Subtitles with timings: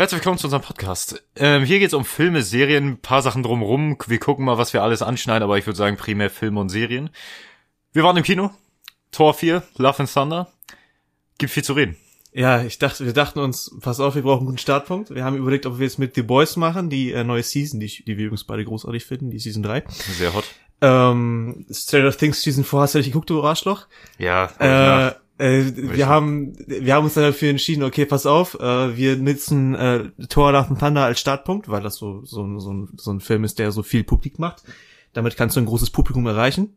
[0.00, 1.22] Herzlich willkommen zu unserem Podcast.
[1.36, 3.98] Ähm, hier geht's um Filme, Serien, ein paar Sachen drumrum.
[4.06, 7.10] Wir gucken mal, was wir alles anschneiden, aber ich würde sagen primär Filme und Serien.
[7.92, 8.50] Wir waren im Kino.
[9.12, 10.50] Tor 4, Love and Thunder.
[11.36, 11.98] Gibt viel zu reden.
[12.32, 15.14] Ja, ich dachte, wir dachten uns, pass auf, wir brauchen einen guten Startpunkt.
[15.14, 17.88] Wir haben überlegt, ob wir es mit The Boys machen, die äh, neue Season, die,
[17.88, 19.84] die wir übrigens beide großartig finden, die Season 3.
[19.90, 20.44] Sehr hot.
[20.80, 23.86] Ähm, Stranger Things Season 4 hast du nicht geguckt, du Arschloch?
[24.16, 28.96] Ja, Äh, äh, wir haben wir haben uns dann dafür entschieden, okay, pass auf, äh,
[28.96, 32.72] wir nutzen äh, Thor Love and Thunder als Startpunkt, weil das so so, ein- so,
[32.72, 34.62] ein, so ein Film ist, der so viel Publik macht.
[35.12, 36.76] Damit kannst du ein großes Publikum erreichen.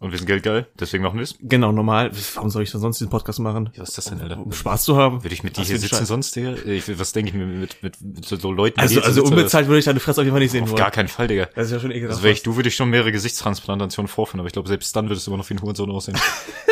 [0.00, 1.36] und wir sind geldgeil, deswegen machen wir's.
[1.40, 2.10] Genau, normal.
[2.34, 3.70] Warum soll ich denn sonst diesen Podcast machen?
[3.76, 4.38] Was ist das denn, Alter?
[4.44, 5.22] Um Spaß zu haben.
[5.22, 6.08] Würde ich mit dir hier sitzen Scheiß.
[6.08, 6.54] sonst, Digga?
[6.66, 8.80] Ich, was denke ich mir mit, mit, mit so, so Leuten?
[8.80, 10.78] Also, also sitzen, unbezahlt würde ich deine Fresse auf jeden Fall nicht sehen Auf wollen.
[10.78, 11.46] gar keinen Fall, Digga.
[11.54, 12.14] Das ist ja schon ekelhaft.
[12.14, 15.08] Also wäre ich du, würde ich schon mehrere Gesichtstransplantationen vorführen, aber ich glaube, selbst dann
[15.08, 16.18] würdest du immer noch wie ein Hurensohn aussehen.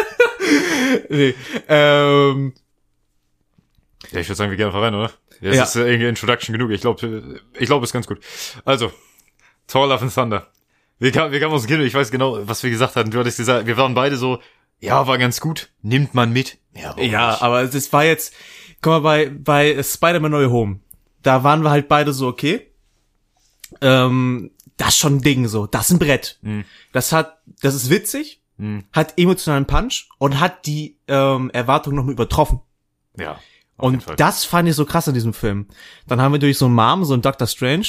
[1.09, 1.35] nee.
[1.69, 2.53] ähm,
[4.13, 5.11] ja, ich würde sagen, wir gehen einfach rein, oder?
[5.41, 5.63] Ja, Ja.
[5.63, 6.71] es ist äh, irgendwie Introduction genug.
[6.71, 8.21] Ich glaube, ich glaube, ist ganz gut.
[8.65, 8.93] Also,
[9.67, 10.49] Thor Love and Thunder.
[10.99, 13.11] Wir kamen, wir kamen aus dem Kino, ich weiß genau, was wir gesagt hatten.
[13.11, 14.41] Du hattest gesagt, wir waren beide so,
[14.81, 16.59] ja, war ganz gut, nimmt man mit.
[16.75, 17.43] Ja, ja, nicht?
[17.43, 18.35] aber das war jetzt,
[18.83, 20.81] guck mal, bei, bei Spider-Man Way Home,
[21.23, 22.71] da waren wir halt beide so, okay,
[23.81, 26.39] ähm, das ist schon ein Ding so, das ist ein Brett.
[26.43, 26.65] Mhm.
[26.93, 32.05] Das hat, das ist witzig, Hm, hat emotionalen Punch und hat die ähm, Erwartung noch
[32.05, 32.61] mal übertroffen.
[33.17, 33.41] ja.
[33.79, 35.67] auf jeden Und das fand ich so krass in diesem Film.
[36.07, 37.87] Dann haben wir durch so einen Mom, so einen Doctor Strange,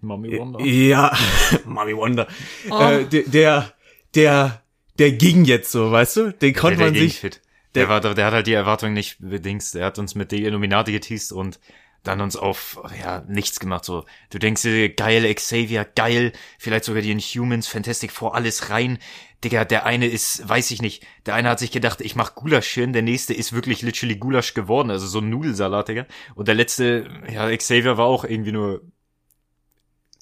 [0.00, 0.60] Mommy Wonder.
[0.64, 1.16] Ja,
[1.64, 2.28] Mommy Wonder.
[2.70, 2.80] Oh.
[2.80, 3.72] Äh, der, der,
[4.14, 4.62] der,
[4.98, 6.32] der ging jetzt so, weißt du?
[6.32, 7.18] Den konnte der, man der sich.
[7.18, 7.42] Fit.
[7.74, 9.74] Der, der- war, der hat halt die Erwartung nicht bedingst.
[9.74, 11.58] Der hat uns mit die Illuminati geteased und
[12.06, 14.04] dann uns auf, ja, nichts gemacht, so.
[14.30, 18.98] Du denkst dir, geil, Xavier, geil, vielleicht sogar die Inhumans, Fantastic Four, alles rein.
[19.44, 22.92] Digga, der eine ist, weiß ich nicht, der eine hat sich gedacht, ich mach Gulaschchen,
[22.94, 26.06] der nächste ist wirklich literally Gulasch geworden, also so ein Nudelsalat, Digga.
[26.34, 28.80] Und der letzte, ja, Xavier war auch irgendwie nur,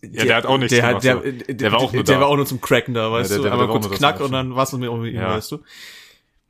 [0.02, 1.04] ja, der, hat auch nichts der, gemacht.
[1.04, 1.22] der, so.
[1.22, 2.20] der, Der war auch nur der da.
[2.20, 3.42] war auch nur zum Cracken da, weißt der- du?
[3.44, 5.30] der- der Aber kurz Knack und dann war's mit ihm, Ja.
[5.36, 5.58] weißt du?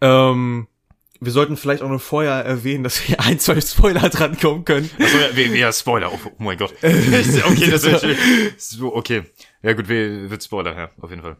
[0.01, 0.67] Ähm,
[1.21, 4.91] wir sollten vielleicht auch noch vorher erwähnen, dass hier ein, zwei Spoiler drankommen können.
[5.01, 6.73] Achso, ja, ja, Spoiler, oh, oh mein Gott.
[6.83, 8.05] okay, das wird
[8.59, 9.25] so, okay.
[9.63, 11.37] Ja gut, wir- wird Spoiler, ja, auf jeden Fall.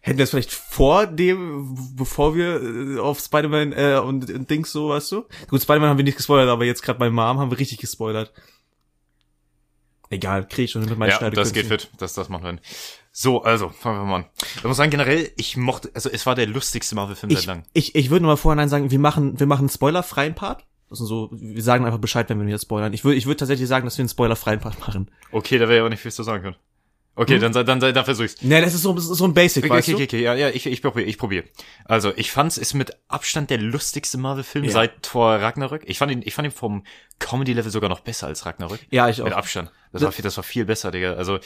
[0.00, 4.70] Hätten wir das vielleicht vor dem, bevor wir äh, auf Spider-Man äh, und, und Dings
[4.70, 5.24] so, weißt du?
[5.48, 8.32] Gut, Spider-Man haben wir nicht gespoilert, aber jetzt gerade bei Mom haben wir richtig gespoilert.
[10.10, 12.60] Egal, krieg ich schon mit meinen Ja, das geht fit, das, das machen wir hin.
[13.16, 14.24] So, also, fangen wir mal an.
[14.56, 17.62] Ich muss sagen, generell, ich mochte, also es war der lustigste Marvel-Film seit langem.
[17.72, 20.64] ich, ich würde nur mal vorhinein sagen, wir machen, wir machen einen spoilerfreien Part.
[20.90, 22.92] Also so, wir sagen einfach Bescheid, wenn wir wieder spoilern.
[22.92, 25.12] Ich würde, ich würde tatsächlich sagen, dass wir einen spoilerfreien Part machen.
[25.30, 26.56] Okay, da wäre ja auch nicht viel zu sagen können.
[27.16, 27.52] Okay, Hm?
[27.52, 28.42] dann, dann, sei- dann versuch's.
[28.42, 30.02] Ne, das ist so, das ist so ein Basic, Okay, weißt okay, du?
[30.02, 31.44] okay, okay, ja, ja, ich, ich probiere, ich probiere.
[31.84, 34.72] Also, ich fand's ist mit Abstand der lustigste Marvel-Film Ja.
[34.72, 35.82] seit Thor Ragnarök.
[35.86, 36.82] Ich fand ihn, ich fand ihn vom
[37.20, 38.80] Comedy-Level sogar noch besser als Ragnarök.
[38.90, 39.26] Ja, ich auch.
[39.26, 39.70] Mit Abstand.
[39.92, 41.12] Das war, viel, das war viel besser, Digga.
[41.12, 41.38] Also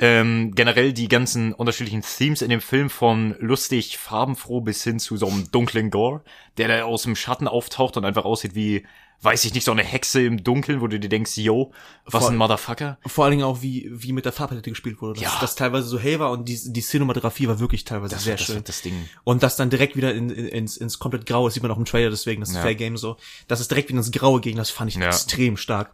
[0.00, 5.16] ähm, generell die ganzen unterschiedlichen Themes in dem Film von lustig, farbenfroh bis hin zu
[5.16, 6.22] so einem dunklen Gore,
[6.56, 8.86] der da aus dem Schatten auftaucht und einfach aussieht wie,
[9.22, 11.72] weiß ich nicht, so eine Hexe im Dunkeln, wo du dir denkst, yo,
[12.04, 12.32] was Voll.
[12.34, 12.98] ein Motherfucker.
[13.06, 15.14] Vor allen Dingen auch, wie, wie mit der Farbpalette gespielt wurde.
[15.20, 15.38] Dass Ja.
[15.40, 18.46] das teilweise so hell war und die, die Cinematografie war wirklich teilweise Das, sehr das,
[18.46, 18.62] schön.
[18.62, 19.08] das Ding.
[19.24, 21.78] Und das dann direkt wieder in, in, ins, ins komplett Graue, das sieht man auch
[21.78, 22.62] im Trailer, deswegen, das ist Ja.
[22.62, 23.16] Fair Game so.
[23.48, 25.06] Dass es direkt wieder ins Graue ging, das fand ich Ja.
[25.08, 25.92] extrem stark.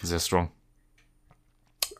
[0.00, 0.50] Sehr strong.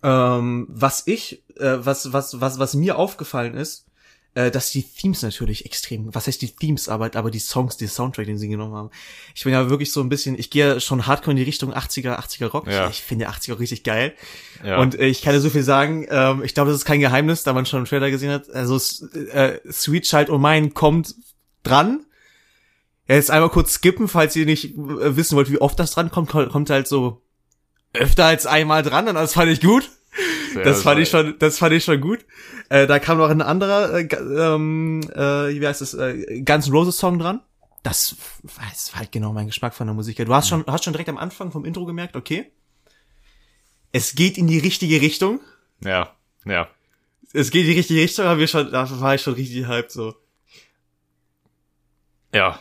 [0.03, 3.87] Ähm, was ich, äh, was, was, was, was mir aufgefallen ist,
[4.35, 7.87] äh, dass die Themes natürlich extrem, was heißt die Themes, aber, aber die Songs, die
[7.87, 8.91] Soundtrack, den sie genommen haben.
[9.35, 11.73] Ich bin ja wirklich so ein bisschen, ich gehe ja schon hardcore in die Richtung
[11.75, 12.67] 80er, 80er Rock.
[12.67, 12.87] Ja.
[12.89, 14.15] Ich, ich finde 80er richtig geil.
[14.65, 14.79] Ja.
[14.79, 17.43] Und äh, ich kann dir so viel sagen, ähm, ich glaube, das ist kein Geheimnis,
[17.43, 18.49] da man schon im Trailer gesehen hat.
[18.51, 18.77] Also
[19.33, 21.15] äh, Sweet Child O' Mine kommt
[21.63, 22.07] dran.
[23.09, 26.11] Ja, jetzt einmal kurz skippen, falls ihr nicht äh, wissen wollt, wie oft das dran
[26.11, 27.22] kommt, ko- kommt halt so
[27.95, 29.91] öfter als einmal dran und das fand ich gut.
[30.55, 32.25] Sehr- Das fand ich schon, das fand ich schon gut.
[32.69, 36.73] Äh, da kam noch ein anderer, äh, ähm, äh, wie heißt das, äh, Guns N'
[36.73, 37.41] Roses Song dran.
[37.83, 40.17] Das war das war halt genau mein Geschmack von der Musik.
[40.19, 42.51] Du hast schon, hast schon direkt am Anfang vom Intro gemerkt, okay,
[43.93, 45.41] es geht in die richtige Richtung.
[45.85, 46.69] Ja, ja.
[47.33, 49.91] Es geht in die richtige Richtung, aber wir schon, da war ich schon richtig hyped
[49.91, 50.15] so.
[52.35, 52.61] Ja.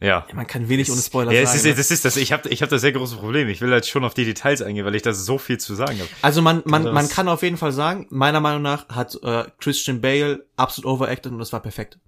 [0.00, 0.26] Ja.
[0.32, 1.58] Man kann wenig ohne Spoiler ja, es sagen.
[1.58, 1.74] ist, ne?
[1.74, 2.16] das ist das.
[2.16, 3.50] Ich habe ich hab da sehr große Probleme.
[3.50, 5.98] Ich will halt schon auf die Details eingehen, weil ich da so viel zu sagen
[5.98, 6.08] habe.
[6.22, 9.44] Also man, man, Das- man kann auf jeden Fall sagen, meiner Meinung nach hat äh,
[9.58, 11.98] Christian Bale absolut overacted und das war perfekt.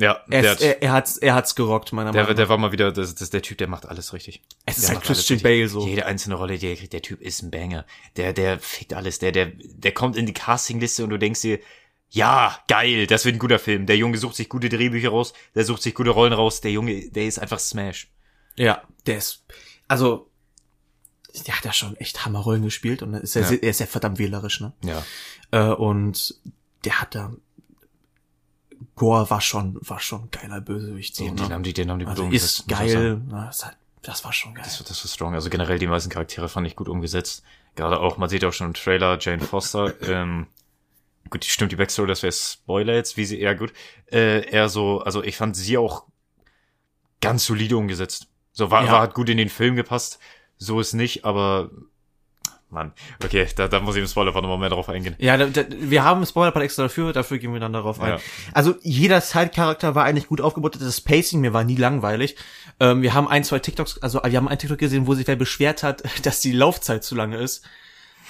[0.00, 2.44] Ja, Er, der, ist, hat, er, er hat's, er hat's gerockt, meiner der, Meinung der
[2.44, 2.50] nach.
[2.50, 4.42] war mal wieder, das, das, der Typ, der macht alles richtig.
[4.64, 5.40] Es ist Der halt macht alles Christian.
[5.42, 5.84] Bale so.
[5.86, 7.84] Jede einzelne Rolle, der kriegt, der Typ ist ein Banger.
[8.16, 9.18] Der, der fickt alles.
[9.18, 11.58] Der, der, der kommt in die Castingliste und du denkst dir,
[12.10, 13.86] ja, geil, das wird ein guter Film.
[13.86, 16.60] Der Junge sucht sich gute Drehbücher raus, der sucht sich gute Rollen raus.
[16.60, 18.08] Der Junge, der ist einfach Smash.
[18.56, 19.44] Ja, der ist,
[19.88, 20.30] also,
[21.46, 24.18] der hat ja schon echt Hammerrollen gespielt und ist ja, sehr- er ist ja verdammt
[24.18, 24.72] wählerisch, ne?
[24.82, 25.04] Ja.
[25.50, 26.34] Äh, und
[26.84, 27.32] der hat da,
[28.96, 31.54] Gore war schon, war schon ein geiler Bösewicht, so, Den, den ne?
[31.54, 34.64] haben die, den haben die Also ist geil, na, das, hat, das war schon geil.
[34.64, 35.34] Das, das war strong.
[35.34, 37.42] Also generell die meisten Charaktere fand ich gut umgesetzt.
[37.76, 40.46] Gerade auch, man sieht auch schon im Trailer, Jane Foster, ähm,
[41.30, 43.72] gut, stimmt die Backstory, das wäre Spoiler jetzt, wie sie, eher gut,
[44.10, 46.04] äh, eher so, also ich fand sie auch
[47.20, 48.28] ganz solide umgesetzt.
[48.52, 48.92] So, war, Ja.
[48.92, 50.18] war hat gut in den Film gepasst,
[50.56, 51.70] so ist nicht, aber,
[52.70, 52.92] Mann,
[53.24, 55.16] okay, da, da muss ich im Spoiler nochmal mehr drauf eingehen.
[55.18, 58.10] Ja, da, da, wir haben einen Spoiler-Part extra dafür, dafür gehen wir dann darauf ein.
[58.10, 58.20] Ja.
[58.52, 62.36] Also jeder Side-Charakter war eigentlich gut aufgebaut, das Pacing, mir war nie langweilig.
[62.80, 65.36] Ähm, wir haben ein, zwei TikToks, also wir haben ein TikTok gesehen, wo sich wer
[65.36, 67.64] beschwert hat, dass die Laufzeit zu lange ist.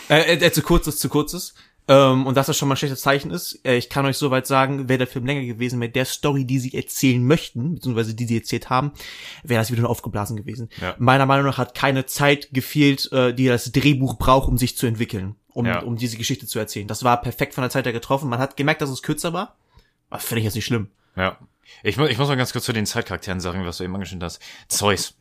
[0.09, 1.55] Äh, äh, zu kurz ist, zu kurz ist.
[1.89, 3.61] Ähm, und dass das schon mal ein schlechtes Zeichen ist.
[3.65, 6.59] Äh, ich kann euch soweit sagen, wäre der Film länger gewesen, mit der Story, die
[6.59, 8.93] sie erzählen möchten, beziehungsweise die sie erzählt haben,
[9.43, 10.69] wäre das wieder nur aufgeblasen gewesen.
[10.81, 10.95] Ja.
[10.99, 14.87] Meiner Meinung nach hat keine Zeit gefehlt, äh, die das Drehbuch braucht, um sich zu
[14.87, 15.81] entwickeln, um, Ja.
[15.81, 16.87] um diese Geschichte zu erzählen.
[16.87, 18.29] Das war perfekt von der Zeit her getroffen.
[18.29, 19.57] Man hat gemerkt, dass es kürzer war.
[20.11, 20.89] Aber finde ich jetzt nicht schlimm.
[21.17, 21.39] Ja.
[21.83, 24.25] Ich, mu ich muss mal ganz kurz zu den Zeitcharakteren sagen, was du eben angeschnitten
[24.25, 24.41] hast.
[24.69, 25.15] Zeus.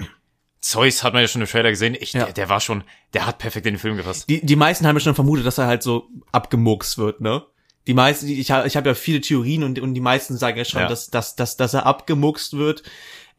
[0.68, 1.96] Zeus hat man ja schon im Trailer gesehen.
[1.98, 2.26] Ich, Ja.
[2.26, 2.84] der, der war schon,
[3.14, 4.28] der hat perfekt in den Film gepasst.
[4.28, 7.44] Die, die meisten haben ja schon vermutet, dass er halt so abgemurkst wird, ne?
[7.88, 10.66] Die meisten, ich habe ich hab ja viele Theorien und, und die meisten sagen ja
[10.66, 10.90] schon, Ja.
[10.90, 12.84] dass, dass, dass, dass er abgemurkst wird.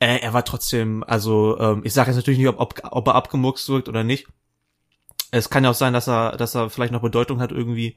[0.01, 3.15] Äh, er war trotzdem, also ähm, ich sage jetzt natürlich nicht, ob, ob, ob er
[3.15, 4.27] abgemurkst wird oder nicht.
[5.31, 7.97] Es kann ja auch sein, dass er, dass er vielleicht noch Bedeutung hat irgendwie.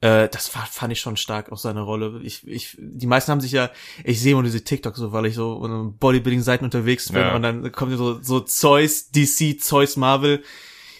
[0.00, 2.20] Äh, das war, fand ich schon stark auf seine Rolle.
[2.22, 3.70] Ich, ich, die meisten haben sich ja,
[4.04, 7.34] ich sehe immer diese TikTok so, weil ich so in Bodybuilding-Seiten unterwegs bin Ja.
[7.34, 10.42] und dann kommt so, so Zeus, DC, Zeus, Marvel.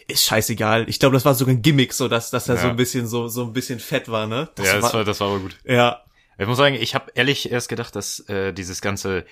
[0.08, 0.88] Ist scheißegal.
[0.88, 2.62] Ich glaube, das war sogar ein Gimmick, so dass, dass er Ja.
[2.62, 4.48] so ein bisschen so, so ein bisschen fett war, ne?
[4.54, 5.56] Das ja, das war, war, das war aber gut.
[5.64, 6.02] ja,
[6.38, 9.26] Ich muss sagen, ich habe ehrlich erst gedacht, dass äh, dieses ganze,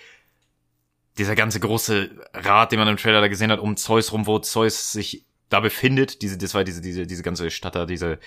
[1.19, 4.39] dieser ganze große Rad, den man im Trailer da gesehen hat, um Zeus rum, wo
[4.39, 8.19] Zeus sich da befindet, diese, das war diese, diese, diese ganze Stadt da, diese,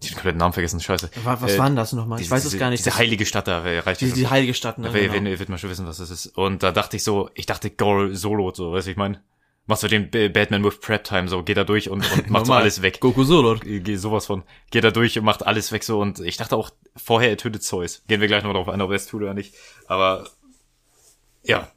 [0.00, 1.10] ich hab den kompletten Namen vergessen, scheiße.
[1.24, 2.18] was, was Äh, war denn das nochmal?
[2.18, 2.84] Ich Diese- weiß es gar nicht.
[2.84, 4.88] Diese heilige Stadt da, reicht die, die heilige Stadt, ne?
[4.92, 5.24] Wer, Genau.
[5.24, 6.26] wer, wird mal schon wissen, was das ist.
[6.38, 9.22] Und da dachte ich so, ich dachte Gore solo, so, weißt du, ich meine,
[9.66, 12.52] machst du den Batman with Prep Time, so, geht da durch und, und macht so
[12.54, 13.00] alles weg.
[13.00, 13.56] Goku Solo.
[13.60, 16.70] Geh sowas von, geht da durch und macht alles weg so und ich dachte auch
[16.96, 18.02] vorher, er tötet Zeus.
[18.06, 19.54] Gehen wir gleich noch drauf ein, ob er es tut oder nicht.
[19.86, 20.28] Aber,
[21.42, 21.70] ja.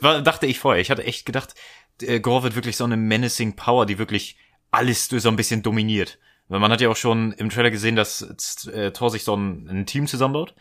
[0.00, 0.80] War, dachte ich vorher.
[0.82, 1.54] Ich hatte echt gedacht,
[2.02, 4.36] äh, Gore wird wirklich so eine menacing Power, die wirklich
[4.70, 6.18] alles so ein bisschen dominiert.
[6.48, 9.68] Weil man hat ja auch schon im Trailer gesehen, dass äh, Thor sich so ein,
[9.68, 10.54] ein Team zusammenbaut.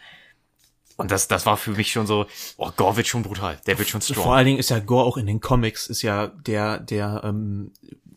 [0.98, 2.26] Und das, das war für mich schon so,
[2.58, 3.60] oh, Gore wird schon brutal.
[3.68, 4.24] Der wird schon strong.
[4.24, 7.72] Vor allen Dingen ist ja Gore auch in den Comics, ist ja der, der, ähm,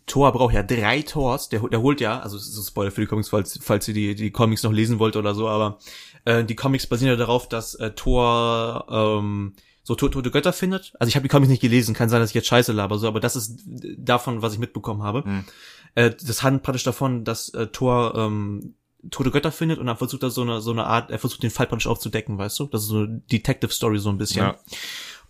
[0.07, 3.03] Thor braucht ja drei Tors, der, der holt ja, also es ist ein Spoiler für
[3.03, 5.79] die Comics, falls, falls ihr die, die Comics noch lesen wollt oder so, aber
[6.25, 9.53] äh, die Comics basieren ja darauf, dass äh, Thor ähm,
[9.85, 10.95] so to- tote Götter findet.
[10.99, 13.07] Also ich habe die Comics nicht gelesen, kann sein, dass ich jetzt scheiße laber, so,
[13.07, 13.61] aber das ist
[13.99, 15.23] davon, was ich mitbekommen habe.
[15.23, 15.45] Hm.
[15.95, 18.75] Äh, das handelt praktisch davon, dass äh, Thor ähm,
[19.11, 21.51] tote Götter findet und dann versucht er so eine, so eine Art, er versucht den
[21.51, 22.67] Fall praktisch aufzudecken, weißt du?
[22.67, 24.43] Das ist so eine Detective Story so ein bisschen.
[24.43, 24.57] Ja.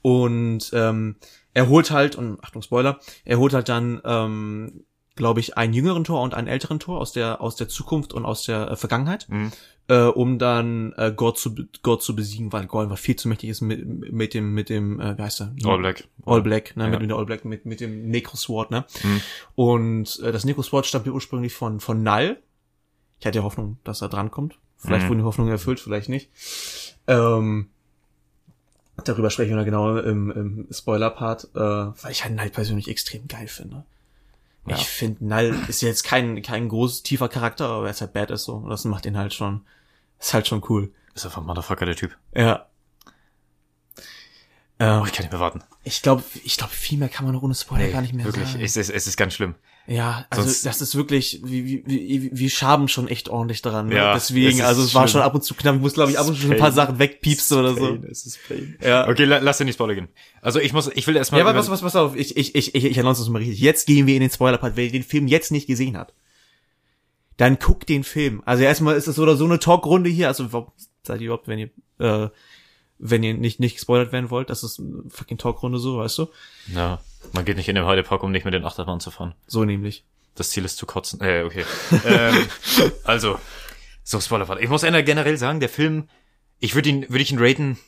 [0.02, 1.16] Und ähm,
[1.54, 4.84] er holt halt, und Achtung Spoiler, er holt halt dann, ähm,
[5.16, 8.24] glaube ich, einen jüngeren Tor und einen älteren Tor aus der aus der Zukunft und
[8.24, 9.52] aus der äh, Vergangenheit, Mhm.
[9.88, 13.50] äh, um dann äh, Gott zu Gott zu besiegen, weil Gott einfach viel zu mächtig
[13.50, 15.52] ist mit, mit dem mit dem äh, wie heißt er?
[15.64, 16.08] All Black.
[16.24, 16.90] All Black, ne, Ja.
[16.90, 18.84] mit, mit der All Black, mit, mit dem Necro Sword, ne?
[19.02, 19.20] Mhm.
[19.56, 22.38] Und äh, das Necro Sword stammt ursprünglich von, von Null.
[23.18, 24.58] Ich hatte ja Hoffnung, dass er drankommt.
[24.78, 25.08] Vielleicht Mhm.
[25.10, 26.30] wurden die Hoffnungen erfüllt, vielleicht nicht.
[27.06, 27.68] Ähm,
[29.04, 33.28] darüber sprechen wir dann genau im, im Spoiler-Part, äh, weil ich halt Null persönlich extrem
[33.28, 33.84] geil finde.
[34.66, 34.76] Ja.
[34.76, 38.44] Ich finde, Null ist jetzt kein, kein groß tiefer Charakter, aber er ist halt badass
[38.44, 38.54] so.
[38.56, 39.64] Und das macht ihn halt schon,
[40.18, 40.92] ist halt schon cool.
[41.14, 42.16] Ist einfach ein Motherfucker, der Typ.
[42.34, 42.66] Ja.
[44.78, 45.62] Ähm, Oh, ich kann nicht mehr warten.
[45.84, 48.48] ich glaube, ich glaube, viel mehr kann man ohne Spoiler gar nicht mehr wirklich.
[48.48, 48.64] sagen.
[48.64, 49.54] Es ist, es ist ganz schlimm.
[49.86, 53.88] Ja, also Sonst- das ist wirklich, wie, wie, wie, wir schaben schon echt ordentlich daran.
[53.88, 53.96] Ne?
[53.96, 55.12] Ja, Deswegen, also es war schlimm.
[55.14, 55.74] schon ab und zu knapp.
[55.74, 57.98] Ich muss, glaube ich, ab und zu schon ein paar Sachen wegpiepsen oder so.
[58.08, 58.76] Es ist Pain.
[58.80, 59.08] Ja.
[59.08, 60.08] Okay, la, lass dir nicht Spoiler gehen.
[60.42, 61.40] Also ich muss, ich will erstmal.
[61.40, 63.58] Ja, aber was, was, pass auf, ich, ich, ich, ich, ich announce das mal richtig.
[63.58, 64.76] Jetzt gehen wir in den Spoiler-Part.
[64.76, 66.14] Wer den Film jetzt nicht gesehen hat,
[67.36, 68.42] dann guckt den Film.
[68.44, 70.28] Also erstmal ist es so oder so eine Talkrunde hier.
[70.28, 70.70] Also warum
[71.02, 72.28] seid ihr überhaupt, wenn ihr, äh,
[73.00, 76.28] wenn ihr nicht, nicht gespoilert werden wollt, das ist eine fucking Talkrunde so, weißt du?
[76.74, 77.00] Ja,
[77.32, 79.34] man geht nicht in den Heidepark, um nicht mit den Achterbahnen zu fahren.
[79.46, 80.04] So nämlich.
[80.34, 81.20] Das Ziel ist zu kotzen.
[81.20, 81.64] Äh, okay.
[82.06, 82.46] ähm,
[83.04, 83.38] also,
[84.04, 84.60] so Spoilerfahrt.
[84.60, 86.08] Ich muss generell sagen, der Film,
[86.58, 87.78] ich würde ihn, würde ich ihn raten,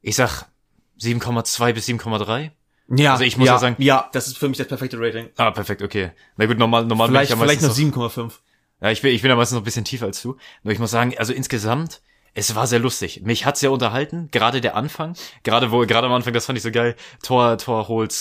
[0.00, 0.46] ich sag
[1.00, 2.50] 7,2 bis 7,3.
[2.96, 5.30] Ja, Also ich muss ja sagen- ja, das ist für mich das perfekte Rating.
[5.36, 6.10] Ah, perfekt, okay.
[6.36, 8.32] Na gut, normal, normal bin Vielleicht, ich ja vielleicht noch 7,5.
[8.80, 10.36] Ja, ich bin, ich bin ja meistens noch ein bisschen tiefer als du.
[10.62, 12.02] Nur ich muss sagen, also insgesamt,
[12.34, 13.22] es war sehr lustig.
[13.22, 15.14] Mich hat's sehr unterhalten, gerade der Anfang,
[15.44, 16.96] gerade wo gerade am Anfang, das fand ich so geil.
[17.22, 18.12] Thor Thor holt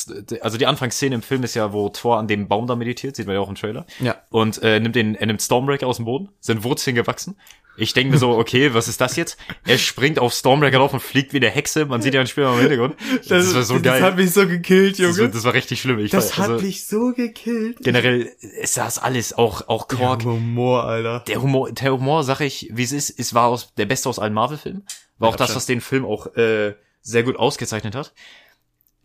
[0.42, 3.26] also die Anfangsszene im Film ist ja, wo Thor an dem Baum da meditiert, sieht
[3.26, 3.86] man ja auch im Trailer.
[4.00, 4.16] Ja.
[4.30, 7.38] Und äh, nimmt den er nimmt Stormbreaker aus dem Boden, sind Wurzeln gewachsen.
[7.76, 9.38] Ich denke mir so, okay, was ist das jetzt?
[9.66, 11.86] Er springt auf Stormbreaker drauf und fliegt wie eine Hexe.
[11.86, 12.96] Man sieht ja ein Spiel im Hintergrund.
[13.18, 14.00] Das, das war so geil.
[14.00, 15.14] Das hat mich so gekillt, Junge.
[15.14, 15.98] Das war, das war richtig schlimm.
[16.00, 17.78] Ich das war, hat also, mich so gekillt.
[17.82, 20.20] Generell, es saß alles, auch, auch Kork.
[20.20, 21.22] Der Humor, Alter.
[21.28, 24.20] Der Humor, der Humor, sag ich, wie es ist, es war aus, der beste aus
[24.20, 24.86] allen Marvel-Filmen.
[25.18, 25.56] War auch Ja, das, schon.
[25.56, 28.14] was den Film auch äh, sehr gut ausgezeichnet hat.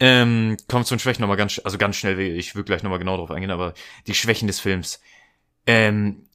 [0.01, 3.17] Ähm, kommt zu den Schwächen nochmal ganz, also ganz schnell, ich will gleich nochmal genau
[3.17, 3.75] drauf eingehen, aber
[4.07, 5.01] die Schwächen des Films.
[5.67, 6.27] Ähm,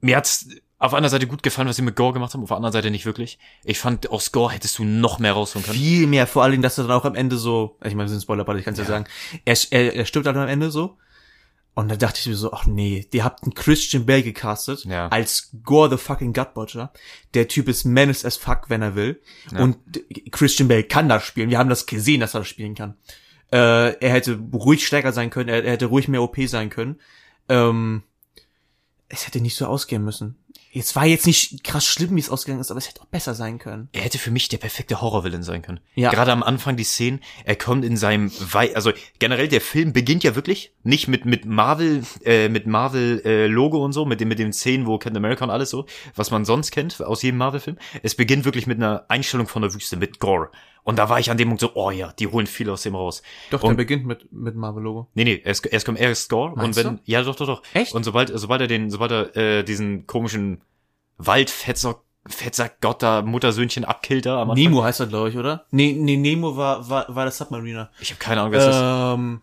[0.00, 0.48] mir hat's
[0.82, 2.90] auf einer Seite gut gefallen, was sie mit Gore gemacht haben, auf der anderen Seite
[2.90, 3.38] nicht wirklich.
[3.62, 5.78] Ich fand, aus Gore hättest du noch mehr rausholen können.
[5.78, 8.08] Viel mehr, vor allen Dingen, dass er dann auch am Ende so, ich meine, wir
[8.08, 8.84] sind Spoiler, ich kann es ja.
[8.84, 9.06] sagen,
[9.44, 10.98] er, er, er stirbt dann am Ende so.
[11.74, 15.06] Und da dachte ich mir so, ach nee, ihr habt einen Christian Bale gecastet Ja.
[15.08, 16.92] als Gore the fucking Gutbutcher.
[17.34, 19.22] Der Typ ist menace as fuck, wenn er will.
[19.56, 19.78] Und
[20.32, 21.48] Christian Bale kann das spielen.
[21.48, 22.96] Wir haben das gesehen, dass er das spielen kann.
[23.52, 27.00] Äh, er hätte ruhig stärker sein können, er, er hätte ruhig mehr OP sein können.
[27.48, 28.02] Ähm,
[29.12, 30.36] es hätte nicht so ausgehen müssen.
[30.74, 33.34] Es war jetzt nicht krass schlimm, wie es ausgegangen ist, aber es hätte auch besser
[33.34, 33.88] sein können.
[33.92, 35.80] er hätte für mich der perfekte Horrorvillain sein können.
[35.94, 36.10] Ja.
[36.10, 40.24] Gerade am Anfang die Szenen, er kommt in seinem Wei also generell der Film beginnt
[40.24, 44.28] ja wirklich nicht mit mit Marvel äh, mit Marvel äh, Logo und so, mit dem
[44.28, 47.38] mit den Szenen, wo Captain America und alles so, was man sonst kennt aus jedem
[47.38, 47.76] Marvel Film.
[48.02, 50.50] Es beginnt wirklich mit einer Einstellung von der Wüste mit Gore.
[50.84, 52.96] Und da war ich an dem Punkt so, oh ja, die holen viel aus dem
[52.96, 53.22] raus.
[53.50, 55.08] Doch, und, der beginnt mit, mit Marvel-Logo.
[55.14, 57.02] Nee, nee, erst, erst kommt erst Gore Meinst und wenn du?
[57.04, 57.62] ja doch doch doch.
[57.72, 57.94] Echt?
[57.94, 60.62] Und sobald sobald er den sobald er äh, diesen komischen
[61.18, 64.62] Waldfetzer Fetzer Gott da Muttersöhnchen abkillt da am Anfang.
[64.62, 65.66] Nemo heißt er, glaube ich, oder?
[65.70, 67.90] Nee, nee, Nemo war, war, war der Submariner.
[68.00, 68.80] Ich habe keine Ahnung, es ist.
[68.80, 69.40] Ähm,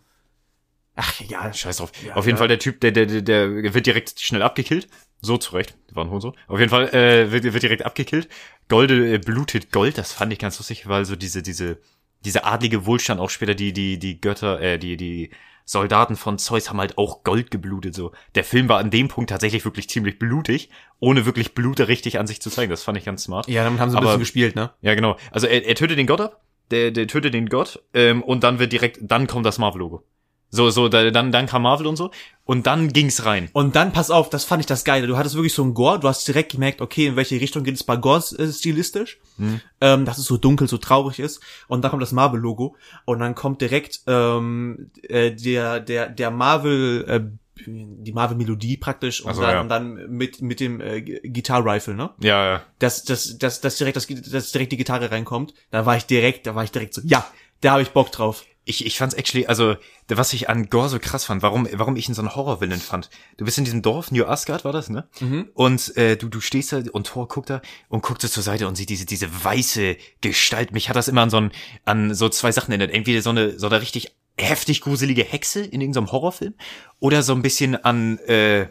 [0.95, 1.53] ach, egal.
[1.53, 1.91] Scheiß drauf.
[2.05, 2.39] Ja, Auf jeden ja.
[2.39, 4.87] Fall der Typ, der, der, der, der wird direkt schnell abgekillt.
[5.21, 5.75] So zurecht.
[5.89, 6.33] Die waren so.
[6.47, 8.29] Auf jeden Fall äh, wird, wird direkt abgekillt.
[8.69, 11.77] Golde äh, blutet Gold, das fand ich ganz lustig, weil so diese, diese,
[12.23, 15.31] diese adlige Wohlstand auch später, die, die, die Götter, äh, die, die
[15.65, 17.93] Soldaten von Zeus haben halt auch Gold geblutet.
[17.95, 18.11] So.
[18.35, 22.25] Der Film war an dem Punkt tatsächlich wirklich ziemlich blutig, ohne wirklich Blute richtig an
[22.25, 22.71] sich zu zeigen.
[22.71, 23.47] Das fand ich ganz smart.
[23.47, 24.71] Ja, damit haben sie ein Aber- bisschen gespielt, ne?
[24.81, 25.17] Ja, genau.
[25.31, 28.57] Also er, er tötet den Gott ab, der, der tötet den Gott, ähm, und dann
[28.59, 30.03] wird direkt, dann kommt das Marvel-Logo.
[30.51, 32.11] So, so, da, dann, dann kam Marvel und so,
[32.45, 33.49] und dann ging's rein.
[33.53, 35.05] Und dann, pass auf, das fand ich das Geile.
[35.05, 37.75] Du hattest wirklich so ein Gore, du hast direkt gemerkt, okay, in welche Richtung geht
[37.75, 39.19] es bei Gore äh, stilistisch.
[39.37, 39.61] Hm.
[39.81, 41.41] Ähm, dass es so dunkel, so traurig ist.
[41.67, 42.75] Und dann kommt das Marvel-Logo.
[43.05, 47.21] Und dann kommt direkt ähm, äh, der, der, der Marvel, äh,
[47.67, 49.61] die Marvel-Melodie praktisch und so, dann, ja.
[49.61, 52.09] und dann mit, mit dem äh, Gitarre-Rifle, ne?
[52.21, 52.63] Ja, ja.
[52.79, 56.47] dass, dass, dass, dass direkt das, dass direkt die Gitarre reinkommt, da war ich direkt,
[56.47, 57.25] da war ich direkt so, ja,
[57.61, 58.45] da habe ich Bock drauf.
[58.65, 59.77] Ich, ich fand's actually, also,
[60.09, 63.09] was ich an Gore so krass fand, warum, warum ich ihn so einen Horrorvillain fand.
[63.37, 65.07] Du bist in diesem Dorf, New Asgard war das, ne?
[65.55, 68.67] Und äh, du, du stehst da und Thor guckt da und guckt so zur Seite
[68.67, 70.71] und sieht diese, diese weiße Gestalt.
[70.71, 71.51] Mich hat das immer an so, ein,
[71.85, 72.91] an so zwei Sachen erinnert.
[72.91, 76.53] Entweder so eine, so eine richtig heftig gruselige Hexe in irgendeinem Horrorfilm
[76.99, 78.67] oder so ein bisschen an, äh,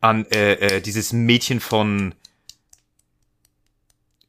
[0.00, 2.14] an äh, äh, dieses Mädchen von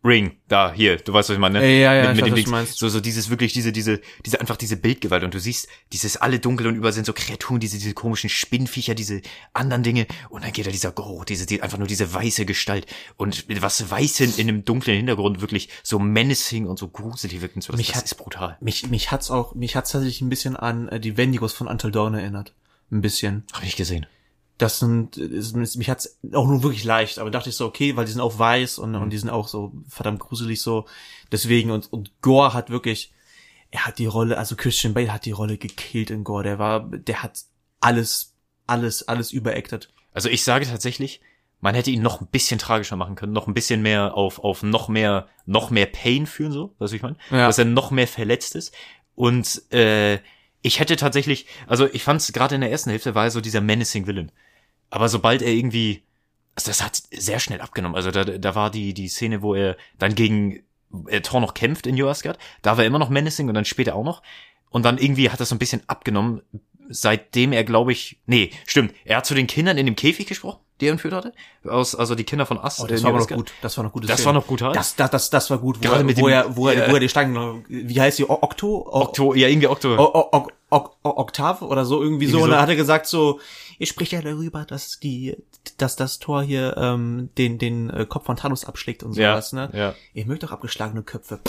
[0.08, 1.80] Ring, da, hier, du weißt, was ich meine, ne?
[1.80, 2.78] Ja, ja, mit, mit weiß, dem meinst.
[2.78, 6.40] So, so dieses wirklich, diese, diese, diese, einfach diese Bildgewalt und du siehst, dieses alle
[6.40, 9.22] dunkel und überall sind so Kreaturen, diese, diese komischen Spinnviecher, diese
[9.54, 12.88] anderen Dinge und dann geht da dieser Goro, diese, die, einfach nur diese weiße Gestalt
[13.18, 17.62] und was weiß in, in einem dunklen Hintergrund wirklich so menacing und so gruselig wirken
[17.62, 18.58] zu lassen, Mich das hat- ist brutal.
[18.62, 21.92] Mich, mich hat's auch, mich hat's tatsächlich ein bisschen an äh, die Wendigos von Until
[21.92, 22.54] Dawn erinnert.
[22.90, 23.44] Ein bisschen.
[23.52, 24.06] Hab ich gesehen.
[24.58, 28.06] Das sind, ist, mich hat's auch nur wirklich leicht, aber dachte ich so, okay, weil
[28.06, 30.86] die sind auch weiß und, und die sind auch so verdammt gruselig so.
[31.32, 33.14] Deswegen, und, und Gore hat wirklich,
[33.70, 36.44] er hat die Rolle, also Christian Bale hat die Rolle gekillt in Gore.
[36.44, 37.44] Der war, der hat
[37.80, 38.34] alles,
[38.66, 39.90] alles, alles überacted.
[40.12, 41.22] Also ich sage tatsächlich,
[41.60, 44.64] man hätte ihn noch ein bisschen tragischer machen können, noch ein bisschen mehr auf, auf
[44.64, 47.18] noch mehr, noch mehr Pain führen, so, was ich meine?
[47.32, 47.48] Ja.
[47.48, 48.74] Dass er noch mehr verletzt ist.
[49.16, 50.20] Und äh,
[50.62, 53.42] ich hätte tatsächlich, also ich fand es gerade in der ersten Hälfte war er so
[53.42, 54.32] dieser menacing Villain.
[54.90, 56.04] Aber sobald er irgendwie,
[56.56, 57.96] also das hat sehr schnell abgenommen.
[57.96, 60.64] Also da, da war die, die Szene, wo er dann gegen
[61.08, 62.38] äh, Thor noch kämpft in New Asgard.
[62.62, 64.22] Da war er immer noch menacing und dann später auch noch.
[64.70, 66.42] Und dann irgendwie hat das so ein bisschen abgenommen,
[66.90, 70.60] seitdem er, glaube ich, nee, stimmt, er hat zu den Kindern in dem Käfig gesprochen,
[70.80, 71.34] die er entführt hatte.
[71.68, 72.80] Aus, also die Kinder von Ast.
[72.82, 73.52] Oh, das äh, war noch gut.
[73.62, 74.10] Das war noch gut.
[74.10, 74.74] Das war noch brutal.
[74.74, 75.78] Das, das, das, das war gut.
[75.78, 78.20] Wo, Gerade er, mit wo, dem- er, wo, er, wo er die Stangen, wie heißt
[78.20, 78.88] die, Okto?
[78.90, 79.96] Okto, ja, irgendwie Okto.
[79.96, 82.42] O- O- O- O- O- Oktav oder so irgendwie so.
[82.44, 83.40] Und da hat er gesagt so,
[83.78, 85.36] ihr spricht ja darüber, dass die,
[85.78, 89.54] dass das Tor hier ähm, den den äh, Kopf von Thanos abschlägt und Ja, sowas,
[89.54, 89.70] ne?
[89.74, 89.96] ja.
[90.14, 91.40] Ihr mögt doch abgeschlagene Köpfe.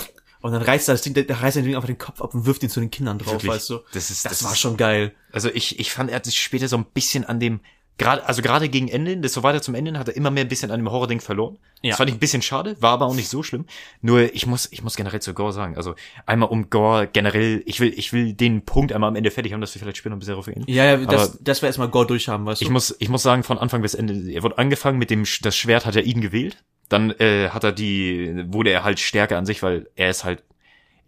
[0.41, 2.33] Und dann reißt er das Ding, da reißt er den Ding einfach den Kopf ab
[2.33, 3.51] und wirft ihn zu den Kindern drauf, Wirklich.
[3.51, 3.81] weißt du?
[3.93, 5.13] Das ist- das, das war ist- schon geil.
[5.33, 7.59] Also ich, ich fand, er hat sich später so ein bisschen an dem
[7.99, 10.71] gerade, also gerade gegen Ende, desto weiter zum Ende, hat er immer mehr ein bisschen
[10.71, 11.59] an dem Horror-Ding verloren.
[11.83, 11.91] Ja.
[11.91, 13.67] Das fand ich ein bisschen schade, war aber auch nicht so schlimm.
[14.01, 17.81] Nur ich muss, ich muss generell zu Gore sagen, also einmal um Gore generell, ich
[17.81, 20.19] will, ich will den Punkt einmal am Ende fertig haben, dass wir vielleicht später ein
[20.19, 20.65] bisschen darauf gehen.
[20.67, 22.65] Ja, ja, das, Aber- das wir erstmal Gore durchhaben, weißt du?
[22.65, 25.57] Ich muss, ich muss sagen, von Anfang bis Ende, er wurde angefangen mit dem, das
[25.57, 26.63] Schwert hat er ihn gewählt.
[26.89, 30.43] Dann äh, hat er die, wurde er halt stärker an sich, weil er ist halt,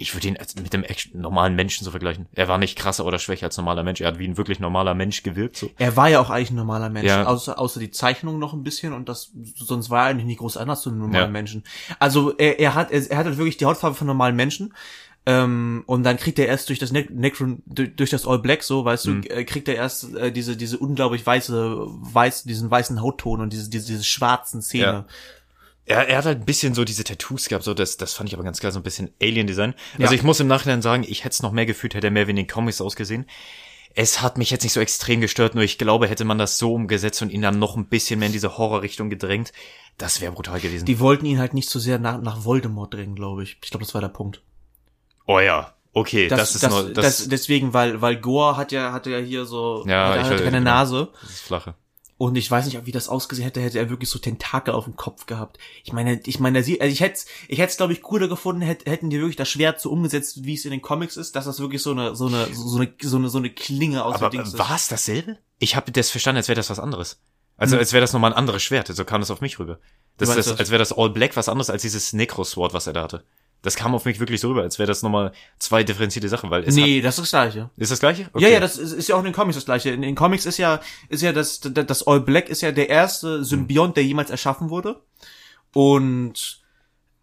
[0.01, 2.27] ich würde ihn mit dem normalen Menschen so vergleichen.
[2.35, 4.01] Er war nicht krasser oder schwächer als normaler Mensch.
[4.01, 5.57] Er hat wie ein wirklich normaler Mensch gewirkt.
[5.57, 5.71] So.
[5.79, 7.25] er war ja auch eigentlich ein normaler Mensch, Ja.
[7.27, 10.57] außer, außer die Zeichnung noch ein bisschen und das, sonst war er eigentlich nicht groß
[10.57, 11.31] anders zu einem normalen Ja.
[11.31, 11.65] Menschen.
[11.99, 14.75] Also er, er hat, er, er hat halt wirklich die Hautfarbe von normalen Menschen.
[15.27, 18.87] Ähm, und dann kriegt er erst durch das ne Necron, durch, das All Black, so,
[18.87, 19.23] weißt Mhm.
[19.23, 23.53] du, äh, kriegt er erst äh, diese, diese unglaublich weiße, weiß, diesen weißen Hautton und
[23.53, 24.83] diese, diese, diese schwarzen Zähne.
[24.85, 25.07] Ja.
[25.87, 28.35] Er, er hat halt ein bisschen so diese Tattoos gehabt, so das, das fand ich
[28.35, 29.75] aber ganz geil, so ein bisschen Alien-Design.
[29.99, 30.13] Also Ja.
[30.13, 32.31] ich muss im Nachhinein sagen, ich hätte es noch mehr gefühlt, hätte er mehr wie
[32.31, 33.27] in den Comics ausgesehen.
[33.95, 36.75] Es hat mich jetzt nicht so extrem gestört, nur ich glaube, hätte man das so
[36.75, 39.53] umgesetzt und ihn dann noch ein bisschen mehr in diese Horrorrichtung gedrängt,
[39.99, 40.85] das wäre brutal gewesen.
[40.87, 43.59] Die wollten ihn halt nicht so sehr nach, nach Voldemort drängen, glaube ich.
[43.65, 44.43] Ich glaube, das war der Punkt.
[45.27, 48.71] oh ja, okay, das, Das, ist das, nur, das, das, deswegen, weil, weil Gore hat
[48.71, 50.71] ja, hatte ja hier so, Ja, hat, ich weiß, keine genau.
[50.71, 51.09] Nase.
[51.21, 51.75] das ist flache.
[52.21, 54.95] Und ich weiß nicht, wie das ausgesehen hätte, hätte er wirklich so Tentakel auf dem
[54.95, 55.57] Kopf gehabt.
[55.85, 58.91] Ich meine, ich meine, also ich hätte, ich hätte es glaube ich cooler gefunden, hätte,
[58.91, 61.61] hätten die wirklich das Schwert so umgesetzt, wie es in den Comics ist, dass das
[61.61, 64.59] wirklich so eine, so eine, so eine, so eine, so eine Klinge aus Aber ist.
[64.59, 65.39] war es dasselbe?
[65.61, 67.23] Ich habe das verstanden, als wäre das was anderes.
[67.57, 67.81] Also Hm.
[67.81, 69.79] als wäre das nochmal ein anderes Schwert, so kam das auf mich rüber.
[70.19, 70.59] Das, das?
[70.59, 73.25] als wäre das All Black was anderes als dieses Necro-Sword, was er da hatte.
[73.63, 76.65] Das kam auf mich wirklich so rüber, als wäre das nochmal zwei differenzierte Sachen, weil
[76.65, 77.63] es Nee, das ist das gleiche.
[77.65, 78.31] hat, ist das gleiche?
[78.39, 79.91] Ja, ja, das ist, ist ja auch in den Comics das gleiche.
[79.91, 82.89] In den Comics ist ja, ist ja das, das, das All Black ist ja der
[82.89, 85.01] erste Symbiont, der jemals erschaffen wurde.
[85.73, 86.60] Und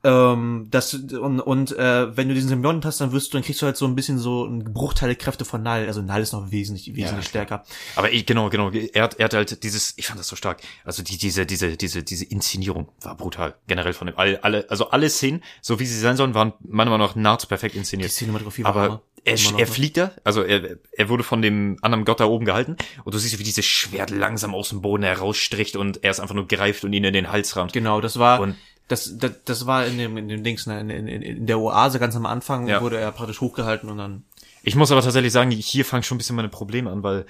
[0.07, 3.61] ähm, das und, und äh, wenn du diesen Symbionten hast, dann wirst du, dann kriegst
[3.61, 5.85] du halt so ein bisschen so ein Bruchteil der Kräfte von Null.
[5.87, 7.45] Also Null ist noch wesentlich, wesentlich klar.
[7.45, 7.63] stärker.
[7.97, 8.71] Aber ich, genau, genau.
[8.71, 10.61] Er hat, er hat halt dieses, ich fand das so stark.
[10.85, 13.55] Also die, diese, diese, diese, diese Inszenierung war brutal.
[13.67, 16.89] Generell von dem, alle, alle, also alle Szenen, so wie sie sein sollen, waren meiner
[16.91, 18.11] Meinung nach nahezu perfekt Die inszeniert.
[18.11, 22.21] Cinematografie war Aber er, er fliegt da, also er, er wurde von dem anderen Gott
[22.21, 26.01] da oben gehalten und du siehst, wie dieses Schwert langsam aus dem Boden herausstricht und
[26.05, 27.73] er ist einfach nur greift und ihn in den Hals rammt.
[27.73, 28.55] Genau, das war Und-
[28.87, 31.99] das, das, das war in dem, in dem Dings, ne, in, in, in der Oase
[31.99, 32.81] ganz am Anfang Ja.
[32.81, 34.23] wurde er praktisch hochgehalten und dann.
[34.63, 37.25] Ich muss aber tatsächlich sagen, hier fangen schon ein bisschen meine Probleme an, weil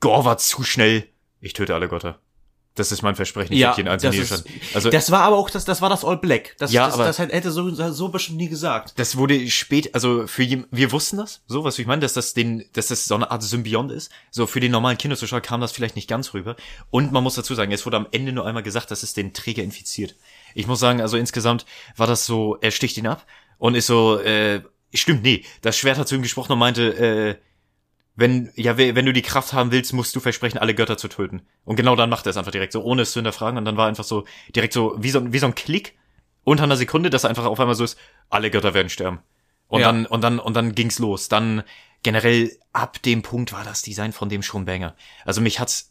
[0.00, 1.04] Gore war zu schnell.
[1.40, 2.18] Ich töte alle Götter.
[2.76, 3.52] Das ist mein Versprechen.
[3.52, 4.46] Ich Ja, jeden einzelnen das ist-.
[4.74, 6.54] Also Das war aber auch das, das war das All Black.
[6.58, 8.94] Das, Ja, das, aber- das hätte so, so bestimmt nie gesagt.
[8.96, 12.64] das wurde spät, also für wir wussten das, so was ich meine, dass das den,
[12.74, 14.10] dass das so eine Art Symbiont ist.
[14.30, 16.54] So für den normalen Kinderzuschauer kam das vielleicht nicht ganz rüber.
[16.90, 19.32] Und man muss dazu sagen, es wurde am Ende nur einmal gesagt, dass es den
[19.34, 20.14] Träger infiziert.
[20.54, 23.26] Ich muss sagen, also insgesamt war das so, er sticht ihn ab
[23.58, 27.36] und ist so, äh, stimmt, nee, das Schwert hat zu ihm gesprochen und meinte, äh,
[28.16, 31.08] wenn, ja, we- wenn du die Kraft haben willst, musst du versprechen, alle Götter zu
[31.08, 31.42] töten.
[31.64, 33.56] Und genau dann macht er es einfach direkt so, ohne es zu hinterfragen.
[33.56, 35.96] Und dann war einfach so, direkt so, wie so, wie so ein Klick
[36.44, 39.20] unter einer Sekunde, dass er einfach auf einmal so ist, alle Götter werden sterben.
[39.68, 39.86] Und Ja.
[39.86, 41.28] dann, und dann, und dann ging's los.
[41.28, 41.62] Dann
[42.02, 44.96] generell ab dem Punkt war das Design von dem schon Banger.
[45.24, 45.89] Also mich hat's,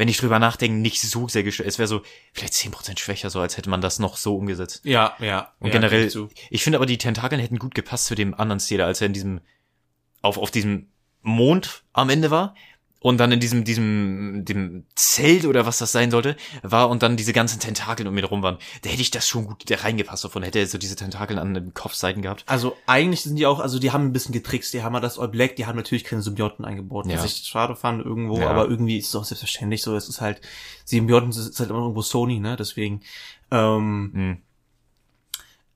[0.00, 1.68] wenn ich drüber nachdenke, nicht so sehr gestört.
[1.68, 2.00] Es wäre so
[2.32, 4.80] vielleicht 10% schwächer, so als hätte man das noch so umgesetzt.
[4.82, 5.52] Ja, ja.
[5.60, 6.10] Und ja, generell,
[6.48, 9.12] ich finde aber die Tentakeln hätten gut gepasst zu dem anderen Stil, als er in
[9.12, 9.42] diesem,
[10.22, 10.88] auf, auf diesem
[11.20, 12.54] Mond am Ende war.
[13.02, 17.16] Und dann in diesem, diesem, dem Zelt oder was das sein sollte, war und dann
[17.16, 18.58] diese ganzen Tentakeln um ihn rum waren.
[18.82, 20.42] Da hätte ich das schon gut reingepasst davon.
[20.42, 22.44] Hätte er so diese Tentakeln an den Kopfseiten gehabt.
[22.46, 25.18] Also eigentlich sind die auch, also die haben ein bisschen getrickst, die haben ja das
[25.18, 27.14] All Black, die haben natürlich keine Symbionten eingebaut, Ja.
[27.16, 28.50] was ich schade fand irgendwo, Ja.
[28.50, 30.42] aber irgendwie ist es auch selbstverständlich so, es ist halt,
[30.84, 33.00] Symbionten ist halt immer irgendwo Sony, ne, deswegen,
[33.50, 34.38] ähm, Hm.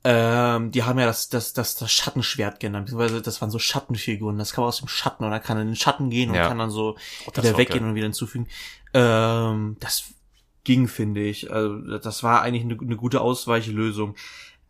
[0.05, 4.37] Ähm, die haben ja das, das, das, das Schattenschwert genannt, beziehungsweise das waren so Schattenfiguren,
[4.38, 6.47] das kam aus dem Schatten und da kann in den Schatten gehen und Ja.
[6.49, 6.97] kann dann so
[7.33, 7.88] das wieder weggehen geil.
[7.88, 8.47] und wieder hinzufügen.
[8.93, 10.05] Ähm, das
[10.64, 11.51] ging, finde ich.
[11.51, 14.14] Also das war eigentlich eine, eine gute Ausweichlösung.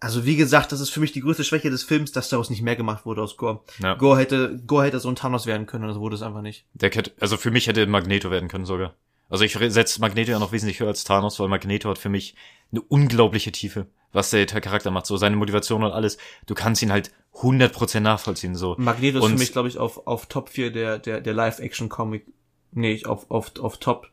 [0.01, 2.63] Also wie gesagt, das ist für mich die größte Schwäche des Films, dass daraus nicht
[2.63, 3.61] mehr gemacht wurde aus Gore.
[3.83, 3.95] Ja.
[3.95, 6.65] Gore hätte, Gore hätte so ein Thanos werden können, das wurde es einfach nicht.
[6.75, 8.95] Der hätte, also für mich hätte Magneto werden können sogar.
[9.31, 12.35] Also ich setze Magneto ja noch wesentlich höher als Thanos, weil Magneto hat für mich
[12.71, 16.17] eine unglaubliche Tiefe, was der Charakter macht, so seine Motivation und alles.
[16.47, 18.77] Du kannst ihn halt 100% nachvollziehen, so.
[18.79, 22.27] Magneto ist Und- für mich, glaube ich, auf, auf Top 4 der, der, der Live-Action-Comic.
[22.73, 24.09] Nee, auf, auf, auf Top,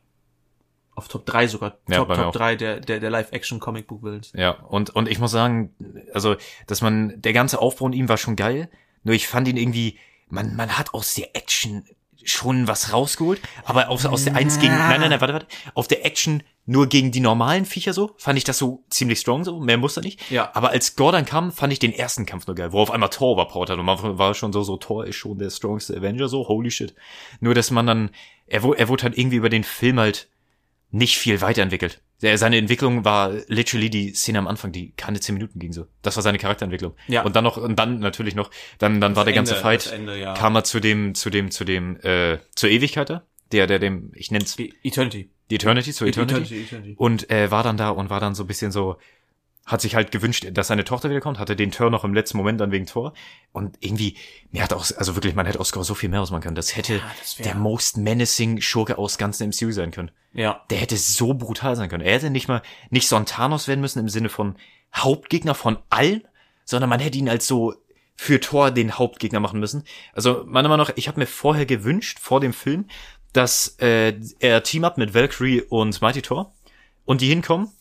[0.94, 1.78] auf Top 3 sogar.
[1.88, 2.32] Ja, Top, Top auch.
[2.32, 4.32] 3 der, der, der Live-Action-Comic-Book-Bilds.
[4.34, 5.74] Ja, und, und ich muss sagen,
[6.12, 6.36] also,
[6.66, 8.68] dass man, der ganze Aufbau in ihm war schon geil,
[9.04, 11.84] nur ich fand ihn irgendwie, man, man hat aus der Action
[12.24, 15.88] schon was rausgeholt, aber aus, aus der Eins gegen, nein, nein, nein, warte, warte, auf
[15.88, 19.58] der Action nur gegen die normalen Viecher so, fand ich das so ziemlich strong so,
[19.58, 20.30] mehr muss er nicht.
[20.30, 20.50] Ja.
[20.54, 23.32] Aber als Gordon kam, fand ich den ersten Kampf nur geil, wo auf einmal Thor
[23.34, 26.46] überpowert hat und man war schon so, so, Thor ist schon der strongste Avenger, so,
[26.46, 26.94] holy shit.
[27.40, 28.10] Nur, dass man dann,
[28.46, 30.28] er, er wurde halt irgendwie über den Film halt
[30.90, 32.00] nicht viel weiterentwickelt.
[32.22, 35.86] Der, seine Entwicklung war literally die Szene am Anfang, die keine zehn Minuten ging so.
[36.02, 36.94] Das war seine Charakterentwicklung.
[37.08, 37.22] Ja.
[37.22, 39.92] Und dann noch, und dann natürlich noch, dann, dann war der ganze Ende, Fight, das
[39.92, 40.34] Ende, ja.
[40.34, 43.24] kam er zu dem, zu dem, zu dem, äh, zur Ewigkeit da.
[43.50, 45.28] Der, der dem, ich nenn's Die Eternity.
[45.50, 46.34] die Eternity, zur Eternity.
[46.34, 46.94] Eternity, Eternity.
[46.96, 48.96] Und äh, war dann da und war dann so ein bisschen so,
[49.64, 52.60] hat sich halt gewünscht, dass seine Tochter wiederkommt, hatte den Tor noch im letzten Moment
[52.60, 53.12] dann wegen Tor.
[53.52, 54.16] Und irgendwie,
[54.50, 56.56] mir hat auch, also wirklich, man hätte Score so viel mehr ausmachen können.
[56.56, 60.10] Das hätte Ja, das der most menacing Schurke aus ganzen MCU sein können.
[60.32, 60.64] Ja.
[60.70, 62.04] Der hätte so brutal sein können.
[62.04, 64.56] Er hätte nicht mal, nicht so ein Thanos werden müssen im Sinne von
[64.94, 66.26] Hauptgegner von allen,
[66.64, 67.74] sondern man hätte ihn als so
[68.16, 69.84] für Thor den Hauptgegner machen müssen.
[70.12, 72.86] Also meiner Meinung nach, ich habe mir vorher gewünscht, vor dem Film,
[73.32, 76.52] dass äh, er Team up mit Valkyrie und Mighty Thor
[77.04, 77.72] und die hinkommen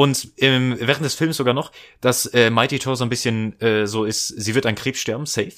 [0.00, 3.86] und ähm, während des Films sogar noch, dass äh, Mighty Thor so ein bisschen äh,
[3.86, 5.52] so ist, sie wird an Krebs sterben, safe.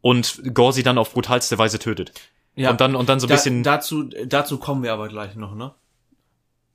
[0.00, 2.12] Und Gore sie dann auf brutalste Weise tötet.
[2.54, 2.70] Ja.
[2.70, 3.62] Und dann und dann so ein Da, bisschen.
[3.64, 5.72] dazu, dazu kommen wir aber gleich noch, ne?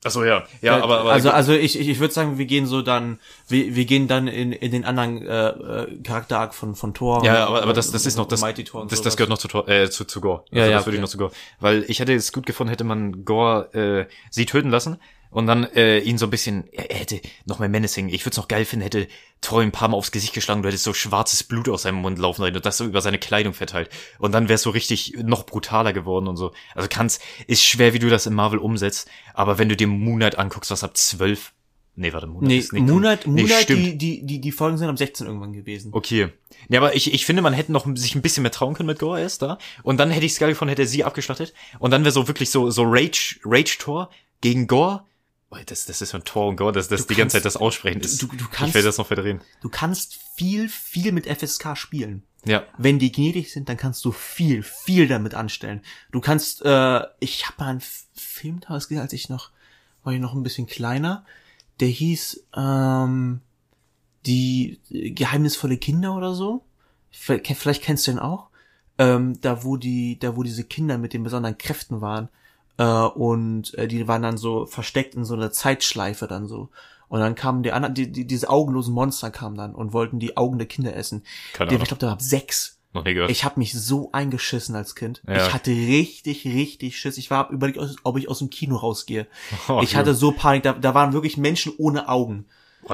[0.03, 0.43] Achso, ja.
[0.61, 3.75] Ja, aber, aber also also ich ich, ich würde sagen, wir gehen so dann wir,
[3.75, 7.23] wir gehen dann in, in den anderen äh, äh, Charakterarc von von Thor.
[7.25, 9.47] Ja, aber, aber das, das ist noch, das, Mighty Thor das, das gehört noch zu,
[9.47, 10.43] Thor- äh, zu, zu Gore.
[10.51, 11.01] Ja, Also ja, das würde ich okay.
[11.03, 11.31] noch zu Gore.
[11.59, 14.97] Weil ich hätte es gut gefunden, hätte man Gore, äh, sie töten lassen
[15.29, 18.09] und dann, äh, ihn so ein bisschen, er, hätte noch mehr Menacing.
[18.09, 19.07] Ich würde es noch geil finden, hätte
[19.51, 22.19] ihm ein paar Mal aufs Gesicht geschlagen, du hättest so schwarzes Blut aus seinem Mund
[22.19, 23.89] laufen sehen und das so über seine Kleidung verteilt.
[24.19, 26.53] Und dann wäre es so richtig noch brutaler geworden und so.
[26.75, 30.17] Also kann's, ist schwer, wie du das in Marvel umsetzt, aber wenn du dir Moon
[30.17, 31.53] Knight anguckst, was ab zwölf,
[31.95, 33.85] nee, warte, Moon Knight Nee, ist nicht, Moonlight, nee, Moonlight stimmt.
[33.85, 35.91] die, die, die, die Folgen sind am 16 irgendwann gewesen.
[35.93, 36.29] Okay.
[36.69, 38.99] Ja, aber ich, ich finde, man hätte noch sich ein bisschen mehr trauen können mit
[38.99, 39.57] Gore erst da.
[39.83, 41.53] Und dann hätte ich es geil gefunden, hätte er sie abgeschlachtet.
[41.79, 44.09] Und dann wäre so wirklich so, so Rage, Rage-Tor
[44.41, 45.05] gegen Gore.
[45.65, 47.57] Das, das ist so ein Tor und Gore, dass das Du die ganze Zeit das
[47.57, 48.21] Aussprechen ist.
[48.21, 49.41] du- du ich kannst- will das noch verdrehen.
[49.61, 52.23] Du kannst viel, viel mit FSK spielen.
[52.45, 52.63] Ja.
[52.77, 55.81] Wenn die gnädig sind, dann kannst du viel, viel damit anstellen.
[56.11, 57.81] Du kannst, äh, ich habe mal einen
[58.13, 59.51] Film damals gesehen, als ich noch,
[60.03, 61.25] war ich noch ein bisschen kleiner.
[61.79, 63.41] Der hieß, ähm,
[64.25, 66.63] die geheimnisvolle Kinder oder so.
[67.09, 68.49] Vielleicht, vielleicht kennst du den auch.
[68.97, 72.29] Ähm, da wo die, da wo diese Kinder mit den besonderen Kräften waren.
[72.77, 76.69] Äh, und äh, die waren dann so versteckt in so einer Zeitschleife dann so.
[77.09, 80.35] Und dann kamen die anderen, die, die, diese augenlosen Monster kamen dann und wollten die
[80.35, 81.23] Augen der Kinder essen.
[81.53, 81.81] Keine Ahnung.
[81.81, 82.79] ich glaube, der war ab sechs.
[82.93, 83.31] Noch nie gehört.
[83.31, 85.21] Ich habe mich so eingeschissen als Kind.
[85.27, 85.35] Ja.
[85.35, 87.17] Ich hatte richtig, richtig Schiss.
[87.17, 89.27] Ich war überlegt, ob ich aus dem Kino rausgehe.
[89.69, 90.63] Oh, ich hatte so Panik.
[90.63, 92.45] Da, da waren wirklich Menschen ohne Augen.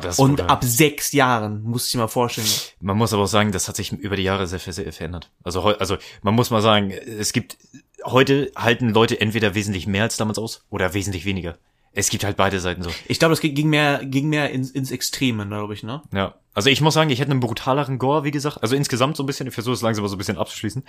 [0.02, 0.50] Ist Und brutal.
[0.50, 2.48] ab sechs Jahren, du dir mal vorstellen.
[2.80, 5.30] Man muss aber auch sagen, das hat sich über die Jahre sehr, sehr, sehr verändert.
[5.44, 7.58] Also, also man muss mal sagen, es gibt
[8.04, 11.58] heute halten Leute entweder wesentlich mehr als damals aus oder wesentlich weniger.
[11.96, 12.90] Es gibt halt beide Seiten so.
[13.08, 16.02] Ich glaube, das ging mehr, ging mehr ins, ins Extreme, glaube ich, ne?
[16.12, 16.34] Ja.
[16.56, 18.64] Also ich muss sagen, ich hätte einen brutaleren Gore, wie gesagt.
[18.64, 20.84] Also insgesamt so ein bisschen, ich versuche es langsam mal so ein bisschen abzuschließen.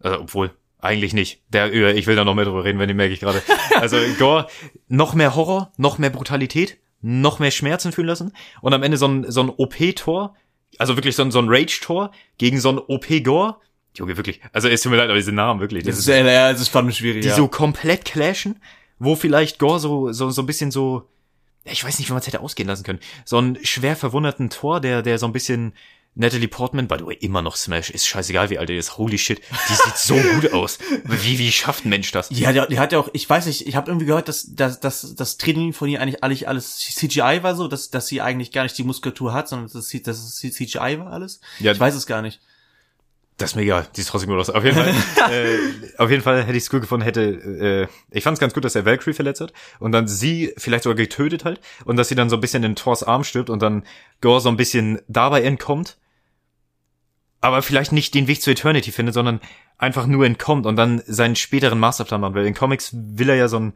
[0.00, 1.40] Also, obwohl, eigentlich nicht.
[1.48, 3.42] Der, äh, ich will da noch mehr drüber reden, wenn die merke ich gerade.
[3.80, 4.46] Also Gore,
[4.88, 9.06] noch mehr Horror, noch mehr Brutalität, noch mehr Schmerzen fühlen lassen und am Ende so
[9.06, 10.34] ein, so ein OP-Tor,
[10.78, 13.56] also wirklich so ein, so ein Rage-Tor gegen so ein OP-Gore.
[13.94, 14.40] Junge, wirklich.
[14.52, 15.84] Also es tut mir leid, aber diese Namen wirklich.
[15.84, 17.22] Das ist, ja, das ist spannend schwierig.
[17.22, 17.36] die ja.
[17.36, 18.60] so komplett clashen,
[18.98, 21.08] wo vielleicht Gore so, so, so ein bisschen so,
[21.64, 23.00] ich weiß nicht, wie man es hätte ausgehen lassen können.
[23.24, 25.74] So einen schwer verwunderten Tor, der, der so ein bisschen
[26.14, 28.98] Natalie Portman, by the way, immer noch Smash, ist scheißegal, wie alt er ist.
[28.98, 30.78] Holy shit, die sieht so gut aus.
[31.04, 32.28] Wie, wie schafft ein Mensch das?
[32.30, 34.78] Ja, die, die hat ja auch, ich weiß nicht, ich habe irgendwie gehört, dass, dass,
[34.78, 38.52] dass das Training von ihr eigentlich alles, alles CGI war so, dass, dass sie eigentlich
[38.52, 41.40] gar nicht die Muskulatur hat, sondern dass, sie, dass es CGI war alles.
[41.60, 41.72] Ja.
[41.72, 42.40] Ich weiß es gar nicht.
[43.38, 44.50] Das ist mir egal, die ist trotzdem gut aus.
[44.50, 44.88] Auf jeden Fall,
[45.32, 45.58] äh,
[45.98, 48.64] auf jeden Fall hätte ich es gut gefunden, hätte, äh, ich fand es ganz gut,
[48.64, 52.14] dass er Valkyrie verletzt hat und dann sie vielleicht sogar getötet halt und dass sie
[52.14, 53.84] dann so ein bisschen in Thors Arm stirbt und dann
[54.20, 55.96] Gore so ein bisschen dabei entkommt,
[57.42, 59.40] aber vielleicht nicht den Weg zur Eternity findet, sondern
[59.76, 62.46] einfach nur entkommt und dann seinen späteren Masterplan machen will.
[62.46, 63.72] In Comics will er ja so, ein,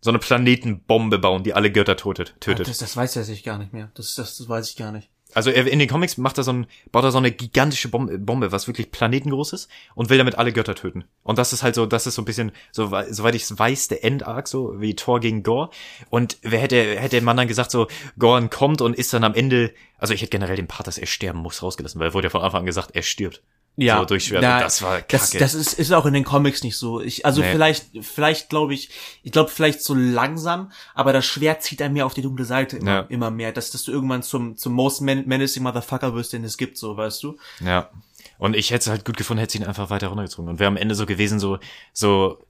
[0.00, 2.36] so eine Planetenbombe bauen, die alle Götter tötet.
[2.40, 2.68] tötet.
[2.68, 3.90] Das, das weiß er sich gar nicht mehr.
[3.94, 5.10] Das, das, das weiß ich gar nicht.
[5.34, 8.66] Also in den Comics macht er so ein, baut er so eine gigantische Bombe, was
[8.66, 11.04] wirklich planetengroß ist und will damit alle Götter töten.
[11.22, 13.88] Und das ist halt so, das ist so ein bisschen, so, soweit ich es weiß,
[13.88, 15.70] der Endarc, so wie Thor gegen Gore.
[16.10, 19.72] Und wer hätte, hätte man dann gesagt, so, Gorn kommt und ist dann am Ende,
[19.98, 22.42] also ich hätte generell den Part, dass er sterben muss, rausgelassen, weil wurde ja von
[22.42, 23.42] Anfang an gesagt, er stirbt.
[23.78, 24.42] So durch Schwert.
[24.42, 25.38] na, das war Das, kacke.
[25.38, 27.00] das ist, ist auch in den Comics nicht so.
[27.00, 27.52] Ich, also Nee.
[27.52, 28.90] vielleicht, vielleicht glaube ich,
[29.22, 32.76] ich glaube vielleicht so langsam, aber das Schwert zieht einem mehr auf die dunkle Seite
[32.76, 33.00] immer, Ja.
[33.08, 36.58] immer mehr, dass, dass du irgendwann zum, zum most men menacing Motherfucker wirst, den es
[36.58, 37.38] gibt, so, weißt du?
[37.60, 37.90] Ja.
[38.38, 40.50] Und ich hätte es halt gut gefunden, hätte sie ihn einfach weiter runtergezogen.
[40.50, 41.58] Und wäre am Ende so gewesen, so,
[41.94, 42.44] so,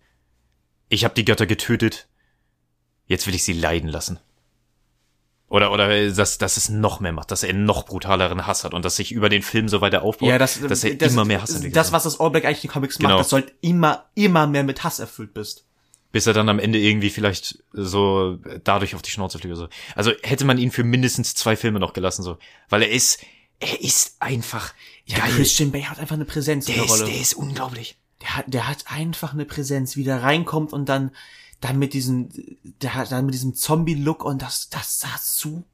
[0.88, 2.08] ich habe die Götter getötet,
[3.06, 4.18] jetzt will ich sie leiden lassen.
[5.52, 8.72] Oder, oder dass, dass es noch mehr macht, dass er einen noch brutaleren Hass hat
[8.72, 11.26] und dass sich über den Film so weiter aufbaut, Ja, das, dass er das, immer
[11.26, 11.76] mehr Hass entwickelt.
[11.76, 13.10] Das, was das All Black eigentlich in den Comics Genau.
[13.10, 15.66] macht, das soll immer, immer mehr mit Hass erfüllt bist.
[16.10, 19.68] bis er dann am Ende irgendwie vielleicht so dadurch auf die Schnauze fliegt oder so.
[19.94, 22.38] Also hätte man ihn für mindestens zwei Filme noch gelassen, so.
[22.70, 23.20] Weil er ist,
[23.60, 24.72] er ist einfach
[25.04, 25.32] Ja, geil.
[25.36, 27.10] Christian Bale hat einfach eine Präsenz in Der der ist, Rolle.
[27.12, 27.98] der ist unglaublich.
[28.22, 31.10] Der hat, der hat einfach eine Präsenz, wie der reinkommt und dann,
[31.62, 32.28] dann mit diesem,
[32.82, 35.64] der dann mit diesem Zombie-Look und das, das sah so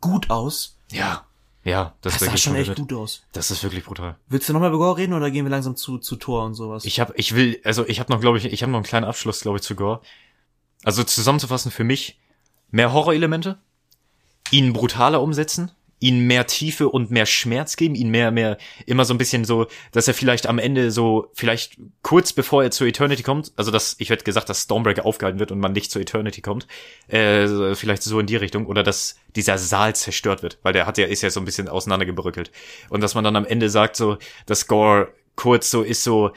[0.00, 0.76] gut aus.
[0.90, 1.26] Ja.
[1.64, 3.22] Ja, das, Das sah schon echt gut aus.
[3.30, 4.16] Das ist wirklich brutal.
[4.26, 6.84] Willst du nochmal über Gore reden oder gehen wir langsam zu, zu Tor und sowas?
[6.84, 9.06] Ich habe, ich will, also ich habe noch, glaube ich, ich habe noch einen kleinen
[9.06, 10.00] Abschluss, glaube ich, zu Gore.
[10.82, 12.18] Also zusammenzufassen für mich
[12.72, 13.58] mehr Horrorelemente,
[14.50, 15.70] ihn brutaler umsetzen,
[16.02, 19.68] ihn mehr Tiefe und mehr Schmerz geben, ihn mehr, mehr, immer so ein bisschen so,
[19.92, 23.94] dass er vielleicht am Ende so, vielleicht kurz bevor er zur Eternity kommt, also dass,
[23.98, 26.66] ich hätte gesagt, dass Stormbreaker aufgehalten wird und man nicht zur Eternity kommt,
[27.06, 30.98] äh, vielleicht so in die Richtung, oder dass dieser Saal zerstört wird, weil der hat
[30.98, 32.50] ja, ist ja so ein bisschen auseinandergebröckelt.
[32.88, 36.32] Und dass man dann am Ende sagt so, dass Gore kurz so ist so,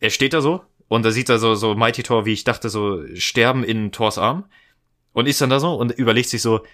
[0.00, 2.68] er steht da so, und da sieht er so, so Mighty Thor, wie ich dachte,
[2.68, 4.44] so sterben in Thors Arm,
[5.12, 6.64] und ist dann da so und überlegt sich so,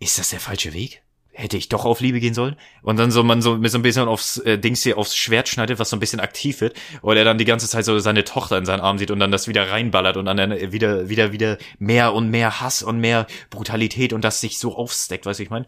[0.00, 1.03] ist das der falsche Weg?
[1.36, 2.54] Hätte ich doch auf Liebe gehen sollen?
[2.82, 5.48] Und dann so man so mit so ein bisschen aufs äh, Dings hier aufs Schwert
[5.48, 8.22] schneidet, was so ein bisschen aktiv wird, oder er dann die ganze Zeit so seine
[8.22, 11.32] Tochter in seinen Arm sieht und dann das wieder reinballert und dann äh, wieder wieder
[11.32, 15.42] wieder mehr und mehr Hass und mehr Brutalität und das sich so aufsteckt, weißt du,
[15.42, 15.66] ich meine,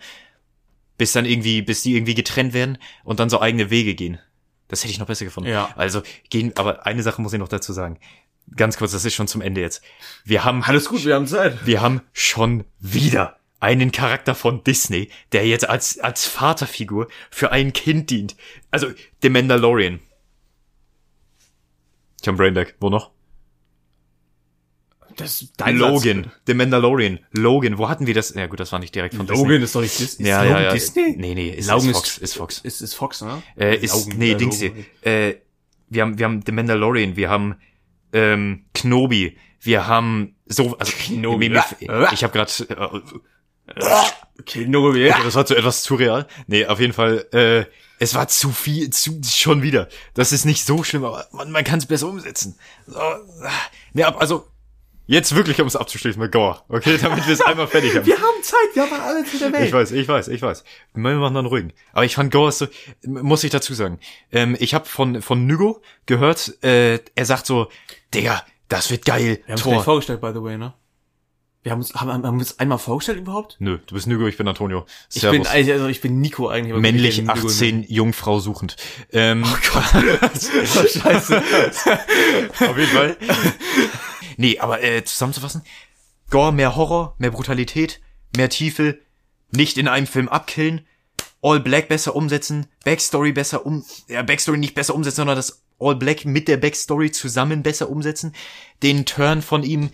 [0.98, 4.20] bis dann irgendwie bis die irgendwie getrennt werden und dann so eigene Wege gehen.
[4.68, 5.50] Das hätte ich noch besser gefunden.
[5.50, 5.70] Ja.
[5.76, 7.98] Also gehen, aber eine Sache muss ich noch dazu sagen.
[8.54, 9.82] Ganz kurz, das ist schon zum Ende jetzt.
[10.24, 11.66] Wir haben Alles gut, wir haben Zeit.
[11.66, 17.72] wir haben schon wieder einen Charakter von Disney, der jetzt als, als Vaterfigur für ein
[17.72, 18.36] Kind dient.
[18.70, 18.86] Also,
[19.22, 19.98] The Mandalorian.
[22.22, 22.76] Ich hab Brainback.
[22.80, 23.10] Wo noch?
[25.16, 26.24] Das ist dein Logan.
[26.24, 26.32] Satz.
[26.46, 27.18] The Mandalorian.
[27.32, 27.78] Logan.
[27.78, 28.34] Wo hatten wir das?
[28.34, 30.28] Ja gut, das war nicht direkt von Logan ist doch nicht Disney.
[30.28, 30.72] Ja, ist ja, Logan ja.
[30.72, 31.14] Disney?
[31.16, 32.18] Nee, nee, ist, Logan ist ist- Fox.
[32.18, 32.58] Ist Fox.
[32.58, 33.42] Ist, ist Fox, ne?
[33.58, 34.68] Äh, ist, Logan, nee, äh, Dings hier.
[34.70, 34.84] Logan.
[35.02, 35.34] Äh,
[35.88, 37.56] wir haben, wir haben The Mandalorian, wir haben
[38.12, 41.48] ähm, Knobi, wir haben so, also Kenobi.
[41.48, 43.00] Mir- mir- ich habe gerade, äh,
[44.44, 45.10] Kenobi.
[45.10, 46.26] Okay, das war zu etwas zu real.
[46.46, 47.64] Nee, auf jeden Fall, äh,
[47.98, 49.88] es war zu viel, zu, schon wieder.
[50.14, 52.58] Das ist nicht so schlimm, aber man, man kann es besser umsetzen.
[52.86, 52.98] So,
[53.94, 54.46] nee, ab- also,
[55.06, 58.04] jetzt wirklich, um es abzuschließen mit Gore, okay, damit wir es einmal fertig haben.
[58.06, 59.66] Wir haben Zeit, wir haben alles in der Welt.
[59.66, 60.64] Ich weiß, ich weiß, ich weiß.
[60.94, 61.72] Wir machen dann ruhigen.
[61.92, 62.66] Aber ich fand Gore so,
[63.04, 63.98] muss ich dazu sagen.
[64.30, 67.68] Ähm, ich habe von von Nugo gehört, äh, er sagt so,
[68.12, 69.40] Digga, das wird geil.
[69.46, 70.74] Wir haben gleich vorgestellt, by the way, ne?
[71.66, 73.56] Wir haben uns, haben, haben wir uns einmal vorgestellt überhaupt?
[73.58, 74.86] Nö, du bist Nugo, ich bin Antonio.
[75.12, 75.48] Ich bin, Servus.
[75.48, 76.72] also ich bin Nico eigentlich.
[76.72, 77.48] aber männlich ich bin Nico.
[77.48, 78.76] 18, Jungfrau suchend.
[79.12, 79.42] Ähm,
[79.74, 80.28] Oh,
[80.86, 81.42] scheiße.
[82.60, 83.16] Auf jeden Fall.
[84.36, 85.62] nee, aber äh, zusammenzufassen,
[86.30, 88.00] Gore, mehr Horror, mehr Brutalität,
[88.36, 89.00] mehr Tiefe,
[89.50, 90.86] nicht in einem Film abkillen,
[91.42, 95.96] All Black besser umsetzen, Backstory besser um, ja, Backstory nicht besser umsetzen, sondern das All
[95.96, 98.36] Black mit der Backstory zusammen besser umsetzen,
[98.84, 99.90] den Turn von ihm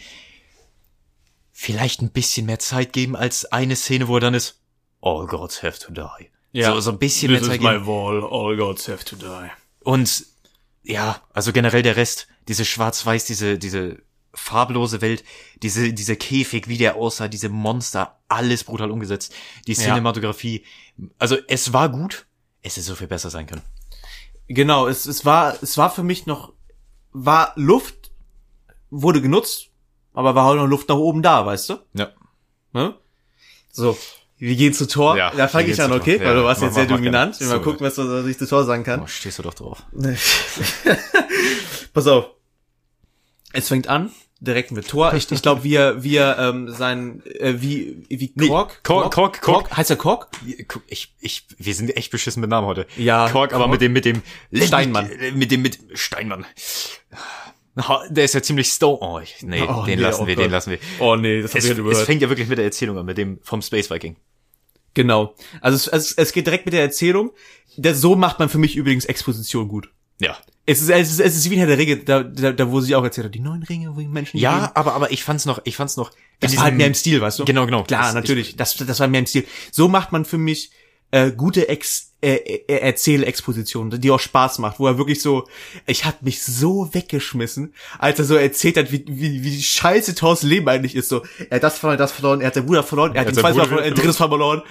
[1.63, 4.59] vielleicht ein bisschen mehr Zeit geben als eine Szene, wo er dann ist,
[5.01, 6.31] All gods have to die.
[6.53, 6.73] Ja.
[6.75, 7.87] So, so ein bisschen mehr Zeit geben.
[7.87, 9.51] wall, all gods have to die.
[9.81, 10.27] Und
[10.85, 14.03] ja, also generell der Rest, diese schwarz-weiß, diese, diese
[14.35, 15.25] farblose Welt,
[15.63, 19.35] diese, diese Käfig, wie der aussah, diese Monster, alles brutal umgesetzt.
[19.67, 19.79] Die Ja.
[19.79, 20.65] Cinematografie,
[21.19, 22.27] also es war gut,
[22.63, 23.63] es hätte so viel besser sein können.
[24.47, 26.53] Genau, es, es war, es war für mich noch,
[27.13, 28.13] war Luft,
[28.91, 29.72] wurde genutzt,
[30.15, 31.75] aber war auch noch Luft nach oben da, weißt du?
[31.95, 32.11] Ja.
[32.73, 32.95] Ne?
[33.71, 33.97] So.
[34.39, 35.17] Wir gehen zu Tor.
[35.17, 36.01] Ja, da fange ich an, Tor.
[36.01, 36.17] okay?
[36.19, 37.39] Ja, Weil du warst mach- jetzt sehr mach- mach dominant.
[37.39, 37.53] gerne.
[37.53, 37.65] Mal So.
[37.65, 39.01] gucken, was, was ich zu Tor sagen kann.
[39.03, 39.85] Oh, stehst du doch drauf.
[41.95, 42.27] Pass auf.
[43.53, 45.13] Es fängt an, direkt mit Tor.
[45.15, 48.83] Ich, ich glaube, wir, wir, ähm, sein, äh, wie, wie Nee, Kork?
[48.83, 49.77] Kork, Kork, Kork.
[49.77, 50.29] Heißt er Kork?
[50.89, 52.87] Ich, ich, wir sind echt beschissen mit Namen heute.
[52.97, 53.73] Ja, Kork, aber Kork.
[53.73, 54.23] mit dem, mit dem
[54.53, 55.09] Steinmann.
[55.35, 56.47] Mit dem, mit Steinmann.
[58.11, 58.99] Der ist ja ziemlich stone.
[59.01, 60.45] Oh, ich, nee, Oh, den nee, lassen oh wir, Gott.
[60.45, 60.79] den lassen wir.
[61.01, 63.07] Oh nee, das hab Es, ich halt es fängt ja wirklich mit der Erzählung an,
[63.07, 64.17] mit dem vom Space Viking.
[64.95, 65.35] Genau.
[65.63, 67.31] Also es, es, es geht direkt mit der Erzählung.
[67.79, 69.89] Das, so macht man für mich übrigens Exposition gut.
[70.21, 70.37] Ja.
[70.67, 72.81] Es ist, es ist, es ist wie in Herr der Ringe, da, da, da wo
[72.81, 74.73] sie auch erzählt hat, die neuen Ringe, wo die Menschen Ja, leben.
[74.77, 76.13] aber, aber ich fand's noch, ich fand's noch.
[76.41, 77.45] Das war halt mehr im Stil, weißt du?
[77.47, 77.85] Genau, genau.
[77.85, 78.55] Klar, Das- natürlich.
[78.57, 79.47] Das, das war mehr im Stil.
[79.73, 80.71] So macht man für mich
[81.11, 82.37] äh, gute Ex äh,
[82.69, 85.47] äh, Erzählexposition, die auch Spaß macht, wo er wirklich so,
[85.87, 90.43] ich hab mich so weggeschmissen, als er so erzählt hat, wie, wie, wie scheiße Thors
[90.43, 91.09] Leben eigentlich ist.
[91.09, 93.37] So, er hat das verloren, das verloren, er hat seinen Bruder verloren, er hat hat
[93.37, 94.63] den seinen zweiten Mal verloren, er hat ein drittes Mal verloren.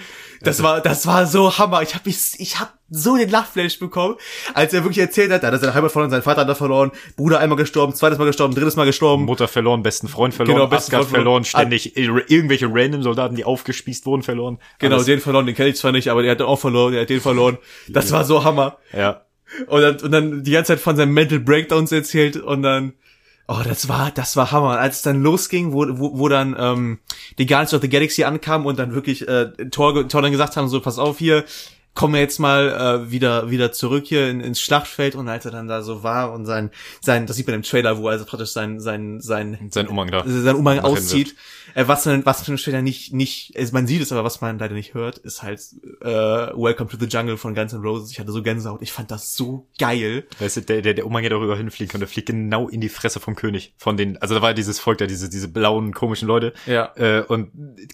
[0.44, 1.82] Das war, das war so Hammer.
[1.82, 4.16] Ich hab mich, ich hab so den Lachflash bekommen,
[4.54, 6.90] als er wirklich erzählt hat, er hat seine Heimat verloren, sein Vater hat er verloren,
[7.16, 9.24] Bruder einmal gestorben, zweites Mal gestorben, drittes Mal gestorben.
[9.24, 11.44] Mutter verloren, besten Freund verloren, Genau, besten Asgard Freund verloren.
[11.44, 14.58] verloren, ständig ir- irgendwelche random Soldaten, die aufgespießt wurden, verloren.
[14.80, 15.06] Genau, Alles.
[15.06, 17.20] den verloren, den kenne ich zwar nicht, aber der hat auch verloren, der hat den
[17.20, 17.41] verloren.
[17.88, 18.78] Das war so Hammer.
[18.92, 19.22] Ja.
[19.66, 22.94] Und dann, und dann die ganze Zeit von seinen Mental Breakdowns erzählt und dann,
[23.48, 24.78] Oh, das war, das war Hammer.
[24.78, 27.00] Als es dann losging, wo, wo, wo dann ähm,
[27.38, 30.68] die Guardians of the Galaxy ankamen und dann wirklich äh, Thor, Thor dann gesagt haben,
[30.68, 31.44] so, pass auf hier,
[31.94, 35.50] kommen wir jetzt mal äh, wieder wieder zurück hier in, ins Schlachtfeld und als er
[35.50, 38.24] dann da so war und sein sein das sieht man im Trailer wo er also
[38.24, 40.24] praktisch sein sein sein Sein Umhang da.
[40.26, 41.34] sein Umhang auszieht
[41.74, 44.58] äh, was man was man später nicht nicht also man sieht es aber was man
[44.58, 45.60] leider nicht hört ist halt
[46.00, 49.10] äh, Welcome to the Jungle von Guns N' Roses ich hatte so Gänsehaut ich fand
[49.10, 52.28] das so geil Weißt du, der, der, der Umhang hätte darüber hinfliegen können, der fliegt
[52.28, 53.74] genau in die Fresse vom König.
[53.76, 56.52] Von den, also da war ja dieses Volk da, diese, diese blauen, komischen Leute.
[56.66, 56.92] Ja.
[56.96, 57.50] Äh, und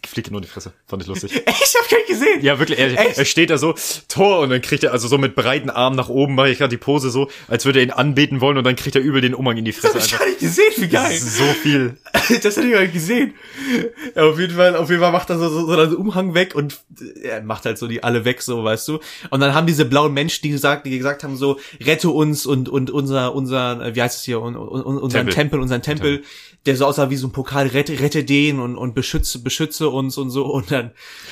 [0.06, 0.72] fliegt genau in die Fresse.
[0.86, 1.32] Fand ich lustig.
[1.46, 3.74] ich hab gar nicht gesehen Ja, wirklich, er, er steht da so,
[4.08, 6.70] Tor, und dann kriegt er also so mit breiten Armen nach oben, mache ich gerade
[6.70, 9.34] die Pose so, als würde er ihn anbeten wollen, und dann kriegt er übel den
[9.34, 9.98] Umhang in die das Fresse.
[9.98, 11.96] hab ich gar nicht gesehen wie geil Das ist so viel.
[12.12, 13.34] das hätte ich gar nicht gesehen.
[14.14, 16.54] Ja, auf jeden Fall, auf jeden Fall macht er so, so, so einen Umhang weg
[16.54, 19.00] und äh, er macht halt so die alle weg, so, weißt du.
[19.30, 22.68] Und dann haben diese blauen Menschen, die gesagt, die gesagt haben, so, rette uns und,
[22.68, 25.34] und unser, unser, äh, wie heißt es hier, un, un, unseren Tempel.
[25.34, 26.22] Tempel, unseren Tempel,
[26.66, 30.18] der so aussah wie so ein Pokal, rette, rette den und, und beschütze, beschütze uns
[30.18, 30.46] und so.
[30.46, 30.90] Und dann,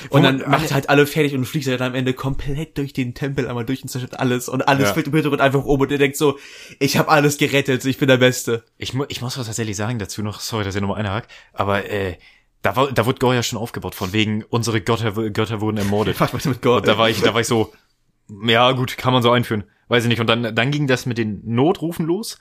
[0.09, 3.13] und dann macht er halt alle fertig und fliegt halt am Ende komplett durch den
[3.13, 4.93] Tempel einmal durch und zerstört alles und alles Ja.
[4.93, 6.37] fällt im Hintergrund einfach um und er denkt so,
[6.79, 8.63] ich habe alles gerettet, ich bin der Beste.
[8.77, 11.89] Ich, mu ich muss was tatsächlich sagen dazu noch, sorry, dass ich nochmal einhakt, aber
[11.89, 12.17] äh,
[12.61, 16.19] da, war, da wurde Gore ja schon aufgebaut, von wegen, unsere Götter, Götter wurden ermordet.
[16.33, 16.81] Was mit Gott?
[16.81, 17.71] Und da war ich, da war ich so,
[18.45, 19.63] ja gut, kann man so einführen.
[19.87, 20.19] Weiß ich nicht.
[20.19, 22.39] Und dann, dann ging das mit den Notrufen los.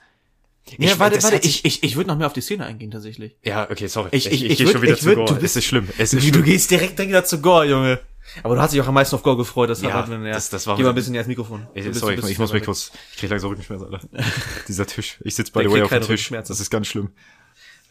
[0.79, 2.67] Ja, Ich- warte, das warte, sich- ich, ich, ich würde noch mehr auf die Szene
[2.67, 3.37] eingehen, tatsächlich.
[3.45, 4.09] Ja, okay, sorry.
[4.13, 5.27] Ich- ich- ich geh würd- schon wieder ich zu würd- Gore.
[5.29, 5.89] du es bist- ist schlimm.
[5.99, 6.45] Es ist Du, du schlimm.
[6.45, 8.01] gehst direkt dann wieder zu Gore, Junge.
[8.43, 10.33] Aber du hast dich auch am meisten auf Gore gefreut, das Ja, hat man, ja.
[10.33, 11.67] das- das war- Geh mal ein bisschen näher ans Mikrofon.
[11.75, 14.09] Ich, Du bist- sorry, du ich, ich muss mich kurz, ich krieg langsam Rückenschmerzen, Alter.
[14.69, 15.19] Dieser Tisch.
[15.23, 16.29] Ich sitze by Der the way auf dem Tisch.
[16.31, 17.11] Das ist ganz schlimm.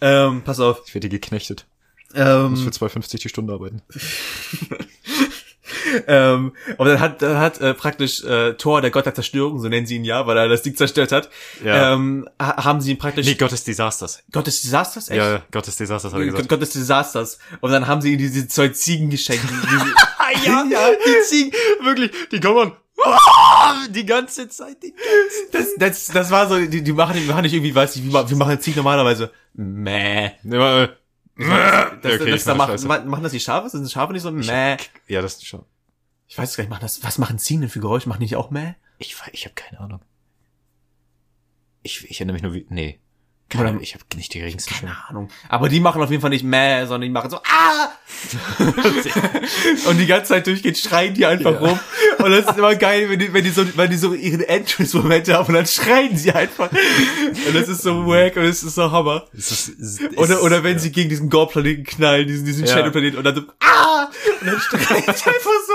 [0.01, 0.81] Ähm, pass auf.
[0.85, 1.65] Ich werde hier geknechtet.
[2.09, 3.81] Ich muss Ähm, für 2,50 die Stunde arbeiten.
[6.07, 9.67] ähm, und dann hat, dann hat äh, praktisch äh, Thor, der Gott der Zerstörung, so
[9.69, 11.29] nennen sie ihn ja, weil er das Ding zerstört hat,
[11.63, 11.93] Ja.
[11.93, 14.23] ähm, ha- haben sie ihn praktisch Nee, Gott des Desasters.
[14.31, 15.17] Gott des Desasters, echt?
[15.17, 16.49] Ja, Gott des Desasters er Gott, gesagt.
[16.49, 17.39] Gott des Desasters.
[17.61, 19.43] Und dann haben sie ihm diese zwei Ziegen geschenkt.
[19.45, 21.51] Diese, ja, ja, die Ziegen,
[21.83, 22.71] wirklich, die kommen
[23.89, 24.81] die ganze Zeit.
[24.81, 24.93] Die
[25.51, 28.09] das, das, das war so, die, die machen, die machen nicht irgendwie, weiß ich, wie,
[28.09, 29.31] ma- wie machen Ziegen normalerweise?
[29.53, 30.31] Mäh.
[30.47, 30.87] Äh,
[32.01, 33.69] Das, okay, das, ich da mach machen, machen das die Schafe?
[33.69, 34.77] Sind Schafe nicht so mäh?
[35.07, 35.63] Ja, das ist schon.
[36.27, 38.09] Ich weiß es gar nicht, machen das, was machen Ziegen denn für Geräusche?
[38.09, 38.73] Machen die nicht auch mäh?
[38.97, 40.01] Ich, ich habe keine Ahnung.
[41.83, 42.99] Ich, ich erinnere mich nur wie, nee.
[43.47, 44.93] Keine, Oder- ich habe nicht die geringsten Schimmer.
[44.93, 45.29] Keine Ahnung.
[45.49, 47.91] Aber die machen auf jeden Fall nicht mäh, sondern die machen so, ah!
[49.87, 51.59] Und die ganze Zeit durchgehend schreien die einfach Ja.
[51.59, 51.79] rum.
[52.19, 55.35] Und das ist immer geil, wenn die, wenn die so, wenn die so ihre Entrance-Momente
[55.35, 56.71] haben und dann schreien sie einfach.
[56.71, 59.27] Und das ist so wack und das ist so Hammer.
[59.31, 60.79] Es ist, es ist, Oder, oder wenn ja.
[60.79, 62.73] sie gegen diesen Gore-Planeten knallen, diesen, diesen Ja.
[62.73, 64.09] Shadow-Planeten und dann so, ah!
[64.41, 65.74] Und dann schreien sie einfach so.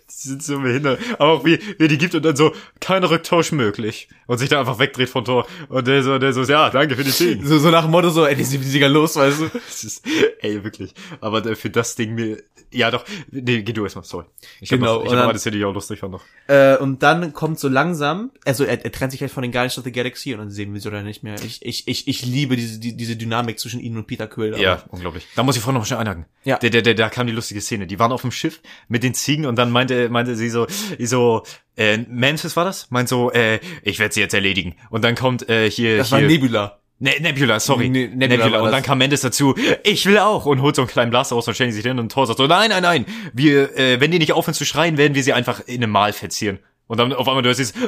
[0.23, 0.99] Die sind so behindert.
[1.19, 4.07] Aber auch wie, wie die gibt und dann so, kein Rücktausch möglich.
[4.27, 5.47] Und sich da einfach wegdreht von Tor.
[5.69, 7.45] Und der so, der so, ja, danke für die Ziegen.
[7.45, 9.45] So, so nach dem Motto so, ey, die sind die Dinger los, weißt du?
[9.69, 10.03] Ist,
[10.41, 10.93] ey, wirklich.
[11.21, 12.37] Aber für das Ding mir,
[12.71, 14.25] ja doch, nee, geh du erstmal, sorry.
[14.61, 16.21] Ich Genau, hab noch, ich und hab dann- mal das Video auch lustig fand noch.
[16.47, 19.77] Äh, und dann kommt so langsam, also er, er trennt sich halt von den Guardians
[19.77, 21.35] of the Galaxy und dann sehen wir sie oder nicht mehr.
[21.43, 24.53] Ich, ich, ich, ich liebe diese, die, diese Dynamik zwischen ihnen und Peter Quill.
[24.53, 25.27] aber- Ja, unglaublich.
[25.35, 26.25] Da muss ich vorhin noch schnell einhaken.
[26.43, 26.57] Ja.
[26.59, 27.87] Der, der, der, da kam die lustige Szene.
[27.87, 30.67] Die waren auf dem Schiff mit den Ziegen und dann meinte, meinte sie so,
[30.99, 31.43] so,
[31.75, 32.91] äh, Mantis war das?
[32.91, 34.75] Meint so, äh, ich werde sie jetzt erledigen.
[34.89, 36.19] Und dann kommt, äh, hier, Das hier.
[36.19, 36.77] war Nebula.
[36.99, 37.89] Ne Nebula, sorry.
[37.89, 38.45] Ne- Nebula.
[38.45, 41.35] Nebula Und dann kam Mendes dazu, ich will auch und holt so einen kleinen Blaster
[41.35, 44.11] raus und stellen sich hin und Thor sagt so, nein, nein, nein, wir, äh, wenn
[44.11, 46.59] die nicht aufhören zu schreien, werden wir sie einfach in einem Mal verzieren.
[46.85, 47.87] Und dann auf einmal du hörst dieses, äh,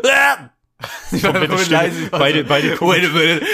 [2.12, 3.02] beide, beide gucken,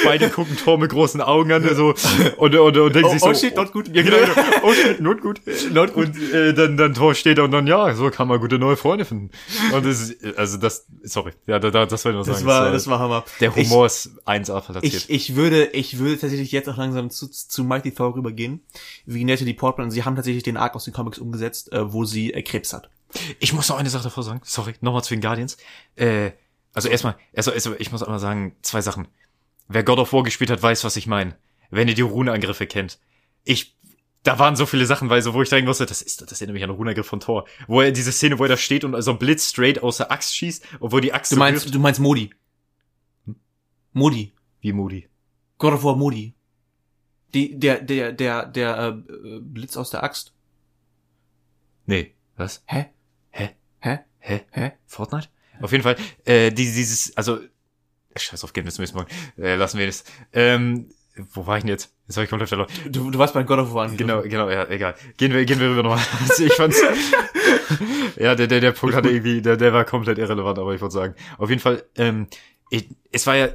[0.03, 1.93] beide gucken Thor mit großen Augen an, so,
[2.37, 3.87] und, und, und denken Oh, sich so, oh shit, not good.
[3.95, 4.47] Ja, genau, genau.
[4.63, 5.41] oh shit, not gut.
[5.71, 6.07] Not good.
[6.07, 8.77] Und, äh, dann, dann Thor steht da und dann, ja, so kann man gute neue
[8.77, 9.29] Freunde finden.
[9.73, 12.47] Und das ist, also das, sorry, ja, da, da, das wollte ich noch Das sagen.
[12.47, 13.23] war, Es, das war Hammer.
[13.39, 14.83] der Humor ist 1A platziert.
[14.83, 18.61] Ich, ich würde, ich würde tatsächlich jetzt auch langsam zu, zu Mighty Thor rübergehen.
[19.05, 19.91] Wie Natalie Portman.
[19.91, 22.89] Sie haben tatsächlich den Arc aus den Comics umgesetzt, äh, wo sie äh, Krebs hat.
[23.39, 24.41] Ich muss noch eine Sache davor sagen.
[24.43, 25.57] Sorry, nochmal zu den Guardians.
[25.95, 26.31] Äh,
[26.79, 29.09] also erstmal, also, also ich muss einmal sagen, zwei Sachen.
[29.67, 31.35] Wer God of War gespielt hat, weiß, was ich meine.
[31.71, 32.99] Wenn ihr die Runenangriffe kennt.
[33.43, 33.77] Ich,
[34.23, 36.53] da waren so viele Sachen, weil so, wo ich denken musste, das ist, das erinnert
[36.53, 37.45] mich an einen Runenangriff von Thor.
[37.67, 40.09] Wo er diese Szene, wo er da steht und so ein Blitz straight aus der
[40.09, 41.75] Axt schießt, obwohl die Axt Du so meinst, wirft.
[41.75, 42.31] du meinst Modi.
[43.91, 44.33] Modi.
[44.61, 45.09] Wie Moody.
[45.57, 46.33] God of War Modi.
[47.33, 50.33] Die, der, der, der, der, äh, Blitz aus der Axt.
[51.85, 52.63] Nee, was?
[52.65, 52.85] Hä?
[53.31, 53.49] Hä?
[53.79, 53.99] Hä?
[54.19, 54.45] Hä?
[54.51, 54.71] Hä?
[54.85, 55.27] Fortnite?
[55.61, 55.95] Auf jeden Fall,
[56.25, 57.39] äh, die, dieses, also,
[58.15, 60.03] scheiß auf Game, müssen wir, äh, lassen wir das.
[60.33, 60.89] Ähm,
[61.33, 61.93] wo war ich denn jetzt?
[62.07, 62.69] Jetzt habe ich komplett verloren.
[62.89, 63.89] Du, du warst bei God of War.
[63.89, 64.95] Genau, genau, ja, egal.
[65.17, 66.03] Gehen wir, gehen wir rüber nochmal.
[66.21, 66.81] Also ich fand's,
[68.15, 70.93] ja, der, der, der Punkt hatte irgendwie, der, der war komplett irrelevant, aber ich wollte
[70.93, 71.15] sagen.
[71.37, 72.27] Auf jeden Fall, ähm,
[72.69, 73.49] ich, es war ja,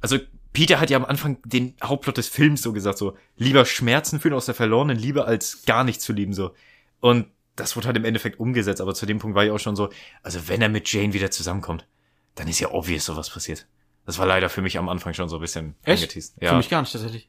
[0.00, 0.18] also
[0.52, 4.34] Peter hat ja am Anfang den Hauptplot des Films so gesagt, so, lieber Schmerzen fühlen
[4.34, 6.54] aus der verlorenen Liebe, als gar nicht zu lieben, so.
[7.00, 7.26] Und
[7.56, 9.88] das wurde halt im Endeffekt umgesetzt, aber zu dem Punkt war ich auch schon so,
[10.22, 11.86] also wenn er mit Jane wieder zusammenkommt,
[12.34, 13.66] dann ist ja obvious sowas passiert.
[14.06, 16.02] Das war leider für mich am Anfang schon so ein bisschen Echt?
[16.02, 16.34] angeteased.
[16.38, 16.54] Für Ja.
[16.56, 17.28] mich gar nicht tatsächlich.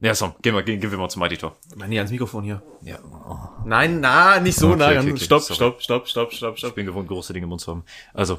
[0.00, 1.56] ja, so, gehen wir, gehen, gehen wir mal zum Mighty Tor.
[1.76, 2.62] Nein, nee, ans Mikrofon hier.
[2.82, 2.98] Ja.
[3.02, 3.66] Oh.
[3.66, 4.86] Nein, na, nicht so Okay, nah.
[5.00, 5.54] okay, okay, stopp, sorry.
[5.56, 6.74] stopp, stopp, stopp, stopp, Ich stopp.
[6.76, 7.84] bin gewohnt, große Dinge im Mund zu haben.
[8.14, 8.38] Also,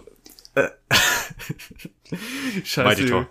[2.63, 2.83] Scheiße.
[2.83, 3.27] Mighty Tor.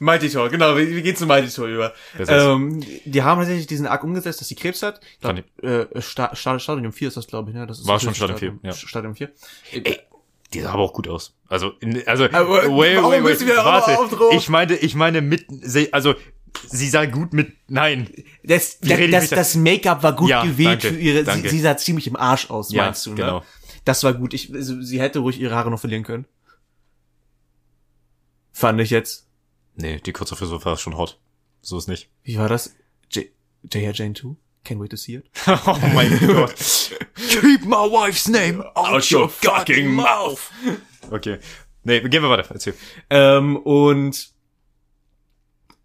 [0.00, 1.94] Mighty Tor, genau, wir, wir gehen zu Mighty Tor über.
[2.18, 5.00] Ähm, die haben tatsächlich diesen Arc umgesetzt, dass sie Krebs hat.
[5.14, 7.66] Ich glaub, äh, Sta Sta Stadium 4 ist das, glaube ich, ne?
[7.66, 8.72] Das ist War schon Stadium 4, ja.
[8.72, 9.30] Stadium 4.
[9.72, 9.98] ey,
[10.52, 11.34] die sah aber auch gut aus.
[11.48, 14.36] Also, in, also, Aber wait, wait, wait, aber warte.
[14.36, 16.14] Ich meine, ich meine mit, sie- also,
[16.66, 18.10] sie sah gut mit, nein.
[18.42, 21.48] Das, Wie das, das, das Make-up war gut Ja, gewählt danke, für ihre, sie, danke.
[21.50, 23.16] sie sah ziemlich im Arsch aus, Ja, meinst du, ne?
[23.16, 23.42] genau.
[23.84, 24.34] Das war gut.
[24.34, 26.26] Ich, also, sie hätte ruhig ihre Haare noch verlieren können.
[28.58, 29.28] Fand ich jetzt.
[29.76, 31.20] Nee, die kurze Frisur war schon hot.
[31.60, 32.10] So ist nicht.
[32.24, 32.74] Wie war das?
[33.08, 33.26] J.
[33.72, 33.92] J.R.
[33.92, 34.34] Jane 2?
[34.64, 35.30] Can't wait to see it.
[35.46, 36.56] oh mein Gott.
[37.14, 40.50] Keep my wife's name out your fucking mouth.
[41.08, 41.38] Okay.
[41.84, 42.52] Nee, gehen wir weiter.
[42.52, 42.74] Erzähl.
[43.10, 44.28] Ähm, und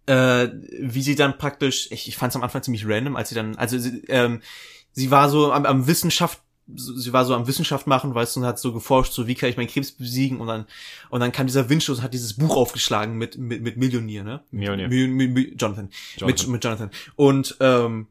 [0.06, 0.48] äh,
[0.80, 3.56] wie sie dann praktisch, ich, ich fand es am Anfang ziemlich random, als sie dann,
[3.56, 4.42] also sie, ähm,
[4.90, 6.42] sie war so am, am Wissenschaft,
[6.74, 9.50] sie war so am Wissenschaft machen, weißt du, und hat so geforscht, so wie kann
[9.50, 10.66] ich meinen Krebs besiegen und dann
[11.10, 14.42] und dann kam dieser Windstoß und hat dieses Buch aufgeschlagen mit mit, mit Millionär, ne?
[14.50, 14.88] Mjolnir.
[14.88, 15.90] Mi, mi, mi, Jonathan.
[16.16, 16.26] Jonathan.
[16.26, 16.90] Mit, mit Jonathan.
[17.16, 18.06] Und ähm,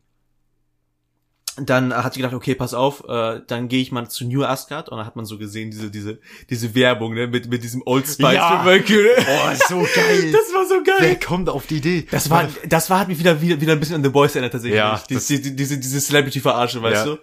[1.58, 4.90] dann hat sie gedacht, okay, pass auf, äh, dann gehe ich mal zu New Asgard
[4.90, 8.08] und dann hat man so gesehen, diese, diese, diese Werbung, ne, mit, mit diesem Old
[8.08, 8.64] Spice Ja.
[8.66, 9.10] Mercury.
[9.20, 10.32] Oh, so geil.
[10.32, 10.96] Das war so geil.
[11.00, 12.08] Wer kommt auf die Idee?
[12.10, 14.54] Das war, das war, hat mich wieder, wieder, wieder ein bisschen an The Boys erinnert,
[14.54, 14.78] tatsächlich.
[14.78, 17.14] Ja, diese, diese, diese, diese Celebrity-Verarsche, weißt Ja.
[17.14, 17.20] du?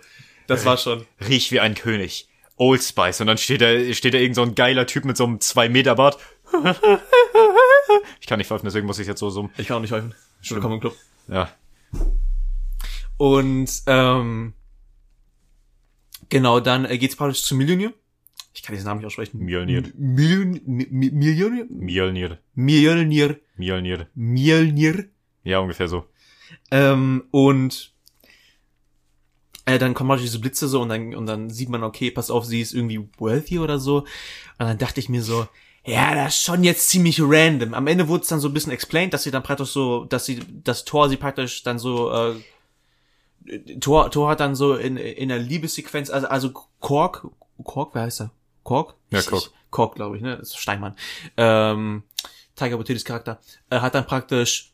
[0.50, 1.06] Das war schon.
[1.28, 2.28] Riech wie ein König.
[2.56, 3.20] Old Spice.
[3.22, 5.68] Und dann steht da, steht da irgend so ein geiler Typ mit so einem 2
[5.70, 6.18] Meter Bart.
[8.20, 9.48] Ich kann nicht pfeifen, deswegen muss ich jetzt so so.
[9.56, 10.14] Ich kann auch nicht helfen.
[10.48, 10.96] Willkommen im Club.
[11.28, 11.50] Ja.
[13.16, 14.54] Und, ähm,
[16.28, 17.92] genau, dann äh, geht's praktisch zu Millionär.
[18.54, 19.38] Ich kann diesen Namen nicht aussprechen.
[19.38, 21.66] Mi- Millionär?
[21.70, 22.38] Mjolnir.
[22.54, 23.38] Mjolnir.
[23.56, 24.06] Mjolnir.
[24.14, 25.04] Mjolnir.
[25.44, 26.06] Ja, ungefähr so.
[26.70, 27.92] Ähm, und
[29.74, 32.30] äh, dann kommen halt diese Blitze so und dann, und dann sieht man, okay, pass
[32.30, 33.98] auf, sie ist irgendwie wealthy oder so.
[33.98, 34.06] Und
[34.58, 35.46] dann dachte ich mir so,
[35.86, 37.72] ja, das ist schon jetzt ziemlich random.
[37.74, 40.26] Am Ende wurde es dann so ein bisschen explained, dass sie dann praktisch so, dass
[40.26, 42.34] sie, das Tor sie praktisch dann so, äh,
[43.80, 47.26] Tor, Tor hat dann so in, in einer Liebessequenz, also, also Kork,
[47.64, 48.30] Kork, wer heißt er?
[48.62, 48.94] Kork?
[49.10, 49.42] Ja, Kork.
[49.44, 50.36] ich- Kork, glaube ich, ne?
[50.36, 50.94] Das ist Steinmann.
[51.36, 52.02] Ähm,
[52.56, 53.40] Tiger Waititis Charakter,
[53.70, 54.72] äh, hat dann praktisch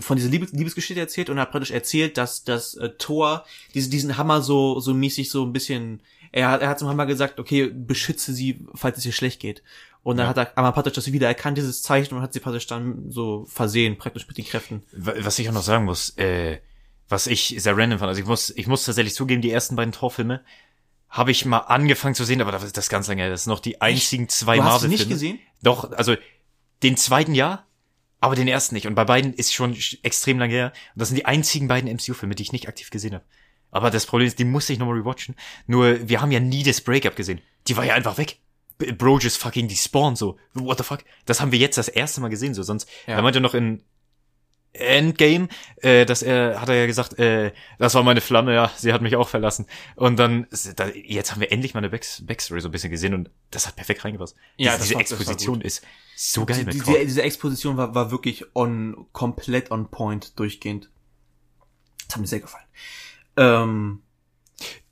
[0.00, 3.44] von dieser Liebes Liebesgeschichte erzählt und hat praktisch erzählt, dass das äh, Thor
[3.74, 6.00] diese, diesen Hammer so so mäßig so ein bisschen
[6.32, 9.62] er hat er hat zum Hammer gesagt, okay, beschütze sie, falls es ihr schlecht geht.
[10.02, 10.30] Und dann Ja.
[10.30, 13.44] hat er aber praktisch das wieder erkannt dieses Zeichen und hat sie praktisch dann so
[13.48, 14.82] versehen, praktisch mit den Kräften.
[14.92, 16.58] Wa- Was ich auch noch sagen muss, äh,
[17.08, 19.92] was ich sehr random fand, also ich muss, ich muss tatsächlich zugeben, die ersten beiden
[19.92, 20.40] Torfilme
[21.08, 23.28] habe ich mal angefangen zu sehen, aber das ist das ganz lange.
[23.28, 24.96] Das sind noch die einzigen zwei Du hast sie Marvel-Filme.
[24.96, 25.38] nicht gesehen?
[25.60, 26.14] Doch, also
[26.84, 27.66] den zweiten ja,
[28.20, 28.86] aber den ersten nicht.
[28.86, 30.72] Und bei beiden ist schon sch- extrem lange her.
[30.94, 33.24] Und das sind die einzigen beiden MCU-Filme, die ich nicht aktiv gesehen habe.
[33.70, 35.36] Aber das Problem ist, die musste ich nochmal rewatchen.
[35.66, 37.40] Nur, wir haben ja nie das Breakup gesehen.
[37.68, 38.38] Die war ja einfach weg.
[38.96, 40.38] Bro just fucking despawned, so.
[40.54, 41.04] What the fuck?
[41.26, 42.62] Das haben wir jetzt das erste Mal gesehen, so.
[42.62, 43.14] Sonst, Ja.
[43.16, 43.82] er meinte noch in
[44.72, 45.48] Endgame,
[45.82, 49.02] äh, dass er, hat er ja gesagt, äh, das war meine Flamme, ja, sie hat
[49.02, 49.66] mich auch verlassen.
[49.96, 50.46] Und dann,
[50.76, 53.66] da, jetzt haben wir endlich mal eine Back Backstory so ein bisschen gesehen und das
[53.66, 54.36] hat perfekt reingepasst.
[54.56, 55.84] Ja, diese, diese war- Exposition ist
[56.16, 56.98] so geil Die, mit die, Kork.
[57.00, 60.90] die, diese Exposition war, war wirklich on, komplett on point, durchgehend.
[62.06, 62.64] Das hat mir sehr gefallen.
[63.36, 64.02] Ähm,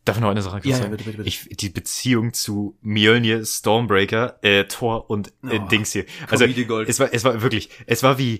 [0.04, 0.90] Darf ich noch eine Sache kurz Ja, ja, sagen?
[0.92, 1.28] bitte, bitte, bitte.
[1.28, 6.06] Ich, die Beziehung zu Mjolnir, Stormbreaker, äh, Thor und äh, Oh, Dings hier.
[6.30, 8.38] Also, es war, es war wirklich, es war wie,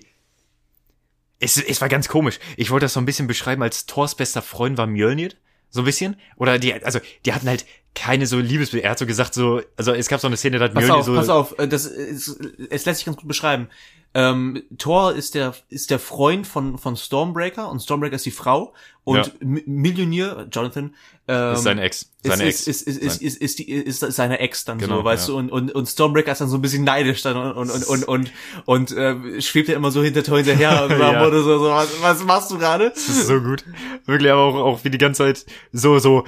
[1.39, 2.39] es, es war ganz komisch.
[2.57, 5.31] Ich wollte das so ein bisschen beschreiben, als Thors bester Freund war Mjolnir.
[5.71, 6.17] So ein bisschen.
[6.35, 7.65] Oder die, also, die hatten halt
[7.95, 10.65] keine so Liebesbe Er hat so gesagt, so, also es gab so eine Szene, da
[10.65, 11.15] hat Pass Mjolnir auf, so.
[11.15, 13.67] pass auf, äh, das ist, es lässt sich ganz gut beschreiben.
[14.15, 18.73] Ähm, Thor ist der ist der Freund von von Stormbreaker und Stormbreaker ist die Frau
[19.03, 19.23] und Ja.
[19.39, 20.95] Millionär Jonathan
[21.27, 22.11] ähm, ist seine Ex.
[22.23, 22.81] Seine ist, Ex.
[22.81, 25.33] ist, ist, ist, Sein- ist, ist, die, ist seine Ex dann Genau, so, weißt ja.
[25.33, 28.03] du, und, und, und Stormbreaker ist dann so ein bisschen neidisch dann und, und, und,
[28.07, 28.31] und,
[28.65, 31.25] und, äh, schwebt ja immer so hinter Thor hinterher und Ja.
[31.27, 32.89] oder so, so was, was machst du gerade?
[32.89, 33.63] Das ist so gut.
[34.07, 36.23] Wirklich, aber auch, auch wie die ganze Zeit so, so,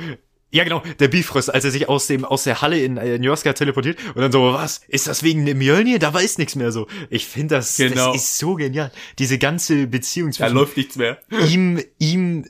[0.51, 3.97] ja genau, der Bifrost, als er sich aus dem, aus der Halle in äh, teleportiert
[4.15, 5.99] und dann so, was, ist das wegen dem Mjölnir?
[5.99, 6.87] Da weiß nichts mehr so.
[7.09, 8.13] Ich finde das, Genau.
[8.13, 8.91] das ist so genial.
[9.19, 11.19] Diese ganze Beziehung Da zwischen läuft nichts mehr.
[11.49, 12.45] ihm, ihm,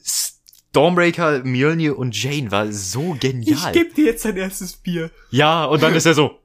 [0.74, 3.72] Stormbreaker, Mjölnir und Jane war so Ich genial.
[3.74, 5.12] geb dir jetzt dein erstes Bier.
[5.30, 6.40] Ja, und dann ist er so,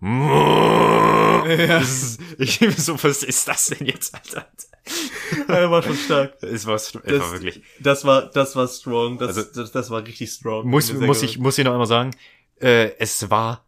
[1.69, 4.49] Das ist, ich so, was ist das denn jetzt, Alter?
[5.49, 6.41] Er war schon stark.
[6.43, 7.63] Es war, es war Das- wirklich.
[7.81, 9.19] Das war, das war strong.
[9.19, 10.69] Das, Also- das, das war richtig strong.
[10.69, 12.13] Muss, muss ich, muss ich noch einmal sagen,
[12.61, 13.65] äh, es war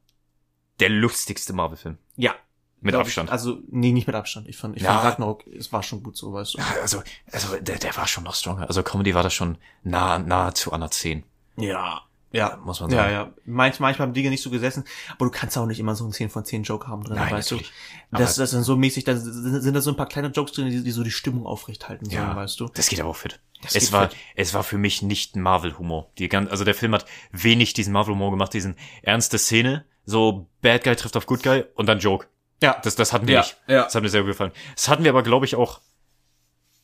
[0.81, 1.99] der lustigste Marvel-Film.
[2.16, 2.35] Ja.
[2.81, 3.29] Mit glaub Abstand.
[3.29, 4.49] Ich, also, nee, nicht mit Abstand.
[4.49, 4.93] Ich fand, ich Ja.
[4.93, 6.59] fand Ragnarok, es war schon gut so, weißt du.
[6.59, 7.03] Ja, also,
[7.33, 8.68] also der, der war schon noch stronger.
[8.68, 11.24] Also Comedy war da schon nah, nahezu an der 10.
[11.57, 12.03] Ja.
[12.31, 13.12] Ja, Muss man Ja, sagen.
[13.12, 13.33] ja.
[13.47, 14.85] Manch, manchmal haben Dinge nicht so gesessen,
[15.16, 17.33] aber du kannst auch nicht immer so einen 10 von 10 Joke haben drin, Nein,
[17.33, 17.72] weißt natürlich.
[18.11, 18.18] du.
[18.18, 20.68] Das, das sind so mäßig, da sind, sind da so ein paar kleine Jokes drin,
[20.68, 22.68] die, die so die Stimmung aufrechthalten sollen, Ja, weißt du.
[22.68, 23.41] das geht aber auch fit.
[23.62, 24.18] Das Es war, fit.
[24.37, 26.11] es war für mich nicht Marvel-Humor.
[26.18, 30.85] Die gan- Also der Film hat wenig diesen Marvel-Humor gemacht, diesen ernste Szene, so Bad
[30.85, 32.26] Guy trifft auf Good Guy und dann Joke.
[32.62, 32.79] Ja.
[32.83, 33.57] Das, das hatten wir Ja, nicht.
[33.68, 33.85] ja.
[33.85, 34.53] Das hat mir sehr gut gefallen.
[34.74, 35.81] Das hatten wir aber, glaube ich, auch.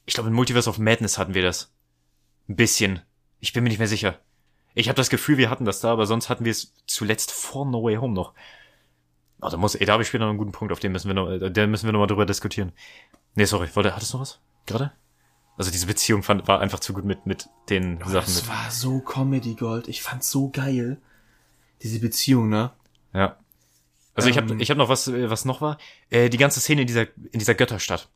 [0.07, 1.73] Ich glaube, in Multiverse of Madness hatten wir das.
[2.49, 3.01] Ein bisschen.
[3.41, 4.19] Ich bin mir nicht mehr sicher.
[4.75, 7.65] Ich habe das Gefühl, wir hatten das da, aber sonst hatten wir es zuletzt vor
[7.67, 8.35] No Way Home noch.
[9.41, 11.09] Oh, da muss, ey, da habe ich später noch einen guten Punkt, auf den müssen
[11.09, 12.73] wir noch, äh, da müssen wir noch mal drüber diskutieren.
[13.35, 14.41] Nee, sorry, wollte, hattest du noch was?
[14.67, 14.93] Gerade?
[15.57, 18.49] Also diese Beziehung fand, war einfach zu gut mit, mit den Sachen Das mit.
[18.49, 19.87] war so Comedy Gold.
[19.87, 21.01] Ich fand's so geil.
[21.83, 22.73] Diese Beziehung, ne?
[23.13, 23.37] Ja.
[24.15, 24.61] Also ich habe Ähm.
[24.61, 25.79] ich hab noch was, äh, was noch war.
[26.11, 28.09] Äh, die ganze Szene in dieser, in dieser Götterstadt.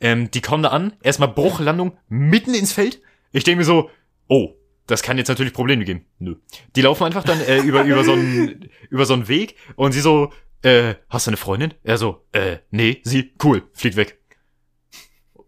[0.00, 3.00] Ähm, die kommen da an, erstmal Bruchlandung mitten ins Feld.
[3.32, 3.90] Ich denke mir so,
[4.28, 4.54] oh,
[4.92, 6.04] das kann jetzt natürlich Probleme geben.
[6.18, 6.36] Nö.
[6.76, 10.00] Die laufen einfach dann äh, über, über so einen über so einen Weg und sie
[10.00, 10.32] so,
[10.62, 11.72] äh, hast du eine Freundin?
[11.82, 14.18] Er so, äh, nee, sie, cool, fliegt weg.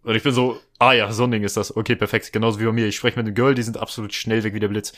[0.03, 1.76] Und ich bin so, ah ja, so ein Ding ist das.
[1.76, 2.32] Okay, perfekt.
[2.32, 2.86] Genauso wie bei mir.
[2.86, 4.92] Ich spreche mit einem Girl, die sind absolut schnell weg wie der Blitz.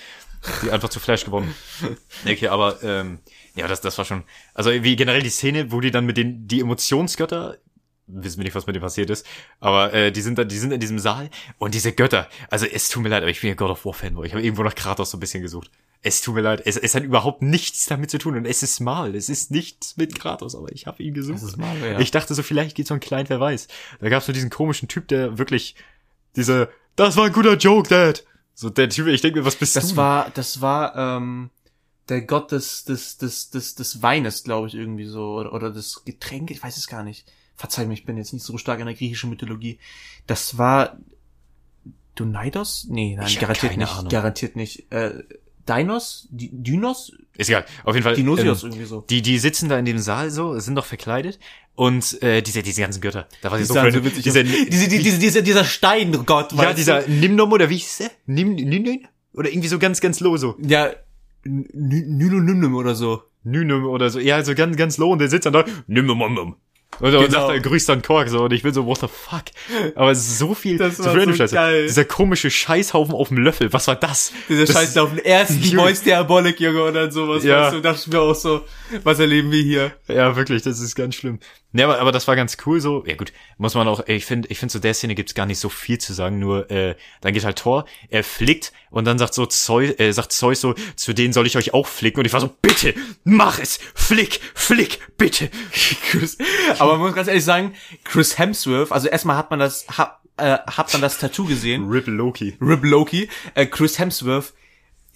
[0.63, 1.55] Die einfach zu Flash geworden.
[2.25, 3.19] Okay, aber ähm,
[3.55, 4.25] ja, das, das war schon.
[4.55, 7.59] Also wie generell die Szene, wo die dann mit den die Emotionsgötter
[8.07, 9.27] wissen wir nicht, was mit dem passiert ist,
[9.61, 11.29] aber äh, die sind da, die sind in diesem Saal
[11.59, 12.29] und diese Götter.
[12.51, 14.27] Also es tut mir leid, aber ich bin ja God of War Fanboy.
[14.27, 15.71] Ich habe irgendwo nach Kratos so ein bisschen gesucht.
[16.03, 18.81] Es tut mir leid, es, es hat überhaupt nichts damit zu tun und es ist
[18.81, 21.37] mal, es ist nichts mit Kratos, aber ich habe ihn gesucht.
[21.37, 21.99] Das ist Marvel, ja.
[21.99, 23.67] Ich dachte so, vielleicht geht's um einen kleinen, wer weiß.
[24.01, 25.75] Da gab's nur diesen komischen Typ, der wirklich
[26.37, 28.25] diese, das war ein guter Joke, Dad.
[28.55, 29.97] So der Typ, ich denke mir, was bist Das du?
[29.97, 31.51] war, das war, ähm,
[32.09, 36.05] der Gott des, des, des, des, des Weines, glaube ich, irgendwie so, oder, oder des
[36.05, 37.27] Getränke, ich weiß es gar nicht.
[37.57, 39.79] Verzeih mir, ich bin jetzt nicht so stark in der griechischen Mythologie.
[40.27, 40.99] Das war
[42.15, 42.87] Donidos?
[42.89, 44.09] Nee, nein, Ich garantiert nicht, Ahnung.
[44.11, 44.91] garantiert nicht.
[44.93, 45.23] Äh,
[45.69, 46.29] Dinos?
[46.31, 47.13] Di- Dinos?
[47.37, 47.67] Ist egal.
[47.85, 48.15] Auf jeden Fall.
[48.15, 49.01] Dinosios ähm, irgendwie so.
[49.11, 51.39] Die, die sitzen da in dem Saal so, sind doch verkleidet
[51.75, 53.27] und äh, diese, diese ganzen Götter.
[53.43, 56.73] Da war Die sie so, so witzig diese, diese, die- diese, dieser, dieser Steingott, ja,
[56.73, 57.11] dieser du?
[57.11, 58.11] Nimnom oder wie hieß der?
[58.27, 59.01] Nim, Nimnom?
[59.35, 60.57] Oder irgendwie so ganz, ganz low so.
[60.63, 60.91] Ja,
[61.45, 63.23] Nynonymnym oder so.
[63.45, 64.19] Nynum oder so.
[64.19, 65.65] Ja, so ganz, ganz low und der sitzt dann da.
[65.87, 66.57] Nimnom.
[67.01, 67.47] Und, und Genau.
[67.47, 69.45] sagt, er grüßt dann Kork so und ich will so, what the fuck?
[69.95, 71.55] Aber so viel, Das so war viel random so Scheiße.
[71.55, 71.87] geil.
[71.87, 74.33] Dieser komische Scheißhaufen auf dem Löffel, was war das?
[74.49, 75.61] Dieser Scheiß auf den ersten
[76.05, 77.45] Diabolic, Junge, und dann sowas.
[77.45, 77.65] Ja.
[77.65, 78.63] Weißt du, dachte ich mir auch so,
[79.03, 79.93] was erleben wir hier?
[80.09, 81.39] Ja, wirklich, das ist ganz schlimm.
[81.77, 83.05] Nee, aber, aber das war ganz cool so.
[83.07, 85.59] Ja gut, muss man auch, ich finde, ich finde zu der Szene gibt's gar nicht
[85.59, 89.35] so viel zu sagen, nur äh, dann geht halt Thor, er flickt und dann sagt
[89.35, 92.33] so Zeus, äh, sagt Zeus so, zu denen soll ich euch auch flicken und ich
[92.33, 95.51] war so, bitte, mach es, flick, flick, bitte.
[96.11, 96.39] Chris,
[96.79, 97.75] aber man muss ganz ehrlich sagen,
[98.05, 102.07] Chris Hemsworth, also erstmal hat man das, ha, äh, hat man das Tattoo gesehen, Rip
[102.07, 102.57] Loki.
[102.59, 104.55] Rip Loki, äh, Chris Hemsworth,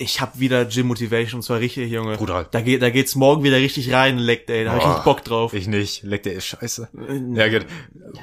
[0.00, 2.16] ich hab wieder Gym Motivation, und zwar richtig, Junge.
[2.16, 2.48] Brutal.
[2.50, 5.22] Da geht, da geht's morgen wieder richtig rein, leckt, ey, da hab ich richtig Bock
[5.24, 5.52] drauf.
[5.52, 6.88] Ich nicht, leck der ist scheiße.
[7.34, 7.66] Ja gut,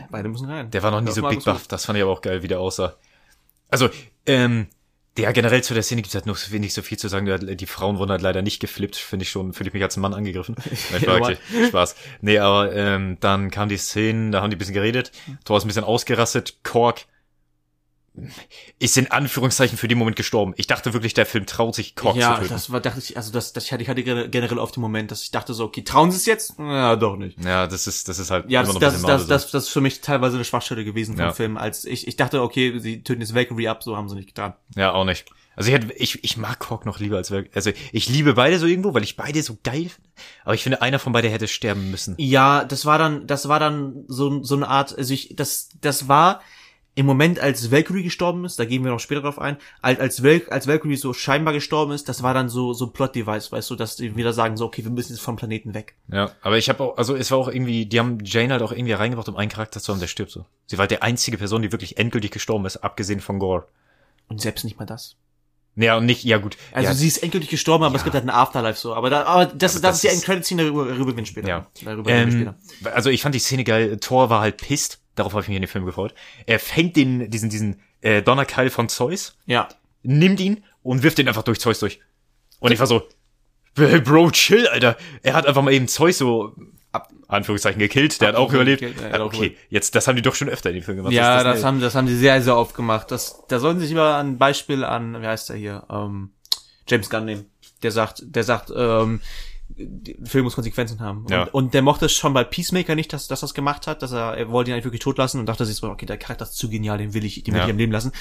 [0.09, 0.71] Beide müssen rein.
[0.71, 2.59] der war noch nie so big buff, das fand ich aber auch geil, wie der
[2.59, 2.95] aussah.
[3.69, 3.89] Also,
[4.25, 4.67] ähm,
[5.19, 7.57] ja, generell zu der Szene gibt's halt noch so wenig so viel zu sagen.
[7.57, 10.13] Die Frauen wurden halt leider nicht geflippt, finde ich schon, fühle ich mich als Mann
[10.13, 10.55] angegriffen.
[10.91, 11.37] Ja, Spaß, okay.
[11.67, 11.95] Spaß.
[12.21, 15.11] Nee, aber ähm, dann kam die Szenen, da haben die ein bisschen geredet.
[15.45, 16.57] Thor ist ein bisschen ausgerastet.
[16.63, 17.05] Kork
[18.79, 20.53] ist in Anführungszeichen für den Moment gestorben.
[20.57, 22.53] Ich dachte wirklich, der Film traut sich, Kork ja, zu töten.
[22.53, 25.11] das war, dachte ich, also das, das ich hatte, ich hatte generell auf den Moment,
[25.11, 26.55] dass ich dachte so, okay, trauen sie es jetzt?
[26.59, 27.43] Ja, doch nicht.
[27.43, 29.69] ja, das ist, das ist halt Ja, das, das, bisschen das, Marvel das, das ist
[29.69, 31.33] für mich teilweise eine Schwachstelle gewesen vom Ja.
[31.33, 34.27] Film, als ich, ich dachte, okay, sie töten jetzt Valkyrie ab, so haben sie nicht
[34.27, 34.53] getan.
[34.73, 34.79] so.
[34.81, 35.25] Ja, auch nicht.
[35.55, 37.55] Also ich, hätte, ich, ich mag Kork noch lieber als Valkyrie.
[37.55, 40.09] Also ich liebe beide so irgendwo, weil ich beide so geil finde.
[40.43, 42.13] Aber ich finde, einer von beiden hätte sterben müssen.
[42.19, 46.07] Ja, das war dann, das war dann so, so eine Art, also ich, das, das
[46.07, 46.41] war
[46.97, 50.23] im Moment, als Valkyrie gestorben ist, da gehen wir noch später drauf ein, als, als,
[50.23, 53.69] Val, als Valkyrie so scheinbar gestorben ist, das war dann so, so ein Plot-Device, weißt
[53.69, 55.95] du, dass die wieder sagen so, okay, wir müssen jetzt vom Planeten weg.
[56.11, 58.71] Ja, aber ich habe auch, also es war auch irgendwie, die haben Jane halt auch
[58.71, 60.45] irgendwie reingebracht, um einen Charakter zu haben, der stirbt so.
[60.65, 63.67] Sie war halt die einzige Person, die wirklich endgültig gestorben ist, abgesehen von Gore.
[64.27, 65.15] Und selbst nicht mal das.
[65.75, 66.57] Naja, und nicht, ja gut.
[66.71, 67.97] Also ja, sie ist endgültig gestorben, aber Ja.
[67.99, 68.95] es gibt halt ein Afterlife so.
[68.95, 71.47] Aber da, aber das, Aber das, das ist die ist- End-Credit-Scene, darüber, darüber wir später.
[71.47, 71.67] Ja.
[71.85, 72.95] Darüber ähm, später.
[72.95, 73.97] also ich fand die Szene geil.
[74.01, 74.99] Thor war halt pisst.
[75.17, 76.13] Darauf habe ich mich in den Film gefreut.
[76.45, 79.67] Er fängt den, diesen, diesen äh, Donnerkeil von Zeus, Ja.
[80.03, 81.99] nimmt ihn und wirft den einfach durch Zeus durch.
[82.59, 83.03] Und ich war so,
[83.75, 84.95] hey, Bro, chill, Alter.
[85.23, 86.55] Er hat einfach mal eben Zeus so
[86.91, 88.79] ab, Anführungszeichen gekillt, der hat auch überlebt.
[88.81, 91.13] gekillt, ja, Ah, okay, jetzt, das haben die doch schon öfter in den Filmen gemacht.
[91.13, 91.67] ja, das, neu.
[91.67, 93.11] haben, das haben sie sehr, sehr oft gemacht.
[93.11, 96.31] Das, da sollen sie sich immer ein Beispiel an, wie heißt der hier, ähm,
[96.87, 97.45] James Gunn nehmen.
[97.83, 99.21] Der sagt, der sagt, ähm,
[100.23, 101.23] Film muss Konsequenzen haben.
[101.25, 101.43] Und, Ja.
[101.51, 104.35] und der mochte es schon bei Peacemaker nicht, dass, dass das gemacht hat, dass er,
[104.37, 106.53] er wollte ihn eigentlich wirklich tot lassen und dachte sich so, okay, der Charakter ist
[106.57, 107.65] zu genial, den will ich, den will Ja.
[107.65, 108.11] ich am Leben lassen.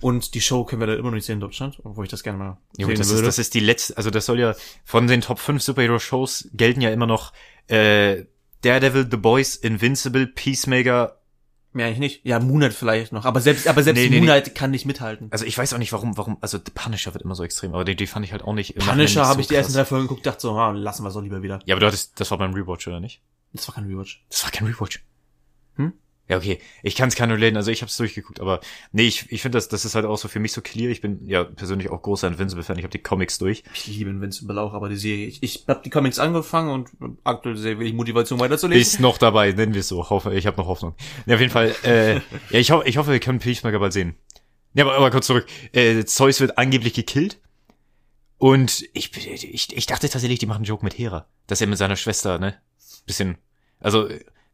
[0.00, 2.22] Und die Show können wir da immer noch nicht sehen in Deutschland, obwohl ich das
[2.22, 3.26] gerne mal Jo, sehen das, ist, würde.
[3.26, 6.90] das ist die letzte, also das soll ja von den Top 5 Superhero-Shows gelten ja
[6.90, 7.32] immer noch
[7.68, 8.24] äh,
[8.62, 11.15] Daredevil, The Boys, Invincible, Peacemaker.
[11.76, 12.24] Mehr eigentlich nicht.
[12.24, 13.26] Ja, Moonlight vielleicht noch.
[13.26, 14.20] Aber selbst, aber selbst Nee, nee, nee.
[14.20, 15.28] Moonlight kann nicht mithalten.
[15.30, 17.84] Also ich weiß auch nicht, warum, warum, also The Punisher wird immer so extrem, aber
[17.84, 18.70] die, die fand ich halt auch nicht.
[18.70, 21.04] im Nachhinein Punisher habe so ich die ersten drei Folgen geguckt, dachte so, ah, lassen
[21.04, 21.60] wir so lieber wieder.
[21.66, 23.20] Ja, aber du hattest, das war beim Rewatch, oder nicht?
[23.52, 24.24] Das war kein Rewatch.
[24.30, 25.04] Das war kein Rewatch.
[25.74, 25.92] Hm?
[26.28, 26.58] Ja, okay.
[26.82, 28.60] Ich kann es relaten, also ich habe es durchgeguckt, aber
[28.90, 30.90] nee, ich, ich finde, das, das ist halt auch so für mich so clear.
[30.90, 33.62] Ich bin ja persönlich auch großer Invincible-Fan, ich habe die Comics durch.
[33.74, 37.56] Ich liebe Invincible auch, aber die Serie, ich, ich habe die Comics angefangen und aktuell
[37.56, 38.80] sehr wenig Motivation weiterzulesen.
[38.80, 40.10] Bist noch dabei, nennen wir es so.
[40.10, 40.94] Hoffe, ich habe noch Hoffnung.
[41.26, 42.14] Ja, auf jeden Fall, äh,
[42.50, 44.16] ja, ich, ho ich hoffe, wir können Peacemaker bald sehen.
[44.74, 45.46] Ja, aber, aber kurz zurück.
[45.72, 47.40] Äh, Zeus wird angeblich gekillt.
[48.38, 51.26] Und ich, ich, ich dachte tatsächlich, die machen einen Joke mit Hera.
[51.46, 52.60] Dass er mit seiner Schwester, ne?
[53.06, 53.38] Bisschen.
[53.80, 54.08] Also,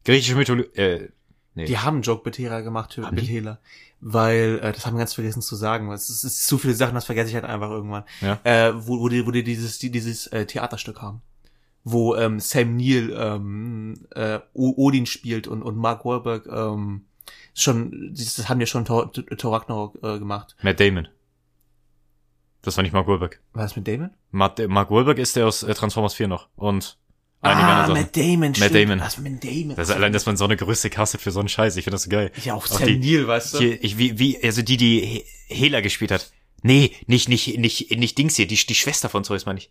[0.05, 1.09] griechische Mythologie, äh,
[1.55, 1.65] nee.
[1.65, 3.17] Die haben einen Joke mit Hera gemacht, Haben?
[3.17, 3.59] Hela.
[3.99, 6.57] Weil, äh, das haben wir ganz vergessen zu sagen, weil es ist, es ist zu
[6.57, 8.03] viele Sachen, das vergesse ich halt einfach irgendwann.
[8.21, 8.39] Ja.
[8.43, 11.21] Äh, wo, wo die, wo die dieses, die, dieses äh, Theaterstück haben.
[11.85, 17.05] Wo ähm, Sam Neill ähm, äh, Odin spielt und, und Mark Wahlberg ähm,
[17.53, 20.55] schon, das haben ja schon Thor, Thor Ragnarok äh, gemacht.
[20.61, 21.07] Matt Damon.
[22.61, 23.41] Das war nicht Mark Wahlberg.
[23.53, 24.11] War das mit Damon?
[24.31, 26.47] Matt, Mark Wahlberg ist der aus äh, Transformers 4 noch.
[26.55, 26.97] Und
[27.43, 27.87] einige ah.
[27.89, 28.73] Matt Damon, Matt.
[28.73, 28.99] Damon.
[28.99, 29.75] Was mit Damon?
[29.75, 31.75] Das allein, dass man so eine Größe castet für so einen Scheiß.
[31.77, 32.31] Ich finde das so geil.
[32.43, 33.57] ja, auch Auch Sam die- Neill, weißt du?
[33.59, 36.31] Hier, ich, wie, wie, also die, die He- Hela gespielt hat.
[36.61, 39.69] Nee, nicht, nicht, nicht, nicht Dings hier, die, die Schwester von Zeus, meine ich.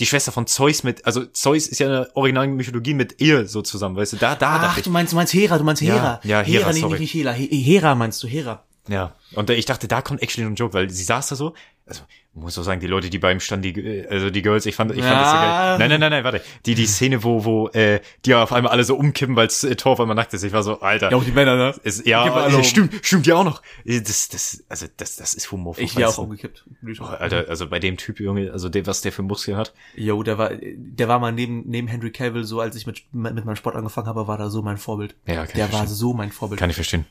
[0.00, 3.46] Die Schwester von Zeus mit, also Zeus ist ja in der originalen Mythologie mit ihr
[3.46, 5.94] so zusammen, weißt du, da, da Ach, du meinst, du meinst Hera, du meinst Ja,
[5.94, 6.20] Hera.
[6.24, 6.98] ja, Hera, Hera, nicht, sorry.
[6.98, 7.32] nicht Hera.
[7.32, 8.64] He Hera meinst du, Hera.
[8.88, 9.14] Ja.
[9.34, 11.54] Und äh, ich dachte, da kommt actually ein Joke, weil sie saß da so,
[11.86, 12.02] also,
[12.34, 14.92] muss so sagen, die Leute, die beim stand, die, äh, also die Girls, ich fand,
[14.92, 15.42] ich fand das so Ja.
[15.42, 15.78] geil.
[15.78, 16.40] Nein, nein, nein, nein, warte.
[16.66, 19.92] Die, die Szene, wo, wo, äh, die auf einmal alle so umkippen, weil äh, Thor
[19.92, 20.42] auf einmal nackt ist.
[20.42, 21.10] Ich war so, Alter.
[21.10, 21.74] Ja, auch die Männer, ne?
[21.82, 22.64] ist, ja, um.
[22.64, 23.62] stimmt, stimmt ja auch noch.
[23.84, 25.76] Äh, Das, das, also, das, das ist Humor.
[25.78, 26.64] Ich wäre auch umgekippt.
[27.00, 29.74] Oh, Alter, also bei dem Typ, Junge, also der, was der für Muskeln hat.
[29.96, 33.44] Jo, der war, der war mal neben, neben Henry Cavill so, als ich mit, mit
[33.44, 35.14] meinem Sport angefangen habe, war da so mein Vorbild.
[35.26, 35.94] Ja, kann ich Der war verstehen.
[35.96, 36.58] so mein Vorbild.
[36.58, 37.04] Kann ich verstehen.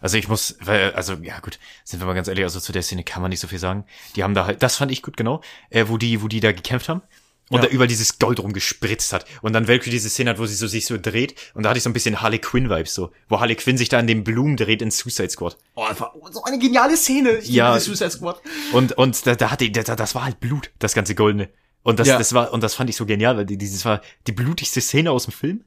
[0.00, 2.82] Also ich muss, weil, also ja gut, sind wir mal ganz ehrlich, also zu der
[2.82, 3.84] Szene kann man nicht so viel sagen.
[4.14, 5.40] Die haben da halt, das fand ich gut, genau,
[5.70, 7.02] äh, wo die, wo die da gekämpft haben.
[7.48, 7.66] Und Ja.
[7.66, 9.24] da überall dieses Gold rumgespritzt hat.
[9.40, 11.36] Und dann wirklich diese Szene hat, wo sie so sich so dreht.
[11.54, 13.12] Und da hatte ich so ein bisschen Harley Quinn-Vibes so.
[13.28, 15.56] Wo Harley Quinn sich da in den Blumen dreht in Suicide Squad.
[15.76, 17.36] Oh, das war so eine geniale Szene.
[17.36, 17.78] Ich Ja.
[17.78, 18.40] Suicide Squad.
[18.72, 21.48] Und, und da, da hatte, da, das war halt Blut, das ganze Goldene.
[21.84, 22.18] Und das, Ja.
[22.18, 25.12] das war, und das fand ich so genial, weil die, dieses war die blutigste Szene
[25.12, 25.64] aus dem Film.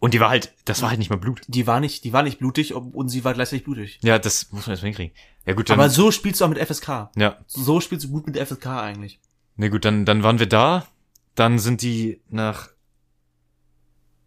[0.00, 1.42] Und die war halt, das war halt nicht mal Blut.
[1.46, 3.98] Die war nicht, die war nicht blutig und sie war gleichzeitig blutig.
[4.02, 5.14] Ja, das muss man jetzt mal hinkriegen.
[5.46, 7.10] Ja gut, dann, Aber so spielst du auch mit FSK.
[7.16, 9.20] ja, So spielst du gut mit FSK eigentlich.
[9.56, 10.86] Ne gut, dann, dann waren wir da.
[11.34, 12.70] Dann sind die nach.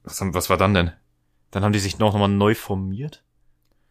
[0.04, 0.92] Was, haben, was war dann denn?
[1.52, 3.24] Dann haben die sich noch nochmal neu formiert.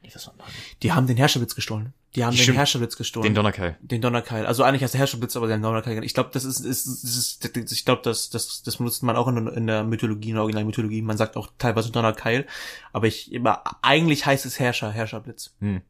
[0.03, 0.45] Nee, was war denn?
[0.83, 1.95] Die haben den Herrscherblitz gestohlen.
[2.15, 2.59] Die haben den Stimmt.
[2.59, 3.25] Herrscherblitz gestohlen.
[3.25, 3.79] Den Donnerkeil.
[3.81, 4.45] Den Donnerkeil.
[4.45, 6.05] Also eigentlich heißt der Herrscherblitz, aber der Donnerkeil.
[6.05, 9.29] Ich glaube, das ist, ist, ist, ist ich glaube, das, das, das benutzt man auch
[9.29, 11.01] in, in der Mythologie, in der originalen Mythologie.
[11.01, 12.47] Man sagt auch teilweise Donnerkeil.
[12.93, 15.55] Aber ich, immer, eigentlich heißt es Herrscher, Herrscherblitz.
[15.61, 15.81] Hm.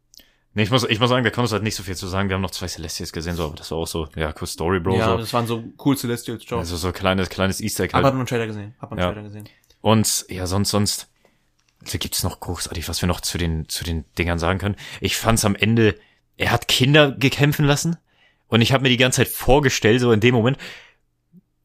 [0.55, 2.29] Nee, ich muss, ich muss sagen, da kann uns halt nicht so viel zu sagen.
[2.29, 4.81] Wir haben noch zwei Celestials gesehen, so, aber das war auch so, ja, cool Story,
[4.81, 5.17] Bro, ja, so.
[5.17, 6.59] das waren so cool Celestials, ciao.
[6.59, 8.07] Also so kleines, kleines Easter Egg aber halt.
[8.07, 8.75] hat man einen Trailer gesehen.
[8.79, 9.13] Hat man einen Ja.
[9.13, 9.49] Trailer gesehen.
[9.81, 11.09] Und ja, sonst, sonst,
[11.91, 14.77] da gibt's noch großartig, was wir noch zu den, zu den Dingern sagen können.
[15.01, 15.97] Ich fand's am Ende,
[16.37, 17.97] er hat Kinder gekämpfen lassen
[18.49, 20.59] und ich habe mir die ganze Zeit vorgestellt, so in dem Moment,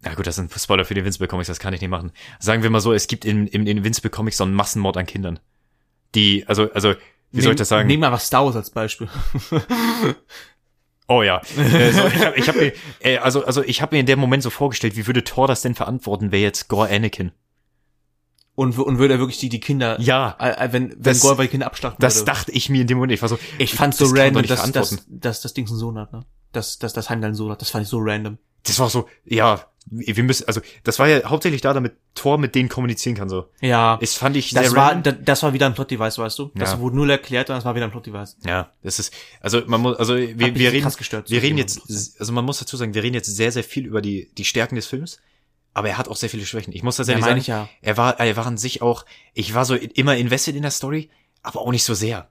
[0.02, 2.12] na gut, das sind Spoiler für die Invincible Comics, das kann ich nicht machen.
[2.40, 5.06] Sagen wir mal so, es gibt in, in, in Invincible Comics so einen Massenmord an
[5.06, 5.40] Kindern.
[6.16, 6.94] Die, also, also,
[7.32, 7.88] wie soll ich das sagen?
[7.88, 9.10] Nehmen wir einfach Star Wars als Beispiel.
[11.10, 11.42] Oh ja.
[11.58, 14.20] Äh, so, ich hab, ich hab mir, äh, also, also ich habe mir in dem
[14.20, 17.32] Moment so vorgestellt, wie würde Thor das denn verantworten, wer jetzt Gore Anakin?
[18.60, 21.50] Und, und würde er wirklich die, die Kinder, Ja, äh, wenn, wenn Das- Gorba die
[21.50, 22.26] Kinder abschlachten das würde.
[22.26, 23.14] dachte ich mir in dem Moment.
[23.14, 25.96] Ich war so, Ich fand's so das random, dass, dass, dass das Ding einen Sohn
[26.00, 26.26] hat, ne?
[26.54, 27.62] Dass, dass das Heimdall einen Sohn hat.
[27.62, 28.40] Das fand ich so random.
[28.64, 32.56] Das war so, ja, wir müssen, also das war ja hauptsächlich da, damit Thor mit
[32.56, 33.30] denen kommunizieren kann.
[33.30, 33.98] So, Ja.
[34.02, 35.04] das fand ich Das war, random.
[35.04, 36.52] da, das war wieder ein Plot-Device, weißt du?
[36.56, 36.80] Das Ja.
[36.80, 38.38] wurde null erklärt und das war wieder ein Plot-Device.
[38.44, 41.82] Ja, das ist, also man muss, also wir, wir reden, gestört, wir so reden jetzt,
[42.20, 44.76] also man muss dazu sagen, wir reden jetzt sehr, sehr viel über die die Stärken
[44.76, 45.20] des Films,
[45.78, 46.74] aber er hat auch sehr viele Schwächen.
[46.74, 47.70] Ich muss tatsächlich Ja, sagen, ich ja.
[47.82, 51.10] er war, er war an sich auch, ich war so immer invested in der Story,
[51.44, 52.30] aber auch nicht so sehr.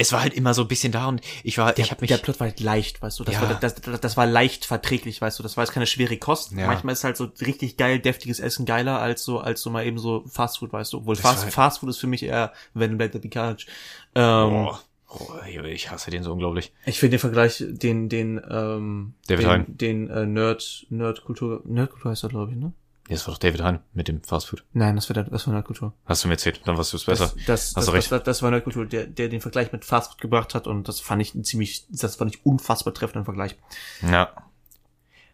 [0.00, 2.08] es war halt immer so ein bisschen da und ich war, Der, ich habe mich,
[2.08, 3.24] der Plot war halt leicht, weißt du.
[3.24, 3.42] Das, Ja.
[3.42, 5.42] war, das, das, das war leicht verträglich, weißt du.
[5.42, 6.52] Das war jetzt keine schwere Kost.
[6.52, 6.68] Ja.
[6.68, 9.98] Manchmal ist halt so richtig geil, deftiges Essen geiler als so, als so mal eben
[9.98, 10.98] so Fastfood, weißt du.
[10.98, 13.66] Obwohl Fast, Fastfood ist für mich eher When Black the Couch.
[14.14, 14.78] Ähm, oh,
[15.08, 15.32] oh,
[15.64, 16.72] ich hasse den so unglaublich.
[16.86, 19.64] Ich finde den Vergleich, den, den, ähm, David den, Hein.
[19.68, 22.72] den äh, Nerd, Nerdkultur, Nerdkultur heißt er, glaube ich, ne?
[23.08, 24.64] Ja, Das war doch David Hein mit dem Fastfood.
[24.74, 25.94] Nein, das war, der- das war Nerdkultur.
[26.04, 27.32] Hast du mir erzählt, dann warst du es besser.
[27.36, 28.12] Das, das, Hast das, du recht.
[28.12, 31.22] Das, das war Nerdkultur, der, der den Vergleich mit Fastfood gebracht hat und das fand
[31.22, 33.56] ich ein ziemlich, das fand ich unfassbar treffenden Vergleich.
[34.02, 34.30] Ja.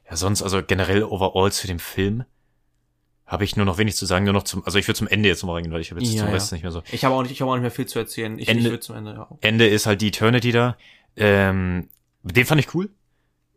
[0.08, 2.24] Ja, sonst, also generell overall zu dem Film
[3.26, 5.28] habe ich nur noch wenig zu sagen, nur noch zum, also ich würde zum Ende
[5.28, 6.34] jetzt noch mal reingehen, weil ich habe jetzt Ja, zum ja.
[6.34, 6.82] Rest nicht mehr so.
[6.92, 8.38] Ich habe auch nicht, ich habe auch nicht mehr viel zu erzählen.
[8.38, 9.28] Ich, Ende- ich würde zum Ende, ja.
[9.40, 10.76] Ende ist halt die Eternity da.
[11.16, 11.88] Ähm,
[12.22, 12.90] den fand ich cool.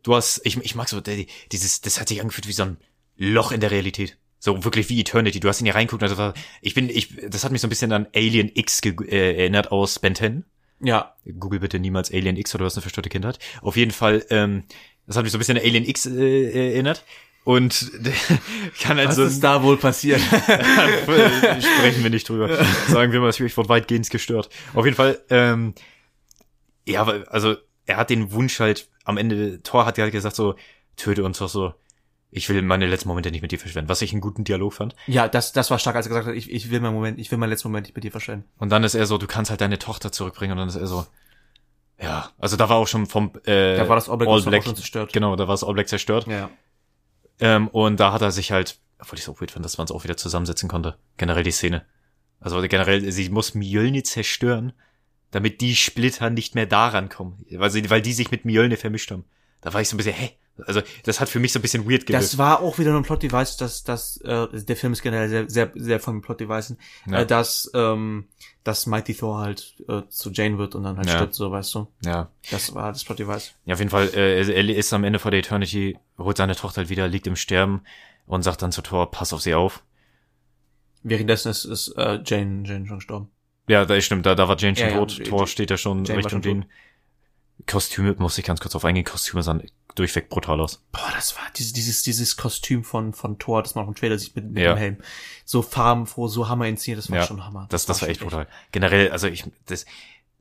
[0.02, 1.00] Du hast, ich, ich mag so,
[1.52, 2.76] dieses, das hat sich angefühlt wie so ein
[3.16, 4.16] Loch in der Realität.
[4.38, 5.40] So wirklich wie Eternity.
[5.40, 7.70] Du hast ihn hier reinguckt, also war, ich bin, ich, das hat mich so ein
[7.70, 10.44] bisschen an Alien X ge äh, erinnert aus Ben 10.
[10.80, 13.40] Ja, Google bitte niemals Alien X oder du hast eine verstörte Kindheit.
[13.62, 14.62] Auf jeden Fall, ähm,
[15.08, 17.04] das hat mich so ein bisschen an Alien X äh, erinnert.
[17.48, 17.92] Und
[18.78, 20.20] kann halt was so ist da wohl passiert?
[20.20, 22.62] sprechen wir nicht drüber.
[22.88, 24.50] Sagen wir mal, ich wurde weitgehend gestört.
[24.74, 25.72] Auf jeden Fall, ähm,
[26.86, 30.56] ja, also er hat den Wunsch halt, am Ende, Thor hat halt gesagt so,
[30.96, 31.72] töte uns doch so,
[32.30, 34.94] ich will meine letzten Momente nicht mit dir verschwenden, was ich einen guten Dialog fand.
[35.06, 37.30] ja, das, das war stark, als er gesagt hat, ich, ich will meinen Moment, ich
[37.30, 38.44] will meinen letzten Moment nicht mit dir verschwenden.
[38.58, 40.86] Und dann ist er so, du kannst halt deine Tochter zurückbringen und dann ist er
[40.86, 41.06] so,
[41.98, 44.44] ja, also da war auch schon vom äh, Da war das All Black, All auch
[44.44, 45.14] Black schon zerstört.
[45.14, 46.26] genau, da war das All Black zerstört.
[46.26, 46.50] Ja.
[47.40, 49.90] Ähm, und da hat er sich halt, obwohl ich so weird fand, dass man es
[49.90, 50.96] auch wieder zusammensetzen konnte.
[51.16, 51.84] Generell die Szene.
[52.40, 54.72] Also generell, sie muss Mjölnir zerstören,
[55.30, 57.44] damit die Splitter nicht mehr daran kommen.
[57.50, 59.24] Weil, sie, weil die sich mit Mjölnir vermischt haben.
[59.60, 60.37] Da war ich so ein bisschen, hä?
[60.66, 62.24] Also, das hat für mich so ein bisschen weird gewirkt.
[62.24, 65.48] Das war auch wieder nur ein Plot-Device, dass, dass äh, der Film ist generell sehr,
[65.48, 67.20] sehr, sehr von Plot-Devices, Ja.
[67.20, 68.28] äh, dass, ähm,
[68.64, 71.14] dass Mighty Thor halt äh, zu Jane wird und dann halt Ja.
[71.16, 71.86] stirbt, so weißt du.
[72.04, 72.30] ja.
[72.50, 73.52] Das war das Plot-Device.
[73.66, 76.78] Ja, auf jeden Fall, äh, er ist am Ende vor der Eternity, holt seine Tochter
[76.82, 77.82] halt wieder, liegt im Sterben
[78.26, 79.82] und sagt dann zu Thor, pass auf sie auf.
[81.02, 83.30] Währenddessen ist, ist äh, Jane, Jane schon gestorben.
[83.68, 86.18] Ja, da stimmt, da, da war Jane schon Ja, tot, Thor steht ja schon Jane
[86.18, 86.64] Richtung schon den.
[87.66, 89.62] Kostüme, muss ich ganz kurz auf eingehen, Kostüme sahen
[89.98, 90.82] durchweg brutal aus.
[90.92, 94.18] Boah, das war dieses, dieses, dieses Kostüm von, von Thor, das man auch im Trailer
[94.18, 94.74] sieht mit, mit Ja.
[94.74, 94.96] dem Helm.
[95.44, 97.66] So farbenfroh, so hammer inszeniert, das war Ja, schon Hammer.
[97.70, 98.46] Das, das war echt brutal.
[98.72, 99.84] Generell, also ich, das,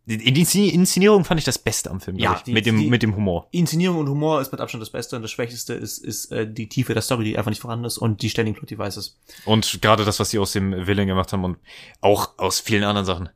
[0.05, 2.89] die, die Inszen- Inszenierung fand ich das Beste am Film, Ja, die- mit dem, die-
[2.89, 3.47] mit dem Humor.
[3.51, 6.69] Inszenierung und Humor ist mit Abstand das Beste und das Schwächste ist, ist äh, die
[6.69, 9.17] Tiefe der Story, die einfach nicht vorhanden ist und die ständigen Plot-Devices.
[9.43, 11.57] Und gerade das, was sie aus dem Willen gemacht haben und
[11.99, 13.29] auch aus vielen anderen Sachen.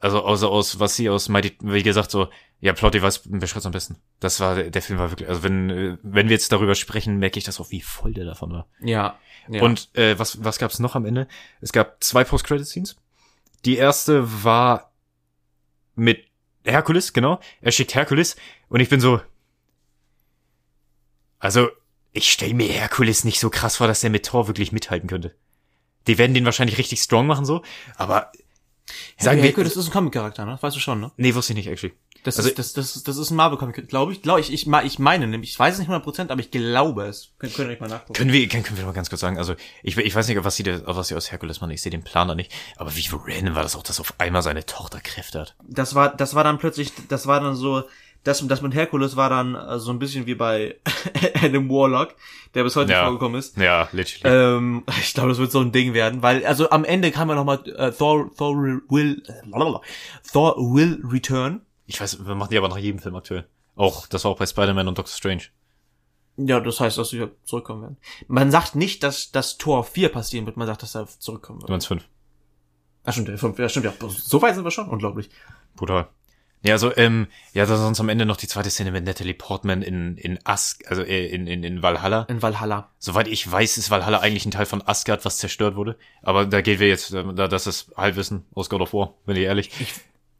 [0.00, 2.28] Also außer aus, was sie aus Mighty, wie gesagt, so,
[2.60, 3.96] ja, Plot Device beschreibt's am besten.
[4.18, 7.38] Das war, der Film war wirklich, also wenn, äh, wenn wir jetzt darüber sprechen, merke
[7.38, 8.66] ich das auch, wie voll der davon war.
[8.80, 9.18] Ja.
[9.48, 9.62] ja.
[9.62, 11.28] Und äh, was, was gab's noch am Ende?
[11.60, 12.96] Es gab zwei Post-Credit-Scenes.
[13.66, 14.90] Die erste war
[15.94, 16.24] mit
[16.64, 17.38] Herkules, genau.
[17.60, 18.36] Er schickt Herkules
[18.68, 19.20] und ich bin so.
[21.38, 21.68] Also,
[22.12, 25.34] ich stell mir Herkules nicht so krass vor, dass der mit Thor wirklich mithalten könnte.
[26.06, 27.62] Die werden den wahrscheinlich richtig strong machen, so,
[27.96, 28.32] aber
[29.18, 29.56] sagen Sagen wir.
[29.56, 30.58] wir, das ist ein Comic-Charakter, ne?
[30.60, 31.10] Weißt du schon, ne?
[31.16, 31.94] nee, wusste ich nicht, actually.
[32.22, 34.20] Das Also- ist, das, das, das ist ein Marvel-Comic, glaube ich.
[34.20, 37.30] Glaube ich, ich, ich meine nämlich, ich weiß es nicht 100%, aber ich glaube es.
[37.38, 38.12] Könnt, könnt ihr euch mal nachgucken.
[38.12, 40.56] Können wir, können, können wir mal ganz kurz sagen, also ich, ich weiß nicht, was
[40.56, 43.54] sie, da- was sie aus Herkules machen, ich sehe den Planer nicht, aber wie random
[43.54, 45.54] war das auch, dass auf einmal seine Tochter Kräfte hat.
[45.66, 47.84] Das war, das war dann plötzlich, das war dann so,
[48.24, 50.76] das, das mit Herkules war dann äh, so ein bisschen wie bei
[51.42, 52.14] Adam Warlock,
[52.54, 53.04] der bis heute Ja.
[53.04, 53.56] vorgekommen ist.
[53.56, 54.56] Ja, literally.
[54.56, 57.36] Ähm, ich glaube, das wird so ein Ding werden, weil also am Ende kann man
[57.36, 59.80] noch mal äh, Thor Thor will äh,
[60.32, 61.62] Thor will return.
[61.86, 63.46] Ich weiß, wir machen die aber nach jedem Film aktuell.
[63.76, 65.42] Auch, das war auch bei Spider-Man und Doctor Strange.
[66.36, 67.96] Ja, das heißt, dass sie zurückkommen werden.
[68.28, 71.62] Man sagt nicht, dass das Tor 4 passieren wird, man sagt, dass er zurückkommen Du
[71.64, 71.70] wird.
[71.70, 72.04] meinst fünf.
[73.04, 73.92] Ah, stimmt, ja, fünf, ja, stimmt, ja.
[74.08, 75.30] So weit sind wir schon, unglaublich.
[75.74, 76.08] Brutal.
[76.62, 79.80] Ja, also, ähm, ja, da sonst am Ende noch die zweite Szene mit Natalie Portman
[79.80, 82.22] in, in Ask, also äh, in, in, in Valhalla.
[82.28, 82.90] In Valhalla.
[82.98, 85.96] Soweit ich weiß, ist Valhalla eigentlich ein Teil von Asgard, was zerstört wurde.
[86.22, 89.36] Aber da gehen wir jetzt, äh, da, das ist Halbwissen aus God of War, bin
[89.36, 89.70] ich ehrlich.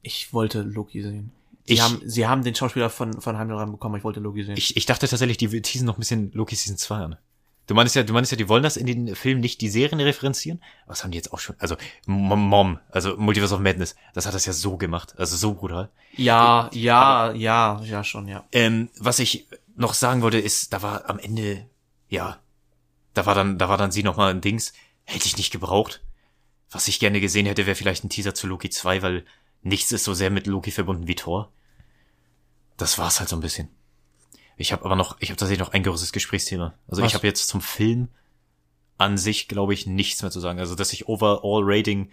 [0.02, 1.32] Ich wollte Loki sehen.
[1.66, 4.56] Sie Ich- haben, sie haben den Schauspieler von, von Heimdall bekommen, ich wollte Loki sehen.
[4.58, 7.16] Ich, ich dachte tatsächlich, die teasen noch ein bisschen Loki Season 2 an.
[7.70, 10.00] Du meinst ja, du meinst ja, die wollen das in den Filmen nicht die Serien
[10.00, 10.60] referenzieren?
[10.88, 11.54] Was haben die jetzt auch schon?
[11.60, 15.88] Also, Mom, also Multiverse of Madness, das hat das ja so gemacht, also so brutal.
[16.16, 18.42] ja, ja, ja, ja, schon, ja.
[18.50, 19.46] Ähm, was ich
[19.76, 21.64] noch sagen wollte, ist, da war am Ende,
[22.08, 22.40] ja,
[23.14, 24.72] da war dann, da war dann sie noch mal ein Dings,
[25.04, 26.02] hätte ich nicht gebraucht.
[26.72, 29.24] Was ich gerne gesehen hätte, wäre vielleicht ein Teaser zu Loki 2, weil
[29.62, 31.52] nichts ist so sehr mit Loki verbunden wie Thor.
[32.76, 33.68] Das war's halt so ein bisschen.
[34.61, 36.74] Ich habe aber noch, ich habe tatsächlich noch ein größeres Gesprächsthema.
[36.86, 37.08] Also Was?
[37.08, 38.08] ich habe jetzt zum Film
[38.98, 40.58] an sich, glaube ich, nichts mehr zu sagen.
[40.58, 42.11] Also, dass ich Overall Rating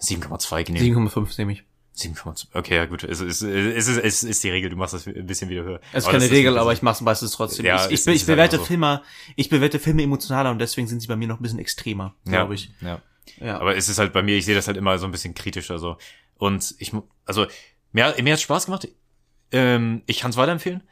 [0.00, 1.08] 7,2 genehme.
[1.08, 1.64] 7,5 nehme ich.
[1.96, 2.46] 7,2.
[2.54, 3.02] Okay, ja gut.
[3.02, 5.80] Es ist, es ist, es ist die Regel, du machst das ein bisschen wieder höher.
[5.92, 7.66] Es ist keine Regel, aber ich mach's meistens trotzdem.
[7.66, 8.68] Ja, ich, ich, ist ich halt bewerte einfach so.
[8.68, 9.02] Filme,
[9.34, 12.54] ich bewerte Filme emotionaler und deswegen sind sie bei mir noch ein bisschen extremer, glaube
[12.54, 12.70] ich.
[12.80, 13.00] Ja.
[13.40, 13.58] Ja.
[13.58, 15.80] Aber es ist halt bei mir, ich sehe das halt immer so ein bisschen kritischer
[15.80, 15.96] so.
[16.36, 16.92] Und ich,
[17.24, 17.46] also,
[17.90, 18.86] mir, mir hat Spaß gemacht.
[19.50, 20.82] Ähm, ich kann es weiterempfehlen.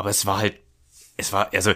[0.00, 0.54] Aber es war halt,
[1.18, 1.74] es war, also,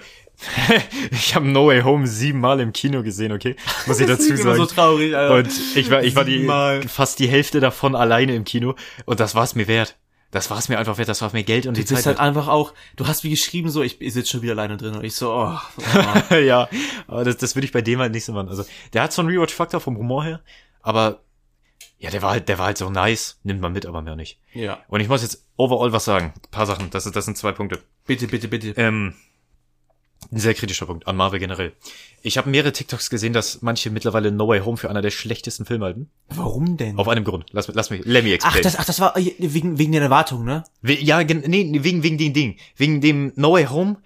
[1.10, 3.54] ich habe No Way Home siebenmal im Kino gesehen, okay?
[3.84, 4.56] Muss ich dazu sagen.
[4.56, 5.34] so traurig, Alter.
[5.34, 6.48] Und ich war, ich war die,
[6.88, 8.76] fast die Hälfte davon alleine im Kino.
[9.04, 9.98] Und das war es mir wert.
[10.30, 11.10] Das war es mir einfach wert.
[11.10, 11.96] Das war mir Geld und Du die Zeit.
[11.96, 12.26] bist halt wert.
[12.26, 15.04] einfach auch, du hast wie geschrieben so, ich, ich sitze schon wieder alleine drin und
[15.04, 16.34] ich so, oh, oh.
[16.36, 16.66] ja,
[17.06, 18.48] aber das, das würde ich bei dem halt nicht so machen.
[18.48, 18.64] Also,
[18.94, 20.40] der hat so einen Rewatch-Faktor vom Humor her,
[20.80, 21.20] aber
[21.98, 24.38] ja, der war halt, der war halt so nice, nimmt man mit, aber mehr nicht.
[24.52, 24.82] ja.
[24.88, 26.32] Und ich muss jetzt overall was sagen.
[26.36, 27.80] Ein paar Sachen, das, das sind zwei Punkte.
[28.06, 28.74] Bitte, bitte, bitte.
[28.76, 29.14] Ähm,
[30.32, 31.72] ein sehr kritischer Punkt an Marvel generell.
[32.22, 35.64] Ich habe mehrere TikToks gesehen, dass manche mittlerweile No Way Home für einer der schlechtesten
[35.66, 36.08] Filme halten.
[36.30, 36.98] Warum denn?
[36.98, 37.46] Auf einem Grund.
[37.52, 38.62] Lass, lass mich, let me ach, explain.
[38.62, 40.64] das, ach, das war äh, wegen, wegen der Erwartung, ne?
[40.82, 42.56] We- Ja, nee, wegen, wegen dem Ding.
[42.76, 43.96] Wegen dem No Way Home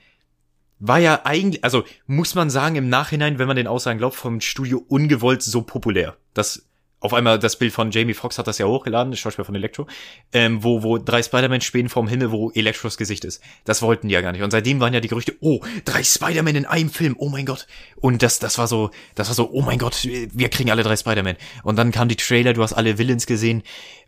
[0.80, 4.40] war ja eigentlich, also muss man sagen, im Nachhinein, wenn man den Aussagen glaubt, vom
[4.40, 6.16] Studio ungewollt so populär.
[6.34, 6.67] Das,
[7.00, 9.86] auf einmal das Bild von Jamie Foxx hat das ja hochgeladen, das Schauspieler von Electro,
[10.32, 13.40] ähm, wo, wo drei Spider-Man spähen vom Himmel, wo Electros Gesicht ist.
[13.64, 14.42] Das wollten die ja gar nicht.
[14.42, 17.66] Und seitdem waren ja die Gerüchte, oh, drei Spider-Man in einem Film, oh mein Gott.
[17.96, 20.96] Und das, das war so, das war so, oh mein Gott, wir kriegen alle drei
[20.96, 21.36] Spider-Man.
[21.62, 23.62] Und dann kamen die Trailer, du hast alle Villains gesehen,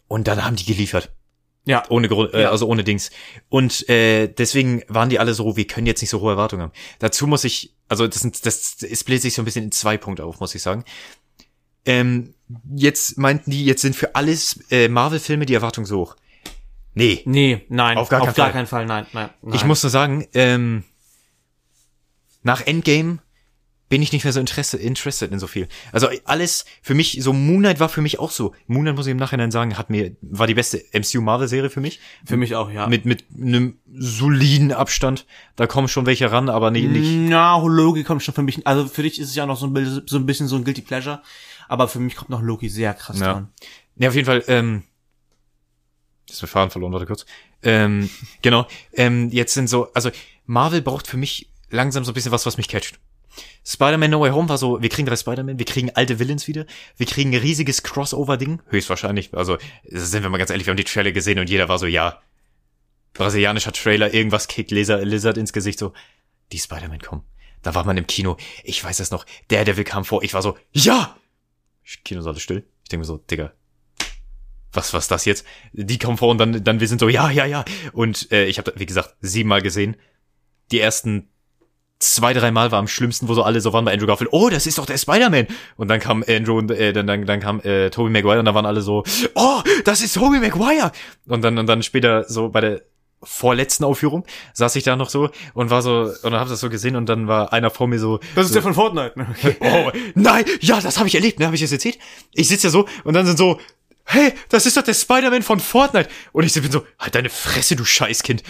[0.09, 1.12] und dann haben die geliefert.
[1.66, 1.84] Ja.
[1.88, 2.51] Ohne Grund, äh, Ja.
[2.51, 3.12] also ohne Dings.
[3.49, 6.72] Und äh, deswegen waren die alle so, wir können jetzt nicht so hohe Erwartungen haben.
[6.99, 9.97] Dazu muss ich, also das, sind, das es bläht sich so ein bisschen in zwei
[9.97, 10.84] Punkte auf, muss ich sagen.
[11.86, 12.34] Ähm,
[12.74, 16.16] jetzt meinten die, jetzt sind für alles äh, Marvel-Filme die Erwartungen so hoch.
[16.94, 17.22] Nee.
[17.24, 18.53] Nee, nein, Auf gar keinen gar Fall.
[18.53, 19.55] keinen Fall, nein, nein, nein.
[19.55, 20.84] Ich muss nur sagen, ähm,
[22.42, 23.18] nach Endgame
[23.90, 25.66] bin ich nicht mehr so interesse, interested in so viel.
[25.90, 28.55] Also alles für mich, so Moon Knight war für mich auch so.
[28.68, 31.70] Moon Knight muss ich im Nachhinein sagen, hat mir, war die beste MCU Marvel Serie
[31.70, 31.98] für mich.
[32.24, 32.86] für mich auch, ja.
[32.86, 35.26] Mit, mit einem soliden Abstand.
[35.57, 37.28] Da kommen schon welche ran, aber nee, nicht.
[37.30, 40.03] Na, Loki kommt schon für mich, also für dich ist es ja noch so ein,
[40.07, 41.20] so ein bisschen so ein Guilty Pleasure,
[41.70, 43.32] aber für mich kommt noch Loki sehr krass Ja.
[43.32, 43.52] dran.
[43.96, 44.82] Ja, auf jeden Fall, ähm,
[46.28, 47.24] ist mir Faden verloren, warte kurz.
[47.62, 48.10] Ähm,
[48.42, 50.10] genau, ähm, jetzt sind so, also
[50.46, 52.98] Marvel braucht für mich langsam so ein bisschen was, was mich catcht.
[53.64, 56.66] Spider-Man No Way Home war so, wir kriegen drei Spider-Man, wir kriegen alte Villains wieder,
[56.96, 60.82] wir kriegen ein riesiges Crossover-Ding, höchstwahrscheinlich, also sind wir mal ganz ehrlich, wir haben die
[60.84, 62.20] Trailer gesehen und jeder war so, ja,
[63.12, 65.92] brasilianischer Trailer, irgendwas kickt Lizard, Lizard ins Gesicht, so,
[66.50, 67.22] die Spider-Man kommen.
[67.62, 70.42] Da war man im Kino, ich weiß das noch, der Devil kam vor, ich war
[70.42, 71.16] so, ja!
[72.05, 72.64] Kino ist still.
[72.82, 73.53] Ich denke mir so, Digga,
[74.72, 75.45] was was das jetzt?
[75.72, 78.59] Die kommen vor und dann dann wir sind so ja ja ja und äh, ich
[78.59, 79.97] habe wie gesagt siebenmal gesehen.
[80.70, 81.28] Die ersten
[81.99, 84.32] zwei drei Mal war am schlimmsten, wo so alle so waren bei Andrew Garfield.
[84.32, 85.47] Oh, das ist doch der Spider-Man.
[85.76, 88.55] Und dann kam Andrew und äh, dann dann dann kam äh, Tobey Maguire und da
[88.55, 90.93] waren alle so oh, das ist Tobey Maguire.
[91.26, 92.82] Und dann und dann später so bei der
[93.22, 96.70] vorletzten Aufführung saß ich da noch so und war so und dann hab das so
[96.70, 99.18] gesehen und dann war einer vor mir so Das ist der von Fortnite.
[99.18, 99.26] ne?
[99.30, 99.56] Okay.
[99.60, 101.46] Oh, nein, ja, das habe ich erlebt, ne?
[101.46, 101.98] Habe ich das erzählt?
[102.32, 103.60] Ich sitze ja so und dann sind so,
[104.04, 106.08] hey, das ist doch der Spider-Man von Fortnite.
[106.32, 108.42] Und ich bin so, halt deine Fresse, du Scheißkind.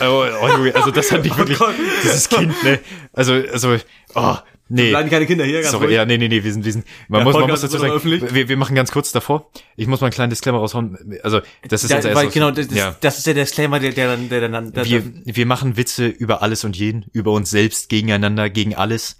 [0.00, 1.74] Oh, oh, also das hat mich Oh wirklich, Gott.
[2.02, 2.80] dieses Kind, ne?
[3.12, 3.76] Also, also,
[4.14, 4.36] oh,
[4.68, 4.90] nee.
[4.90, 5.94] Bleiben keine Kinder hier, ganz Sorry, ruhig.
[5.96, 7.92] ja, nee, nee, nee, wir sind, wir sind, man Der muss, man muss dazu sagen,
[7.92, 8.34] öffentlich.
[8.34, 9.50] wir, wir machen ganz kurz davor.
[9.76, 11.18] Ich muss mal einen kleinen Disclaimer raushauen.
[11.22, 12.96] Also, das ist Ja, unser weil, erstes- genau, das, ja.
[13.00, 15.76] das ist ja der Disclaimer, der, der dann, der dann, der, Wir, der, wir machen
[15.76, 19.18] Witze über alles und jeden, über uns selbst, gegeneinander, gegen alles.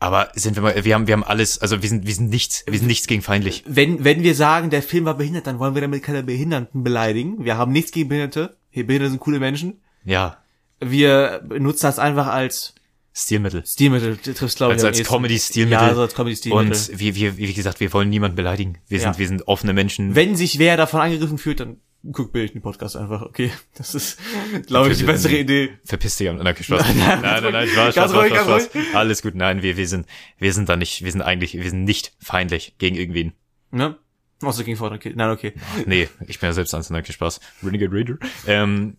[0.00, 2.62] Aber sind wir mal, wir haben, wir haben alles, also wir sind, wir sind nichts,
[2.68, 3.64] wir sind nichts gegen feindlich.
[3.66, 7.44] wenn, wenn wir sagen, der Film war behindert, dann wollen wir damit keine Behinderten beleidigen.
[7.44, 8.56] Wir haben nichts gegen Behinderte.
[8.70, 9.80] Hier Behinderte sind coole Menschen.
[10.04, 10.36] Ja,
[10.80, 12.74] Wir benutzen das einfach als
[13.18, 13.66] Stilmittel.
[13.66, 15.08] Stilmittel, das trifft glaube ich Als, am als.
[15.08, 15.88] Comedy-Stilmittel.
[15.88, 16.72] Ja, so als Comedy-Stilmittel.
[16.72, 18.78] Und wir, wir, wie gesagt, wir wollen niemanden beleidigen.
[18.88, 19.18] Wir sind, Ja.
[19.18, 20.14] wir sind offene Menschen.
[20.14, 21.78] Wenn sich wer davon angegriffen fühlt, dann
[22.12, 23.22] guckt Bild den Podcast einfach.
[23.22, 24.18] Okay, das ist,
[24.66, 25.70] glaube ich, die bessere Idee.
[25.84, 26.80] Verpiss dich am, nein, Spaß.
[26.94, 28.94] Nein, Nein, nein, nein, nein, Spaß, Spaß, Spaß, ganz Spaß.
[28.94, 29.34] Alles gut.
[29.34, 30.06] Nein, wir, wir sind,
[30.38, 33.32] wir sind da nicht, wir sind eigentlich, wir sind nicht feindlich gegen irgendwen.
[33.72, 33.96] Ne?
[34.42, 35.08] Außer gegen Fortnite.
[35.08, 35.16] Okay.
[35.16, 35.52] Nein, okay.
[35.86, 37.40] Nee, ich bin ja selbst kein Spaß.
[37.64, 38.18] Renegade Raider.
[38.46, 38.96] Ähm,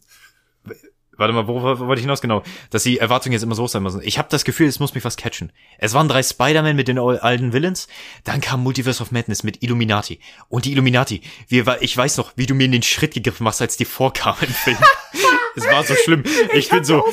[1.20, 2.22] warte mal, worauf wollte ich hinaus?
[2.22, 2.42] Genau,
[2.72, 4.02] dass die Erwartungen jetzt immer so sein müssen.
[4.04, 5.52] Ich habe das Gefühl, es muss mich was catchen.
[5.78, 7.88] Es waren drei Spider-Man mit den alten Villains,
[8.24, 10.20] dann kam Multiverse of Madness mit Illuminati.
[10.48, 13.62] Und die Illuminati, war- ich weiß noch, wie du mir in den Schritt gegriffen hast,
[13.62, 14.78] als die vorkamen im Film.
[15.56, 16.24] Es war so schlimm.
[16.54, 17.06] Ich, bin so,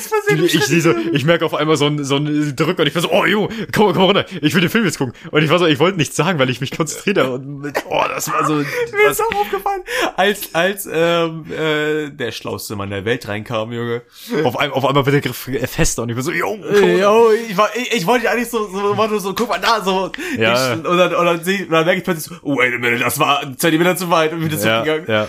[0.43, 3.01] ich sehe so, ich merke auf einmal so ein, so ein Drück und ich war
[3.01, 5.13] so, oh Jo, komm, komm runter, ich will den Film jetzt gucken.
[5.31, 7.31] Und ich war so, ich wollte nichts sagen, weil ich mich konzentriere.
[7.31, 8.55] Und, oh, das war so.
[8.55, 9.83] Mir ist auch aufgefallen,
[10.15, 14.01] als, als ähm, äh, der schlauste Mann der Welt reinkam, Junge.
[14.43, 17.01] Auf, ein, auf einmal wird der Griff fester und ich war so, jo, komm Äh,
[17.01, 20.11] yo, ich, war, ich, ich wollte eigentlich so, so, so, so, guck mal da, so.
[20.37, 20.73] Ja.
[20.73, 22.77] Ich, und dann, und dann, seh, und dann merke ich plötzlich so, oh, wait a
[22.77, 25.05] minute, das war ein Zentimeter zu weit und bin wieder ja, zurückgegangen.
[25.09, 25.27] ja.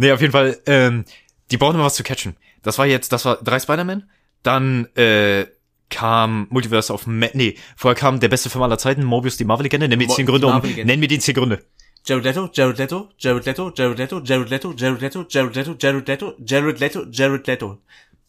[0.00, 1.04] Nee, auf jeden Fall, ähm,
[1.50, 2.36] die brauchen immer was zu catchen.
[2.62, 4.08] Das war jetzt, das war drei Spider-Man.
[4.42, 5.46] Dann äh,
[5.90, 9.88] kam Multiverse of Ma nee, vorher kam der beste Film aller Zeiten, Mobius die Marvel-Legende.
[9.88, 11.64] Nenn mir die zehn Gründe, um, nenn mir die zehn Gründe.
[12.04, 16.08] Jared Leto, Jared Leto, Jared Leto, Jared Leto, Jared Leto, Jared Leto, Jared Leto, Jared
[16.08, 17.78] Leto, Jared Leto, Jared Leto.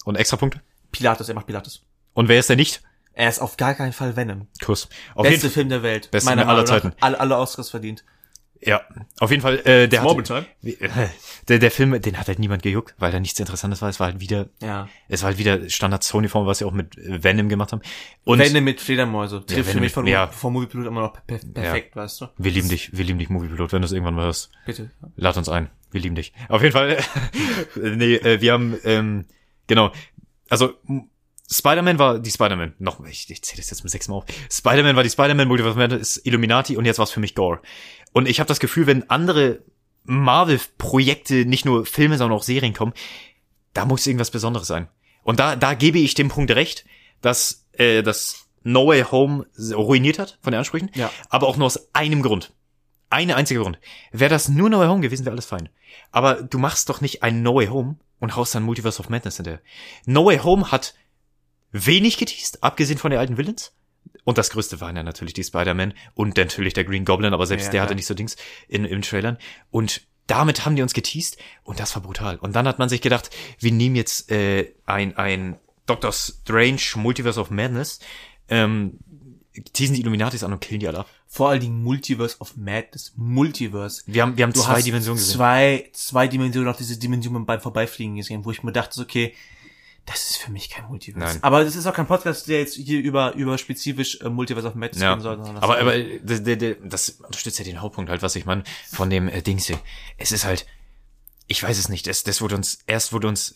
[0.05, 0.61] Und extra Punkte.
[0.91, 1.83] Pilatus, er macht Pilatus.
[2.13, 2.81] Und wer ist der nicht?
[3.13, 4.47] Er ist auf gar keinen Fall Venom.
[4.63, 4.89] Kuss.
[5.13, 5.49] Auf Beste.
[5.49, 6.09] Film der Welt.
[6.11, 6.65] Beste Film aller.
[6.65, 6.93] Zeiten.
[6.99, 8.03] Alle, alle Oscars verdient.
[8.61, 8.81] Ja,
[9.19, 9.59] auf jeden Fall.
[9.65, 11.07] Äh, der, äh,
[11.47, 13.89] der der Film, den hat halt niemand gejuckt, weil da nichts Interessantes war.
[13.89, 14.89] Es war halt wieder, Ja.
[15.07, 17.81] es war halt wieder Standard Sony Form, was sie auch mit äh, Venom gemacht haben.
[18.25, 19.45] Und Venom mit Fledermäuse.
[19.45, 20.27] Trifft für Venom mich von, ja.
[20.27, 22.27] von Moviepilot immer noch per perfekt, weißt du?
[22.37, 24.51] wir lieben dich, wir lieben dich, Moviepilot, wenn du es irgendwann mal hörst.
[24.65, 24.91] Bitte.
[25.15, 25.69] Lad uns ein.
[25.91, 26.33] Wir lieben dich.
[26.49, 26.97] Auf jeden Fall.
[27.75, 29.25] nee, äh, wir haben, ähm,
[29.67, 29.91] genau.
[30.49, 30.73] Also,
[31.51, 32.75] Spider-Man war die Spider-Man.
[32.77, 34.25] Noch, ich, ich zähle das jetzt mit sechsmal auf.
[34.51, 37.59] Spider-Man war die Spider-Man, Multiverse ist Illuminati und jetzt war es für mich Gore.
[38.13, 39.61] Und ich habe das Gefühl, wenn andere
[40.03, 42.93] Marvel-Projekte, nicht nur Filme, sondern auch Serien kommen,
[43.73, 44.87] da muss irgendwas Besonderes sein.
[45.23, 46.85] Und da, da gebe ich dem Punkt recht,
[47.21, 51.11] dass äh, das No Way Home ruiniert hat von den Ansprüchen, Ja.
[51.29, 52.53] aber auch nur aus einem Grund.
[53.11, 53.79] Eine einzige Grund.
[54.11, 55.69] Wäre das nur No Way Home gewesen, wäre alles fein.
[56.11, 59.37] Aber du machst doch nicht ein No Way Home und haust dann Multiverse of Madness
[59.37, 59.61] hinterher.
[60.05, 60.93] No Way Home hat
[61.71, 63.73] wenig geteased, abgesehen von den alten Villains.
[64.29, 67.65] Und das größte waren ja natürlich die Spider-Man und natürlich der Green Goblin, aber selbst
[67.65, 67.83] Ja, der ja.
[67.85, 68.35] hatte nicht so Dings
[68.67, 69.39] in, in Trailern.
[69.71, 72.35] Und damit haben die uns geteased und das war brutal.
[72.35, 75.57] Und dann hat man sich gedacht, wir nehmen jetzt äh, ein, ein
[75.87, 78.01] Doctor Strange Multiverse of Madness,
[78.49, 78.99] ähm,
[79.73, 81.09] teasen die Illuminatis an und killen die alle ab.
[81.25, 83.13] Vor allen Dingen Multiverse of Madness.
[83.15, 84.03] Multiverse.
[84.05, 85.37] Wir haben, wir haben Du zwei Dimensionen gesehen.
[85.37, 89.33] Zwei, zwei Dimensionen, auch diese Dimension beim Vorbeifliegen gesehen, wo ich mir dachte, okay,
[90.05, 91.33] das ist für mich kein Multiverse.
[91.35, 91.43] Nein.
[91.43, 94.75] Aber das ist auch kein Podcast, der jetzt hier über, über spezifisch äh, Multiverse of
[94.75, 95.39] Madness Ja, reden soll.
[95.39, 99.27] aber, aber das, das, das- unterstützt ja den Hauptpunkt halt, was ich meine, von dem
[99.27, 99.79] äh, Dings hier.
[100.17, 100.65] Es ist halt,
[101.47, 103.55] ich weiß es nicht, das, das wurde uns, erst wurde uns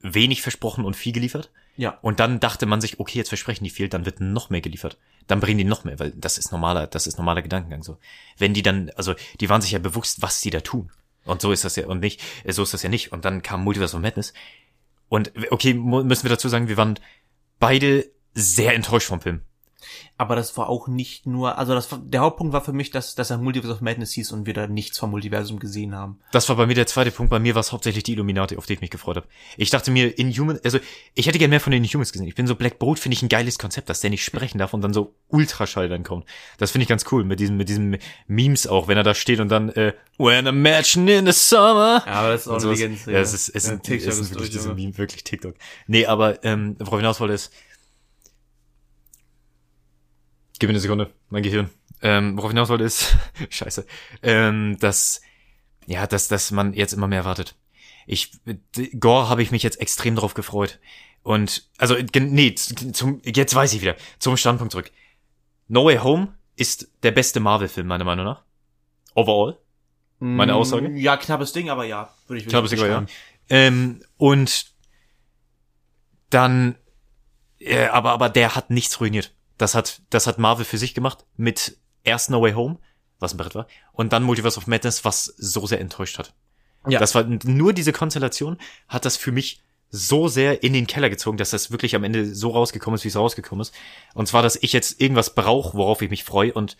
[0.00, 1.50] wenig versprochen und viel geliefert.
[1.76, 1.98] ja.
[2.02, 4.98] Und dann dachte man sich, okay, jetzt versprechen die viel, dann wird noch mehr geliefert.
[5.26, 7.96] Dann bringen die noch mehr, weil das ist normaler, das ist normaler Gedankengang so.
[8.36, 10.90] Wenn die dann, also die waren sich ja bewusst, was sie da tun.
[11.24, 13.12] Und so ist das ja und nicht, äh, so ist das ja nicht.
[13.12, 14.34] Und dann kam Multiverse of Madness.
[15.08, 16.98] Und okay, müssen wir dazu sagen, wir waren
[17.58, 19.42] beide sehr enttäuscht vom Film.
[20.16, 23.14] Aber das war auch nicht nur, also das war, der Hauptpunkt war für mich, dass,
[23.14, 26.20] dass er Multiverse of Madness hieß und wir da nichts vom Multiversum gesehen haben.
[26.32, 27.30] Das war bei mir der zweite Punkt.
[27.30, 29.26] Bei mir war es hauptsächlich die Illuminati, auf die ich mich gefreut habe.
[29.56, 30.78] Ich dachte mir, Inhuman, also
[31.14, 32.28] ich hätte gern mehr von den Inhumans gesehen.
[32.28, 34.72] Ich bin so Black Bolt, finde ich ein geiles Konzept, dass der nicht sprechen darf
[34.74, 36.26] und dann so Ultraschall dann kommt.
[36.58, 39.40] Das finde ich ganz cool mit diesem mit diesem Memes auch, wenn er da steht
[39.40, 42.02] und dann äh, When I'm matching in the summer.
[42.06, 42.70] Ja, aber das ist auch eine.
[42.70, 43.12] Legende.
[43.12, 44.74] Ja, es ist, es Ja, ist, TikTok ist ist wirklich durch.
[44.74, 45.54] Meme, wirklich TikTok.
[45.86, 47.52] Nee, aber ähm, worauf ich hinaus wollte ist,
[50.64, 51.68] gib mir eine Sekunde, mein Gehirn.
[52.00, 53.16] Ähm, worauf ich hinaus wollte ist,
[53.50, 53.86] scheiße,
[54.22, 55.20] ähm, dass,
[55.86, 57.54] ja, dass, dass man jetzt immer mehr erwartet.
[58.06, 58.32] Ich,
[58.98, 60.78] Gore habe ich mich jetzt extrem drauf gefreut.
[61.22, 64.90] Und, also, nee, zum, jetzt weiß ich wieder, zum Standpunkt zurück.
[65.68, 68.42] No Way Home ist der beste Marvel-Film, meiner Meinung nach.
[69.14, 69.58] Overall.
[70.18, 70.90] Meine Mm, Aussage?
[70.92, 72.14] Ja, knappes Ding, aber ja.
[72.26, 73.06] Würde ich, Knappes Ding, aber ja.
[73.50, 74.72] Ähm, und
[76.30, 76.76] dann,
[77.58, 79.33] äh, aber, aber der hat nichts ruiniert.
[79.58, 82.78] Das hat, das hat Marvel für sich gemacht mit erst No Way Home,
[83.18, 86.34] was ein Brett war, und dann Multiverse of Madness, was so sehr enttäuscht hat.
[86.86, 86.98] Ja.
[86.98, 91.38] Das war nur diese Konstellation hat das für mich so sehr in den Keller gezogen,
[91.38, 93.72] dass das wirklich am Ende so rausgekommen ist, wie es rausgekommen ist.
[94.12, 96.76] Und zwar, dass ich jetzt irgendwas brauche, worauf ich mich freue und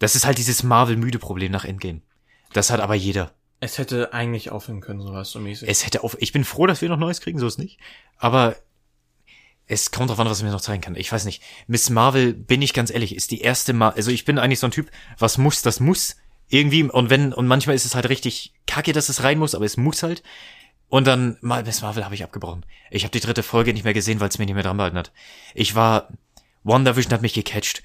[0.00, 2.00] das ist halt dieses Marvel-müde-Problem nach Endgame.
[2.52, 3.32] Das hat aber jeder.
[3.60, 5.68] Es hätte eigentlich aufhören können, sowas so mäßig.
[5.68, 7.78] Es hätte auf, ich bin froh, dass wir noch Neues kriegen, so ist nicht.
[8.16, 8.56] Aber
[9.72, 10.96] es kommt drauf an, was er mir noch zeigen kann.
[10.96, 11.42] Ich weiß nicht.
[11.66, 14.66] Miss Marvel, bin ich ganz ehrlich, ist die erste Mal, also ich bin eigentlich so
[14.66, 16.16] ein Typ, was muss, das muss.
[16.48, 19.64] Irgendwie, und wenn, und manchmal ist es halt richtig kacke, dass es rein muss, aber
[19.64, 20.22] es muss halt.
[20.88, 22.66] Und dann, mal Miss Marvel habe ich abgebrochen.
[22.90, 24.98] Ich habe die dritte Folge nicht mehr gesehen, weil es mir nicht mehr dran behalten
[24.98, 25.10] hat.
[25.54, 26.08] Ich war,
[26.64, 27.82] WandaVision hat mich gecatcht.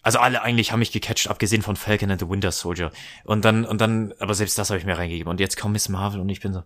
[0.00, 2.92] Also alle eigentlich haben mich gecatcht, abgesehen von Falcon and the Winter Soldier.
[3.24, 5.30] Und dann, und dann, aber selbst das habe ich mir reingegeben.
[5.30, 6.62] Und jetzt kommt Miss Marvel und ich bin so,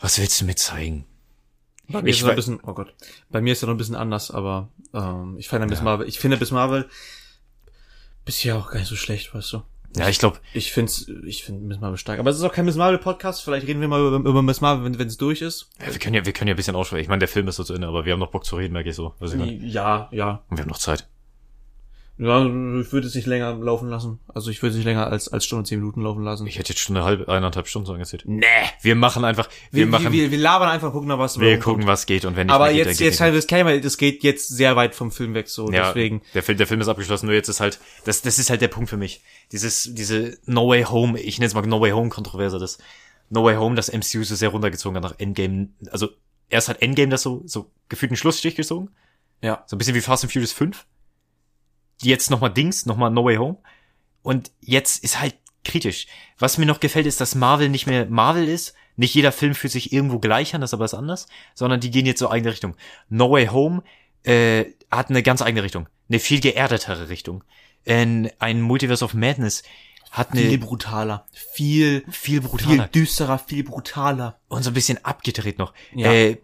[0.00, 1.06] was willst du mir zeigen?
[1.88, 2.94] Bei mir Ich ist es ein bisschen, oh Gott.
[3.30, 5.84] Bei mir ist es noch ein bisschen anders, aber ähm, ich finde bis Ja.
[5.84, 6.88] Marvel, ich finde bis Marvel
[8.24, 9.62] bisher auch gar nicht so schlecht, weißt du.
[9.96, 12.18] Ja, ich glaube, Ich find's, ich find Miss Marvel stark.
[12.18, 13.42] Aber es ist auch kein Miss Marvel Podcast.
[13.42, 15.68] Vielleicht reden wir mal über, über Miss Marvel, wenn es durch ist.
[15.80, 17.02] ja, wir können ja, wir können ja ein bisschen aussprechen.
[17.02, 18.72] Ich meine, der Film ist so zu Ende, aber wir haben noch Bock zu reden,
[18.72, 19.14] merke ich so.
[19.20, 19.34] Ich.
[19.34, 20.42] Ja, ja.
[20.48, 21.08] Und wir haben noch Zeit.
[22.18, 24.20] Ja, ich würde es nicht länger laufen lassen.
[24.28, 26.46] Also ich würde es nicht länger als, als Stunde zehn Minuten laufen lassen.
[26.46, 28.24] Ich hätte jetzt schon eine halbe, eineinhalb Stunden so angezählt.
[28.26, 28.44] nee.
[28.82, 31.86] Wir machen einfach, wir, Wir, machen, wir, wir, labern einfach, gucken nach was wir gucken,
[31.86, 34.48] was geht und wenn nicht Aber mehr geht, jetzt, jetzt halt Disclaimer, das geht jetzt
[34.48, 36.22] sehr weit vom Film weg, so, Ja, deswegen.
[36.34, 38.68] Der Film, der Film ist abgeschlossen, nur jetzt ist halt, das, das ist halt der
[38.68, 39.22] Punkt für mich.
[39.50, 42.78] Dieses, diese No Way Home, ich nenne es mal No Way Home Kontroverse, das
[43.30, 46.10] No Way Home, das MCU so sehr runtergezogen hat nach Endgame, also
[46.50, 48.90] erst hat Endgame das so, so gefühlt einen Schlussstich gezogen,
[49.40, 49.64] Ja.
[49.66, 50.84] so ein bisschen wie Fast and Furious 5.
[52.02, 53.58] Jetzt nochmal Dings, nochmal No Way Home.
[54.22, 55.34] Und jetzt ist halt
[55.64, 56.06] kritisch.
[56.38, 58.74] Was mir noch gefällt, ist, dass Marvel nicht mehr Marvel ist.
[58.96, 61.90] Nicht jeder Film fühlt sich irgendwo gleich an, das ist aber was anderes, sondern die
[61.90, 62.76] gehen jetzt so eigene Richtung.
[63.08, 63.82] No Way Home
[64.24, 65.88] äh, hat eine ganz eigene Richtung.
[66.08, 67.42] Eine viel geerdetere Richtung.
[67.86, 69.62] Ein, ein Multiverse of Madness
[70.12, 71.26] hat eine Viel brutaler.
[71.32, 74.38] Viel, viel viel brutaler düsterer, viel brutaler.
[74.48, 75.72] und so ein bisschen abgedreht noch.
[75.94, 76.12] Ja.
[76.12, 76.38] Äh,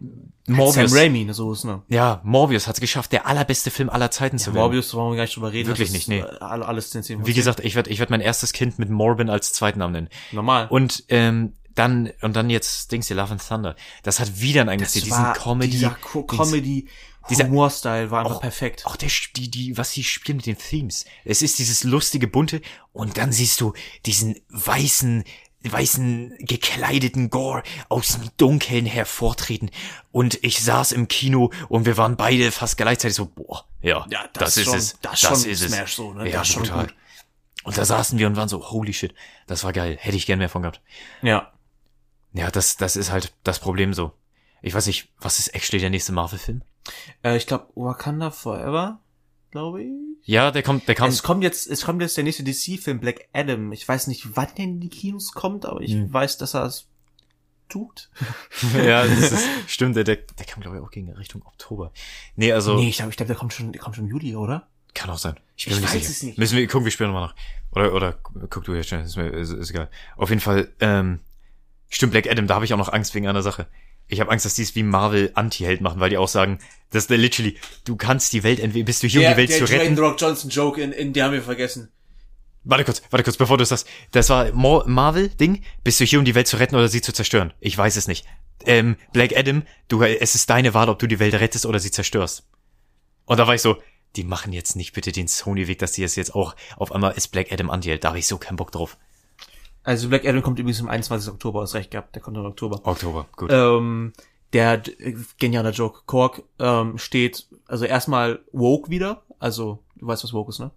[0.51, 1.83] Morbius, Sam Raimi, ne, so ist, ne.
[1.89, 4.63] ja, Morbius hat es geschafft, der allerbeste Film aller Zeiten zu werden.
[4.65, 5.69] Morbius wollen wir gar nicht drüber reden.
[5.69, 6.21] Wirklich nicht, nee.
[6.21, 7.37] äh, alle- Alles 10, 10 von Wie 10.
[7.37, 10.09] gesagt, ich werde ich werd mein erstes Kind mit Morbin als zweiten Namen nennen.
[10.33, 10.67] normal.
[10.71, 13.77] Und ähm, dann und dann jetzt Dings hier Love and Thunder.
[14.03, 15.03] Das hat wieder ein eigenes Ziel.
[15.03, 16.23] Diesen Comedy, dieser Co.
[16.25, 16.89] Comedy,
[17.29, 18.87] Dieser- Humor-Style war einfach Auch- perfekt.
[18.87, 21.05] Auch der, die, die, was sie spielen mit den Themes.
[21.25, 22.61] Es ist dieses lustige, bunte
[22.93, 23.73] und dann siehst du
[24.07, 25.25] diesen weißen,
[25.65, 29.71] weißen, gekleideten Gore aus dem Dunkeln hervortreten.
[30.13, 34.27] Und ich saß im Kino und wir waren beide fast gleichzeitig so, boah, ja, Ja,
[34.33, 34.99] das, ist schon, es.
[35.03, 35.73] Das, schon ist es.
[35.73, 36.29] Smash so, ne?
[36.31, 36.87] Ja, das schon brutal.
[36.87, 36.95] gut.
[37.65, 39.15] Und da saßen wir und waren so, holy shit,
[39.47, 39.97] das war geil.
[40.01, 40.81] Hätte ich gern mehr von gehabt.
[41.23, 41.53] Ja.
[42.33, 44.13] Ja, das, das ist halt das Problem so.
[44.63, 46.63] Ich weiß nicht, was ist actually der nächste Marvel-Film?
[47.23, 49.01] Äh, ich glaube, Wakanda Forever,
[49.51, 49.91] glaube ich.
[50.25, 51.13] Ja, der kommt, der kommt.
[51.13, 53.73] Es kommt jetzt, es kommt jetzt der nächste DC-Film, Black Adam.
[53.73, 56.13] Ich weiß nicht, wann der in die Kinos kommt, aber ich Hm.
[56.13, 56.87] weiß, dass er es
[57.69, 58.11] tut.
[58.75, 61.93] ja, das ist, stimmt, der, der, der kam, glaube ich, auch gegen Richtung Oktober.
[62.37, 64.37] Nee, also, Nee, ich glaube, ich glaube, der kommt schon, der kommt schon im Juli,
[64.37, 64.69] oder?
[64.95, 65.35] kann auch sein.
[65.35, 66.07] bin Ich weiß sicher.
[66.11, 66.39] es nicht.
[66.39, 67.35] Müssen wir, gucken wir später nochmal nach.
[67.73, 68.13] Oder, oder,
[68.51, 69.89] guck du jetzt schnell, ist mir, ist, ist egal.
[70.17, 71.21] Auf jeden Fall, ähm,
[71.89, 73.69] stimmt, Black Adam, da habe ich auch noch Angst wegen einer Sache.
[74.09, 76.59] Ich habe Angst, dass die es wie Marvel Anti-Held machen, weil die auch sagen,
[76.91, 79.65] dass der literally, du kannst die Welt, entweder bist du hier, um die Welt zu
[79.65, 79.95] retten.
[79.95, 81.91] The Rock Johnson Joke, in, in der haben wir vergessen.
[82.65, 83.87] Warte kurz, warte kurz, bevor du das sagst.
[84.13, 85.63] Das war Marvel-Ding.
[85.85, 87.53] Bist du hier, um die Welt zu retten oder sie zu zerstören?
[87.61, 88.27] Ich weiß es nicht.
[88.67, 91.91] Ähm, Black Adam, du, es ist deine Wahl, ob du die Welt rettest oder sie
[91.91, 92.47] zerstörst.
[93.25, 93.79] Und da war ich so,
[94.17, 97.29] die machen jetzt nicht bitte den Sony-Weg, dass die es jetzt auch auf einmal ist
[97.29, 98.97] Black Adam anti Da habe ich so keinen Bock drauf.
[99.89, 101.33] Also Black Adam kommt übrigens am 21.
[101.33, 102.79] Oktober, hast recht gehabt, der kommt im Oktober.
[102.85, 103.51] Oktober, gut.
[103.51, 104.13] Ähm,
[104.53, 110.35] der äh, genialer Joke, Kork ähm, steht, also erstmal Woke wieder, also du weißt, was
[110.35, 110.73] Woke ist, ne?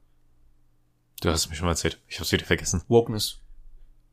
[1.19, 1.99] Du hast es mir schon mal erzählt.
[2.07, 2.83] Ich hab's wieder vergessen.
[2.87, 3.41] Wokeness.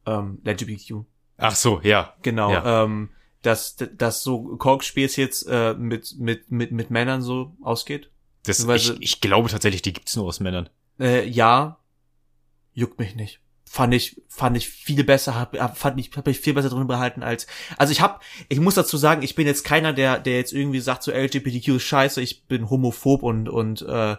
[0.04, 1.04] Ähm, LGBTQ.
[1.36, 2.14] Ach so, ja.
[2.22, 2.50] Genau.
[2.50, 2.82] Ja.
[2.82, 3.10] Ähm,
[3.42, 8.10] dass, dass so Kork-Spiels jetzt äh, mit, mit, mit, mit Männern so ausgeht.
[8.42, 10.68] Das, ich, ich glaube tatsächlich, die gibt's nur aus Männern.
[10.98, 11.78] Äh, ja,
[12.72, 13.40] juckt mich nicht.
[13.70, 17.22] Fand ich, fand ich viel besser, hab, fand ich, hab ich viel besser drin behalten
[17.22, 17.46] als,
[17.76, 20.80] also ich hab, ich muss dazu sagen, ich bin jetzt keiner, der, der jetzt irgendwie
[20.80, 24.16] sagt, so LGBTQ ist scheiße, ich bin homophob und, und, äh,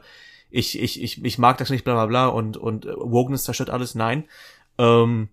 [0.52, 3.70] ich, ich, ich, ich mag das nicht, bla, bla, bla, und, und äh, Wokeness zerstört
[3.70, 4.26] alles, nein.
[4.78, 5.30] Ähm,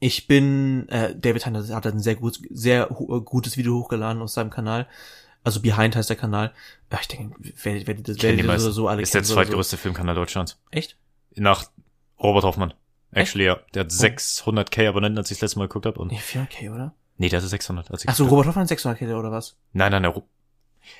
[0.00, 4.34] ich bin, äh, David Hunter hat ein sehr gut, sehr äh, gutes Video hochgeladen aus
[4.34, 4.88] seinem Kanal.
[5.44, 6.52] Also Behind heißt der Kanal.
[6.90, 8.64] Ja, ich denke, wer, wer, das, wer die die meisten.
[8.66, 10.58] so, so alle ist der kennen, so- zweitgrößte Filmkanal Deutschlands.
[10.70, 10.96] Echt?
[11.34, 11.64] Nach
[12.20, 12.74] Robert Hoffmann.
[13.12, 13.58] Actually, ja.
[13.74, 16.00] Der hat 600k Abonnenten, als ich das letzte Mal geguckt habe.
[16.00, 16.94] Und Nee, 400k, oder?
[17.18, 17.90] Nee, der hatte 600.
[17.90, 19.56] Als ich Ach so, Robert Hoffmann hat 600k oder was?
[19.72, 20.24] Nein, nein, Ro-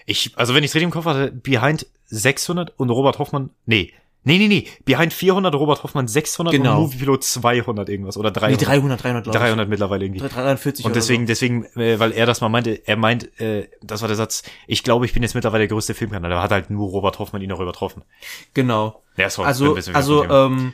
[0.07, 3.93] ich, also wenn ich richtig im Kopf hatte, Behind 600 und Robert Hoffmann, nee.
[4.25, 4.69] Nee, nee, nee.
[4.85, 6.77] Behind 400, Robert Hoffmann 600 Genau.
[6.77, 8.67] und Movie Pilot 200 irgendwas oder Nee, 300.
[8.69, 10.25] 300, 300, glaube 300 mittlerweile irgendwie.
[10.25, 10.33] ich.
[10.33, 14.07] 340 Und deswegen, deswegen, äh, weil er das mal meinte, er meint, äh, das war
[14.07, 16.31] der Satz, ich glaube, ich bin jetzt mittlerweile der größte Filmkanal.
[16.31, 18.03] Da hat halt nur Robert Hoffmann ihn noch übertroffen.
[18.21, 18.29] so.
[18.55, 19.03] Genau.
[19.17, 20.73] Ja, sorry, Also, bin ein bisschen also, ähm,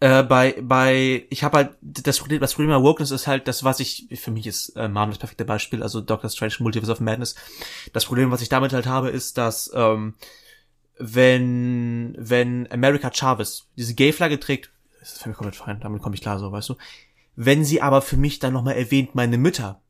[0.00, 3.64] äh, bei, bei, ich habe halt, das Problem, das Problem bei Wokeness ist halt, das,
[3.64, 7.00] was ich, für mich ist äh, Marvel das perfekte Beispiel, also Doctor Strange Multiverse of
[7.00, 7.34] Madness.
[7.92, 10.14] Das Problem, was ich damit halt habe, ist, dass, ähm,
[10.98, 16.14] wenn, wenn America Chavez diese Gay-Flagge trägt, das ist für mich komplett fein, damit komme
[16.14, 16.76] ich klar so, weißt du.
[17.36, 19.80] Wenn sie aber für mich dann nochmal erwähnt, meine Mütter,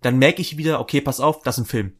[0.00, 1.92] dann merke ich wieder, okay, pass auf, das ist ein Film.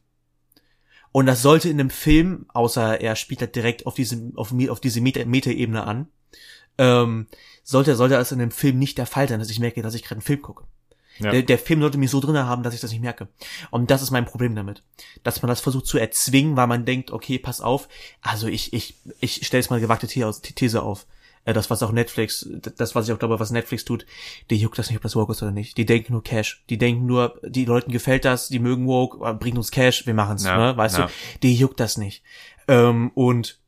[1.13, 4.79] Und das sollte in einem Film, außer er spielt halt direkt auf diese, auf, auf
[4.81, 6.07] diese Meta- Meta-Ebene an,
[6.77, 7.27] ähm,
[7.63, 10.03] sollte, sollte das in einem Film nicht der Fall sein, dass ich merke, dass ich
[10.03, 10.65] gerade einen Film gucke.
[11.19, 11.31] Ja.
[11.31, 13.27] Der, der Film sollte mich so drinne haben, dass ich das nicht merke.
[13.69, 14.81] Und das ist mein Problem damit.
[15.23, 17.87] Dass man das versucht zu erzwingen, weil man denkt, okay, pass auf,
[18.21, 21.05] also ich, ich, ich stelle jetzt mal eine gewagte The- These auf.
[21.45, 24.05] äh, das was auch Netflix, das was ich auch glaube, was Netflix tut,
[24.49, 25.77] die juckt das nicht, ob das woke ist oder nicht.
[25.77, 26.63] Die denken nur Cash.
[26.69, 30.15] Die denken nur, die Leuten gefällt das, die mögen woke, äh, bringt uns Cash, wir
[30.15, 30.77] machen's, Ja, ne?
[30.77, 31.05] Weißt ja.
[31.05, 31.11] du?
[31.43, 32.23] Die juckt das nicht.
[32.67, 33.59] Ähm, und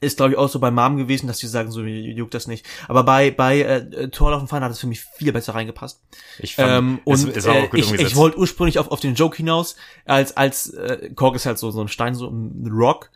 [0.00, 2.66] ist glaube ich auch so bei Mom gewesen, dass die sagen so juckt das nicht.
[2.88, 6.02] Aber bei bei äh, Torlaufen fahren hat es für mich viel besser reingepasst.
[6.38, 8.88] Ich fand, Ähm, es, und es war auch äh, gut ich, ich wollte ursprünglich auf,
[8.90, 12.28] auf den Joke hinaus, als als äh, Kork ist halt so so ein Stein, so
[12.28, 13.10] ein Rock,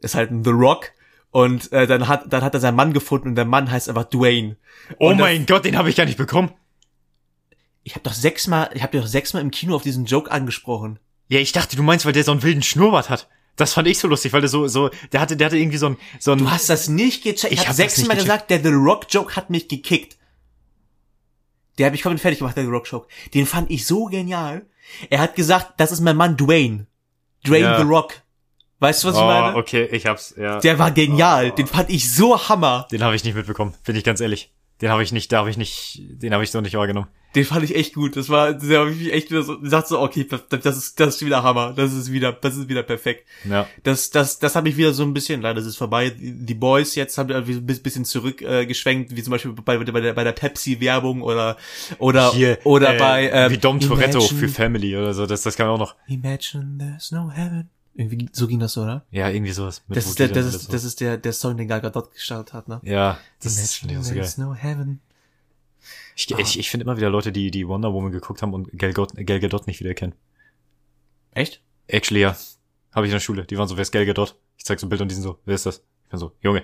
[0.00, 0.92] ist halt ein The Rock
[1.30, 4.04] und äh, dann hat dann hat er seinen Mann gefunden und der Mann heißt einfach
[4.04, 4.56] Dwayne.
[4.98, 6.50] oh und das- mein Gott, den habe ich gar nicht bekommen.
[7.84, 10.98] Ich habe doch sechsmal, ich habe doch sechsmal im Kino auf diesen Joke angesprochen.
[11.28, 13.28] Ja, ich dachte, du meinst, weil der so einen wilden Schnurrbart hat.
[13.56, 15.86] Das fand ich so lustig, weil der so, so, der hatte, der hatte irgendwie so
[15.86, 17.52] ein, so ein, Du hast das nicht gecheckt.
[17.52, 20.16] Ich, Ich habe hab sechsmal gesagt, der The Rock Joke hat mich gekickt.
[21.78, 23.08] Der habe ich komplett fertig gemacht, der The Rock Joke.
[23.34, 24.66] Den fand ich so genial.
[25.10, 26.86] Er hat gesagt, das ist mein Mann Dwayne.
[27.46, 27.78] Dwayne Ja.
[27.78, 28.14] The Rock.
[28.78, 29.56] Weißt du, was ich oh, meine?
[29.56, 30.58] okay, ich hab's, ja.
[30.58, 31.52] Der war genial.
[31.52, 32.88] Den fand ich so hammer.
[32.90, 34.52] Den habe ich nicht mitbekommen, bin ich ganz ehrlich.
[34.82, 37.06] Den habe ich nicht, da habe ich nicht, den habe ich so nicht wahrgenommen.
[37.34, 38.16] Den fand ich echt gut.
[38.16, 41.24] Das war, der habe ich echt wieder so, gesagt so, okay, das, ist, das ist
[41.24, 41.72] wieder Hammer.
[41.72, 43.26] Das ist wieder, das ist wieder perfekt.
[43.48, 43.66] Ja.
[43.84, 46.12] Das, das, das hat mich wieder so ein bisschen, leider ist es vorbei.
[46.14, 50.12] Die Boys jetzt haben wir ein bisschen zurück äh, wie zum Beispiel bei, bei der,
[50.12, 51.56] bei der Pepsi-Werbung oder,
[51.98, 55.42] oder, Hier, oder äh, bei, ähm, wie Dom Toretto Imagine- für Family oder so, das,
[55.42, 55.94] das kann auch noch.
[56.08, 57.70] Imagine there's no heaven.
[57.94, 59.04] Irgendwie, so ging das, oder?
[59.10, 59.82] Ja, irgendwie sowas.
[59.88, 60.72] Das ist der, das ist, so.
[60.72, 62.80] das ist der, der Song, den Gal Gadot gestartet hat, ne?
[62.84, 64.20] Ja, das ist finde ich auch so geil.
[64.20, 65.00] there's no heaven.
[66.16, 68.92] Ich, ich, ich finde immer wieder Leute, die, die Wonder Woman geguckt haben und Gal
[68.92, 70.14] Gadot, Gal Gadot nicht wiedererkennen.
[71.32, 71.60] Echt?
[71.86, 72.36] Actually, ja.
[72.92, 73.44] Habe ich in der Schule.
[73.44, 74.36] Die waren so, wer ist Gal Gadot?
[74.56, 75.82] Ich zeig so ein Bild und die sind so, wer ist das?
[76.04, 76.60] Ich bin so, Junge,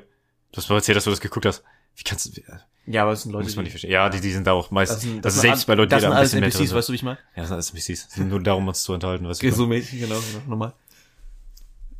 [0.53, 1.63] du hast mir erzählt, dass du das geguckt hast.
[1.97, 2.43] Wie kannst du,
[2.87, 3.91] Ja, aber es sind Leute, muss man nicht verstehen.
[3.91, 5.99] Ja, die, die sind da auch meist, das sind, also sind selbst bei Leuten, das
[5.99, 6.79] die da sind ein alles bisschen mehr drin NPCs, sind.
[6.79, 7.19] weißt du, wie ich meine?
[7.19, 8.15] Ja, das sind alles NPCs.
[8.15, 9.53] Sind nur darum, uns zu unterhalten, weißt du?
[9.53, 10.75] so Mädchen, genau, genau, nochmal.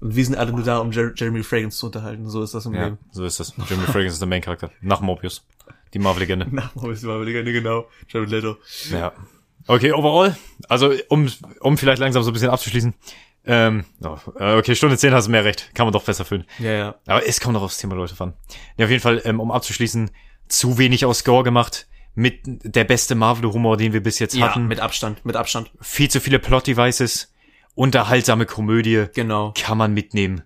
[0.01, 2.29] Und wir sind alle nur da, um Jer Jeremy Fragrance zu unterhalten.
[2.29, 2.99] So ist das im Ja, Leben.
[3.11, 3.55] so ist das.
[3.69, 4.71] Jeremy Fragrance ist der Main-Charakter.
[4.81, 5.45] Nach Mobius.
[5.95, 6.47] Die Marvel-Legende.
[6.51, 7.87] Na, wo ist mal wieder genau.
[8.09, 8.57] Jared Leto.
[8.91, 9.13] Ja.
[9.67, 10.37] Okay, overall,
[10.69, 11.29] also um,
[11.61, 12.95] um vielleicht langsam so ein bisschen abzuschließen.
[13.45, 15.71] Ähm, oh, äh, okay, Stunde 10 hast du mehr recht.
[15.75, 16.45] Kann man doch besser füllen.
[16.59, 16.95] Ja, ja.
[17.07, 18.35] Aber es kommt doch aufs Thema Leute fahren.
[18.77, 20.11] Ja, auf jeden Fall, ähm, um abzuschließen,
[20.49, 21.87] zu wenig aus Score gemacht.
[22.15, 24.67] Mit der beste Marvel-Humor, den wir bis jetzt Ja, hatten.
[24.67, 25.71] mit Abstand, mit Abstand.
[25.81, 27.33] Viel zu viele Plot-Devices.
[27.79, 29.07] Unterhaltsame Komödie.
[29.15, 29.53] Genau.
[29.57, 30.43] Kann man mitnehmen.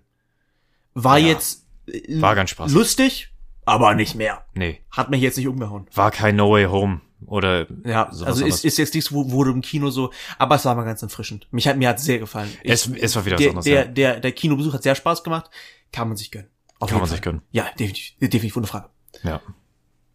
[0.93, 1.27] War Ja.
[1.29, 2.75] jetzt äh, War ganz spaßig.
[2.75, 3.33] lustig,
[3.65, 4.45] aber nicht mehr.
[4.53, 4.81] Nee.
[4.91, 5.87] Hat mich jetzt nicht umgehauen.
[5.95, 7.01] War kein No Way Home.
[7.25, 10.75] Oder Ja, also ist, ist jetzt nichts, wo wurde im Kino so, aber es war
[10.75, 11.47] mal ganz erfrischend.
[11.51, 12.49] Mich hat mir hat sehr gefallen.
[12.61, 13.65] Ich, es, es war wieder was der, anderes.
[13.65, 13.85] der, ja.
[13.85, 15.49] der, der Kinobesuch hat sehr Spaß gemacht.
[15.91, 16.49] Kann man sich gönnen.
[16.79, 17.15] Auf Kann man Fall.
[17.15, 17.41] sich gönnen.
[17.51, 18.89] Ja, definitiv, definitiv, ohne Frage.
[19.23, 19.41] Ja.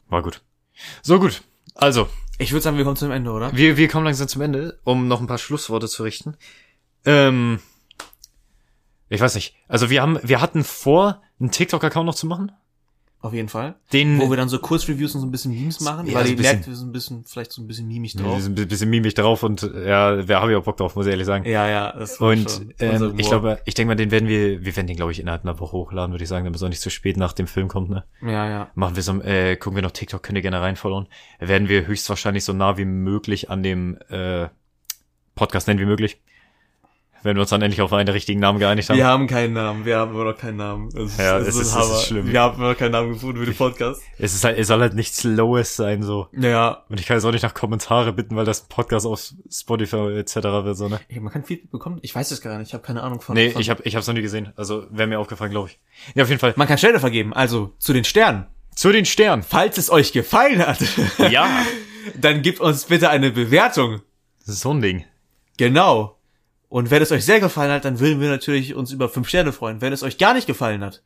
[0.09, 0.43] War gut.
[1.03, 1.43] So gut.
[1.75, 2.09] Also,
[2.39, 3.57] Ich würde sagen, wir kommen zum Ende, oder?
[3.57, 6.37] wir, wir kommen langsam zum Ende, um noch ein paar Schlussworte zu richten.
[7.05, 7.61] Ähm,
[9.09, 9.55] ich weiß nicht.
[9.69, 12.53] Also wir haben, wir hatten vor, einen TikTok-Account noch zu machen.
[13.21, 13.75] Auf jeden Fall.
[13.93, 16.29] Den, Wo wir dann so Kurzreviews und so ein bisschen Memes machen, Ja, weil so
[16.29, 18.41] ihr ein bisschen- merkt, wir sind ein bisschen, vielleicht so ein bisschen mimig wir drauf.
[18.41, 21.11] sind ein bisschen mimig drauf und ja, wer habe ich auch Bock drauf, muss ich
[21.11, 21.45] ehrlich sagen.
[21.45, 24.87] Ja, ja, das Und ähm, ich glaube, ich denke mal, den werden wir, wir werden
[24.87, 26.91] den, glaube ich, innerhalb einer Woche hochladen, würde ich sagen, damit es auch nicht zu
[26.91, 28.05] spät nach dem Film kommt, ne?
[28.23, 28.71] Ja, ja.
[28.77, 31.09] Machen wir so, äh, gucken wir noch TikTok, könnt ihr gerne reinfollowen.
[31.41, 34.47] Werden wir höchstwahrscheinlich so nah wie möglich an dem äh,
[35.35, 36.21] Podcast nennen wie möglich.
[37.29, 38.97] Wenn wir uns dann endlich auf einen richtigen Namen geeinigt haben.
[38.97, 40.89] Wir haben keinen Namen, wir haben immer noch keinen Namen.
[40.89, 42.33] Es ist, Ja, es es ist, ist- es ist schlimm.
[42.33, 44.01] Wir haben immer noch keinen Namen gefunden für den Podcast.
[44.19, 46.29] Es ist halt, es soll halt nichts Lowes sein, so.
[46.33, 46.85] Ja.
[46.89, 50.17] Und ich kann jetzt auch nicht nach Kommentare bitten, weil das ein Podcast auf Spotify
[50.19, 50.37] etc.
[50.37, 50.99] wird, so, ne?
[51.09, 51.99] Ey, man kann Feedback bekommen.
[52.01, 52.69] Ich weiß es gar nicht.
[52.69, 53.35] Ich habe keine Ahnung von.
[53.35, 54.53] Nee, von ich hab, ich hab's noch nie gesehen.
[54.57, 55.79] Also, wäre mir aufgefallen, glaube ich.
[56.15, 56.55] Ja, auf jeden Fall.
[56.57, 57.35] Man kann Sterne vergeben.
[57.35, 58.47] Also zu den Sternen.
[58.75, 59.43] Zu den Sternen.
[59.43, 60.79] Falls es euch gefallen hat,
[61.31, 61.49] Ja.
[62.21, 64.01] dann gebt uns bitte eine Bewertung.
[64.45, 65.05] so ein Ding.
[65.59, 66.18] Genau.
[66.69, 69.53] Und wenn es euch sehr gefallen hat, dann würden wir natürlich uns über fünf Sterne
[69.53, 69.81] freuen.
[69.81, 71.03] Wenn es euch gar nicht gefallen hat,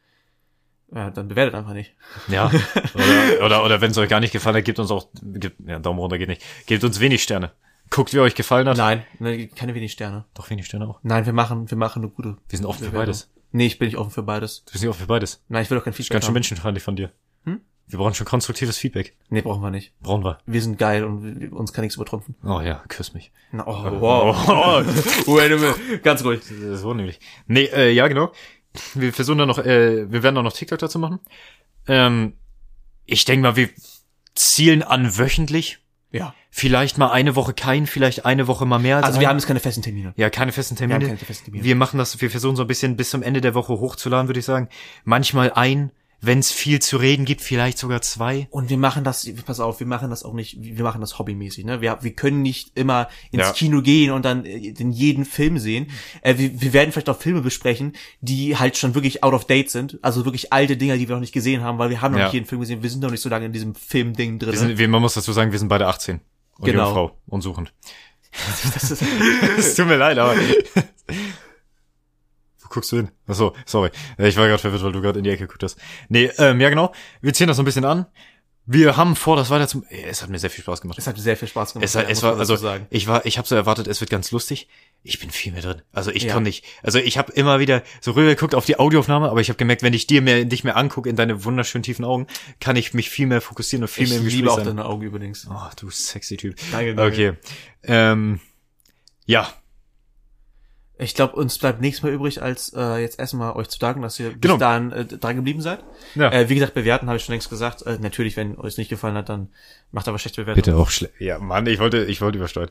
[0.95, 1.95] ja, dann bewertet einfach nicht.
[2.29, 2.51] Ja.
[2.95, 5.79] Oder, oder, oder wenn es euch gar nicht gefallen hat, gebt uns auch, gebt, ja,
[5.79, 6.43] Daumen runter geht nicht.
[6.67, 7.53] Gebt uns wenig Sterne.
[7.89, 8.77] Guckt, wie euch gefallen hat.
[8.77, 10.27] Nein, ne, keine wenig Sterne.
[10.35, 11.01] Doch wenig Sterne auch.
[11.03, 12.37] Nein, wir machen, wir machen eine gute.
[12.49, 13.07] Wir sind offen für Bewertung.
[13.07, 13.31] beides.
[13.53, 14.65] Nee, ich bin nicht offen für beides.
[14.65, 15.43] Du bist nicht offen für beides.
[15.49, 17.11] Nein, ich will doch kein Das ist Feedback ganz schön menschenfreundlich von dir.
[17.87, 19.17] Wir brauchen schon konstruktives Feedback.
[19.29, 19.93] Nee, brauchen wir nicht.
[20.01, 20.39] Brauchen wir.
[20.47, 22.37] Wir sind geil und wir- uns kann nichts übertrumpfen.
[22.45, 23.33] Oh ja, küss mich.
[23.51, 24.49] Na, oh, wow.
[25.27, 25.99] Oh, Wait a minute.
[26.03, 26.41] Ganz ruhig.
[26.51, 27.21] ist nämlich.
[27.47, 28.33] Nee, äh, ja, genau.
[28.95, 31.21] Wir versuchen dann noch, äh, wir werden auch noch TikTok dazu machen.
[31.87, 32.35] Ähm,
[33.05, 33.69] ich denke mal, wir
[34.35, 35.79] zielen an wöchentlich.
[36.11, 36.35] Ja.
[36.51, 39.47] Vielleicht mal eine Woche kein, vielleicht eine Woche mal mehr als Also wir haben jetzt
[39.47, 40.13] keine festen Termine.
[40.17, 41.01] ja keine festen Wir Termine.
[41.01, 41.65] haben keine festen Termine.
[41.65, 44.41] Wir machen das, wir versuchen so ein bisschen bis zum Ende der Woche hochzuladen, würde
[44.41, 44.69] ich sagen.
[45.05, 45.91] Manchmal ein,
[46.25, 48.47] Wenn es viel zu reden gibt, vielleicht sogar zwei.
[48.51, 51.65] Und wir machen das, pass auf, wir machen das auch nicht, wir machen das hobbymäßig,
[51.65, 51.81] ne?
[51.81, 53.53] Wir, wir können nicht immer ins Ja.
[53.53, 55.89] Kino gehen und dann äh, den jeden Film sehen.
[56.21, 59.69] Äh, wir, wir werden vielleicht auch Filme besprechen, die halt schon wirklich out of date
[59.71, 59.99] sind.
[60.03, 62.27] Also wirklich alte Dinger, die wir noch nicht gesehen haben, weil wir haben noch Ja.
[62.27, 62.85] nicht jeden Film gesehen.
[62.85, 64.53] Wir sind noch nicht so lange in diesem Film-Ding drin.
[64.53, 66.21] Wir sind, wir, man muss dazu sagen, wir sind beide 18.
[66.59, 66.85] Und Genau.
[66.85, 67.73] Jungfrau und suchend.
[68.75, 69.03] das ist,
[69.59, 70.37] Es tut mir leid, aber.
[72.73, 73.11] Guckst du hin?
[73.27, 73.91] Achso, sorry.
[74.19, 75.79] Ich war gerade verwirrt, weil du gerade in die Ecke geguckt hast.
[76.09, 76.93] Nee, ähm, ja genau.
[77.21, 78.07] Wir ziehen das so ein bisschen an.
[78.65, 79.85] Wir haben vor, das weiter zum.
[79.91, 80.97] Es hat mir sehr viel Spaß gemacht.
[80.97, 81.85] es hat sehr viel Spaß gemacht.
[81.85, 82.87] Es, war- ja, es war also sagen.
[82.91, 84.69] ich war ich habe so erwartet, es wird ganz lustig.
[85.03, 85.83] Ich bin viel mehr drin.
[85.93, 86.33] Also ich Ja.
[86.35, 86.65] kann nicht.
[86.83, 89.83] Also ich habe immer wieder so rüber geguckt auf die Audioaufnahme, aber ich habe gemerkt,
[89.83, 92.29] wenn ich dir mehr dich mehr angucke in deine wunderschönen tiefen Augen,
[92.61, 94.67] kann ich mich viel mehr fokussieren und viel Ich mehr im Gespräch liebe auch sein.
[94.67, 95.49] deine Augen übrigens.
[95.51, 96.55] Oh, du sexy Typ.
[96.71, 97.13] Danke, danke.
[97.13, 97.33] Okay.
[97.83, 98.41] Ähm,
[99.27, 99.53] ja,
[101.03, 104.19] Ich glaube, uns bleibt nichts mehr übrig, als äh, jetzt erstmal euch zu danken, dass
[104.21, 104.55] ihr Genau.
[104.55, 105.81] bis dahin äh, dran geblieben seid.
[106.15, 106.31] Ja.
[106.33, 107.83] Äh, wie gesagt, bewerten habe ich schon längst gesagt.
[107.83, 109.49] Äh, natürlich, wenn euch nicht gefallen hat, dann
[109.91, 110.63] macht aber schlechte Bewertung.
[110.63, 111.15] Bitte auch schlecht.
[111.19, 112.69] Ja, Mann, ich wollte, ich wollte übersteuern.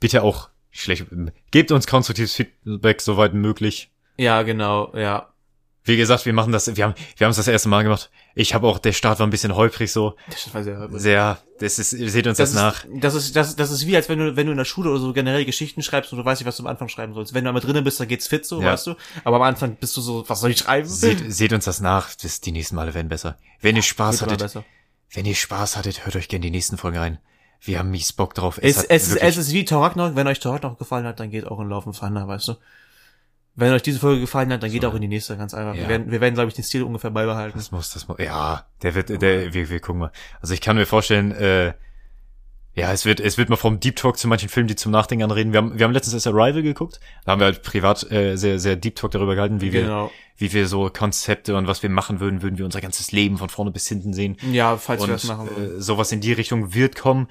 [0.00, 1.06] Bitte auch schlecht.
[1.50, 3.90] Gebt uns konstruktives Feedback, soweit möglich.
[4.16, 5.28] Ja, genau, ja.
[5.86, 8.10] Wie gesagt, wir machen das, wir haben, wir haben es das erste Mal gemacht.
[8.34, 10.16] Ich habe auch, der Start war ein bisschen holprig so.
[10.30, 12.84] Das war sehr Sehr, das ist, seht uns das, das nach.
[12.84, 14.88] ist, das ist, das, das ist wie, als wenn du, wenn du in der Schule
[14.88, 17.34] oder so generell Geschichten schreibst und du weißt nicht, was du am Anfang schreiben sollst.
[17.34, 18.72] Wenn du einmal drinnen bist, dann geht's fit so, Ja.
[18.72, 18.94] weißt du.
[19.24, 20.88] Aber am Anfang bist du so, was soll ich schreiben?
[20.88, 22.14] Seht, seht uns das nach.
[22.14, 23.36] Das, die nächsten Male werden besser.
[23.60, 24.64] Wenn ihr Spaß immer hattet, besser.
[25.12, 27.18] wenn ihr Spaß hattet, hört euch gerne die nächsten Folgen rein.
[27.60, 28.58] Wir haben mies Bock drauf.
[28.62, 30.16] Es, es, ist, wirklich- es ist wie Thor Ragnarok.
[30.16, 32.54] Wenn euch Thor Ragnarok gefallen hat, dann geht auch in Laufen Thunder, weißt du.
[33.56, 35.74] Wenn euch diese Folge gefallen hat, dann geht auch in die nächste, ganz einfach.
[35.74, 35.82] Ja.
[35.82, 37.56] Wir werden, wir werden, glaube ich, den Stil ungefähr beibehalten.
[37.56, 40.12] Das muss, das muss, ja, der wird, der, wir, wir gucken mal.
[40.40, 41.72] Also ich kann mir vorstellen, äh,
[42.76, 45.22] ja, es wird, es wird mal vom Deep Talk zu manchen Filmen, die zum Nachdenken
[45.22, 45.52] anreden.
[45.52, 46.98] Wir haben, wir haben letztens erst Arrival geguckt.
[47.24, 50.10] Da haben wir halt privat äh, sehr, sehr Deep Talk darüber gehalten, wie wir, Genau.
[50.36, 53.48] wie wir so Konzepte und was wir machen würden, würden wir unser ganzes Leben von
[53.48, 54.36] vorne bis hinten sehen.
[54.50, 55.76] Ja, falls wir Und das machen wollen.
[55.78, 57.28] äh, sowas in die Richtung wird kommen.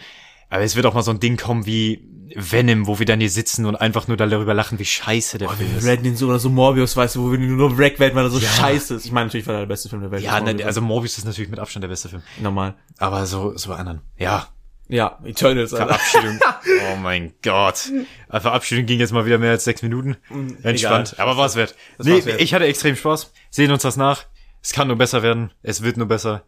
[0.49, 3.29] Aber es wird auch mal so ein Ding kommen wie Venom, wo wir dann hier
[3.29, 5.85] sitzen und einfach nur darüber lachen, wie scheiße der Film Wir ist.
[5.85, 8.29] reden den so oder so Morbius, weißt du, wo wir nur wreck werden, weil er
[8.31, 9.05] so scheiße ist.
[9.05, 10.23] Ich meine, natürlich war er der beste Film der Welt.
[10.23, 12.23] Ja, ne, also Morbius ist natürlich mit Abstand der beste Film.
[12.41, 12.75] normal.
[12.97, 14.01] Aber so, so bei anderen.
[14.17, 14.47] Ja,
[14.87, 15.93] Ja, Eternals, Alter.
[15.93, 16.39] Verabschiedung.
[16.93, 17.91] oh mein Gott.
[18.29, 20.17] Äh, Verabschiedung ging jetzt mal wieder mehr als sechs Minuten.
[20.63, 21.13] Entspannt.
[21.13, 21.27] Egal.
[21.27, 21.75] Aber war's wert.
[21.97, 22.41] Das Nee, war's wert.
[22.41, 23.31] ich hatte extrem Spaß.
[23.51, 24.25] Sehen uns das nach.
[24.61, 25.51] Es kann nur besser werden.
[25.61, 26.43] Es wird nur besser.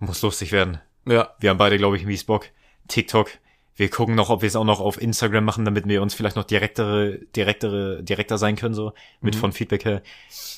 [0.00, 0.78] Muss lustig werden.
[1.06, 1.30] Ja.
[1.40, 2.46] Wir haben beide, glaube ich, mies Bock.
[2.88, 3.30] TikTok.
[3.76, 6.34] Wir gucken noch, ob wir es auch noch auf Instagram machen, damit wir uns vielleicht
[6.34, 8.92] noch direktere, direktere, direkter sein können, so.
[9.20, 9.38] Mit Mhm.
[9.40, 10.02] von Feedback her.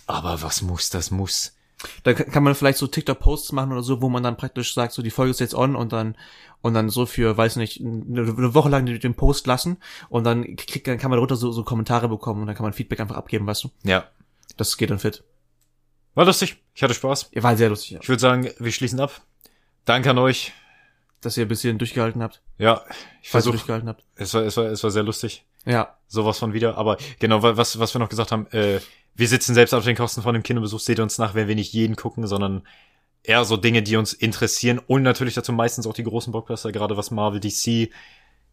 [0.07, 1.55] Aber was muss, das muss.
[2.03, 5.03] Da kann man vielleicht so TikTok-Posts machen oder so, wo man dann praktisch sagt, so
[5.03, 6.17] die Folge ist jetzt on und dann
[6.63, 9.79] und dann so für, weiß nicht, eine, eine Woche lang den Post lassen
[10.11, 12.75] und dann kriegt, dann kann man darunter so, so Kommentare bekommen und dann kann man
[12.75, 13.71] Feedback einfach abgeben, weißt du?
[13.83, 14.09] Ja.
[14.59, 15.25] Das geht dann fit.
[16.15, 16.57] War lustig.
[16.75, 17.29] Ich hatte Spaß.
[17.33, 17.99] Ihr war sehr lustig, ja.
[18.03, 19.23] Ich würde sagen, wir schließen ab.
[19.87, 20.53] Danke an euch.
[21.21, 22.41] Dass ihr ein bisschen durchgehalten habt.
[22.59, 22.83] Ja,
[23.23, 23.53] ich versuche.
[23.53, 24.05] durchgehalten habt.
[24.17, 25.45] Es war, es war, es war sehr lustig.
[25.67, 25.97] Ja.
[26.07, 26.77] Sowas von wieder.
[26.79, 28.81] Aber genau, wa- was, was wir noch gesagt haben, äh,
[29.15, 31.73] wir sitzen selbst auf den Kosten von dem Kinobesuch, seht uns nach, wenn wir nicht
[31.73, 32.67] jeden gucken, sondern
[33.23, 36.97] eher so Dinge, die uns interessieren und natürlich dazu meistens auch die großen Blockbuster, gerade
[36.97, 37.91] was Marvel, DC,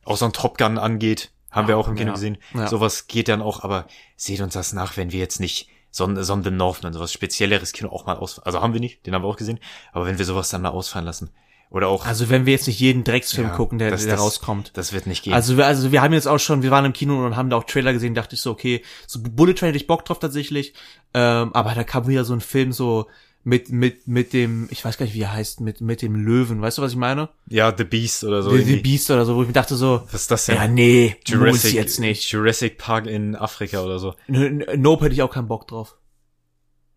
[0.03, 2.13] auch so ein Top Gun angeht, haben wir auch im Kino ja.
[2.15, 2.37] gesehen.
[2.53, 2.67] Ja.
[2.67, 3.87] Sowas geht dann auch, aber
[4.17, 7.13] seht uns das nach, wenn wir jetzt nicht so ein, so ein The Northman, sowas
[7.13, 9.59] spezielleres Kino auch mal aus, also haben wir nicht, den haben wir auch gesehen,
[9.93, 11.29] aber wenn wir sowas dann mal ausfallen lassen.
[11.69, 14.21] Oder auch, Also wenn wir jetzt nicht jeden Drecksfilm Ja, gucken, der, das- der das-
[14.21, 14.71] rauskommt.
[14.75, 15.33] das wird nicht gehen.
[15.33, 17.57] Also wir, also wir haben jetzt auch schon, wir waren im Kino und haben da
[17.57, 20.73] auch Trailer gesehen, dachte ich so, okay, so Bullet Train hätte ich Bock drauf tatsächlich,
[21.13, 23.07] ähm, aber da kam wieder so ein Film so
[23.43, 26.61] mit mit mit dem, ich weiß gar nicht, wie er heißt, mit mit dem Löwen,
[26.61, 27.29] weißt du, was ich meine?
[27.47, 28.51] ja, The Beast oder so.
[28.51, 28.75] The, The.
[28.77, 30.55] Beast oder so, wo ich mir dachte so, Was ist das denn?
[30.55, 32.29] ja nee, Jurassic, jetzt nicht.
[32.31, 34.15] Jurassic Park in Afrika oder so.
[34.27, 35.95] N- n- Nope hätte ich auch keinen Bock drauf.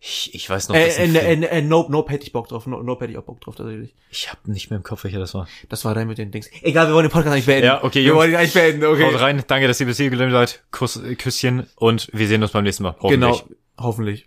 [0.03, 2.67] Ich, ich weiß noch, Äh, äh, Film- äh, äh, Nope, Nope hätte ich Bock drauf.
[2.67, 3.95] No- Nope hätte ich auch Bock drauf tatsächlich.
[4.11, 5.47] ich habe nicht mehr im Kopf, welcher das war.
[5.69, 6.49] Das war dann mit den Dings.
[6.63, 7.67] Egal, wir wollen den Podcast eigentlich beenden.
[7.67, 8.17] Ja, okay, wir Jungs.
[8.19, 9.05] wollen ihn eigentlich beenden, okay.
[9.05, 10.63] Haut rein, danke, dass ihr bis hier geblieben seid.
[10.71, 12.97] Kuss, äh, Küsschen und wir sehen uns beim nächsten Mal.
[13.01, 13.43] Hoffentlich.
[13.45, 14.27] Genau, hoffentlich.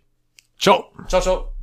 [0.60, 0.92] Ciao.
[1.08, 1.54] Ciao, ciao.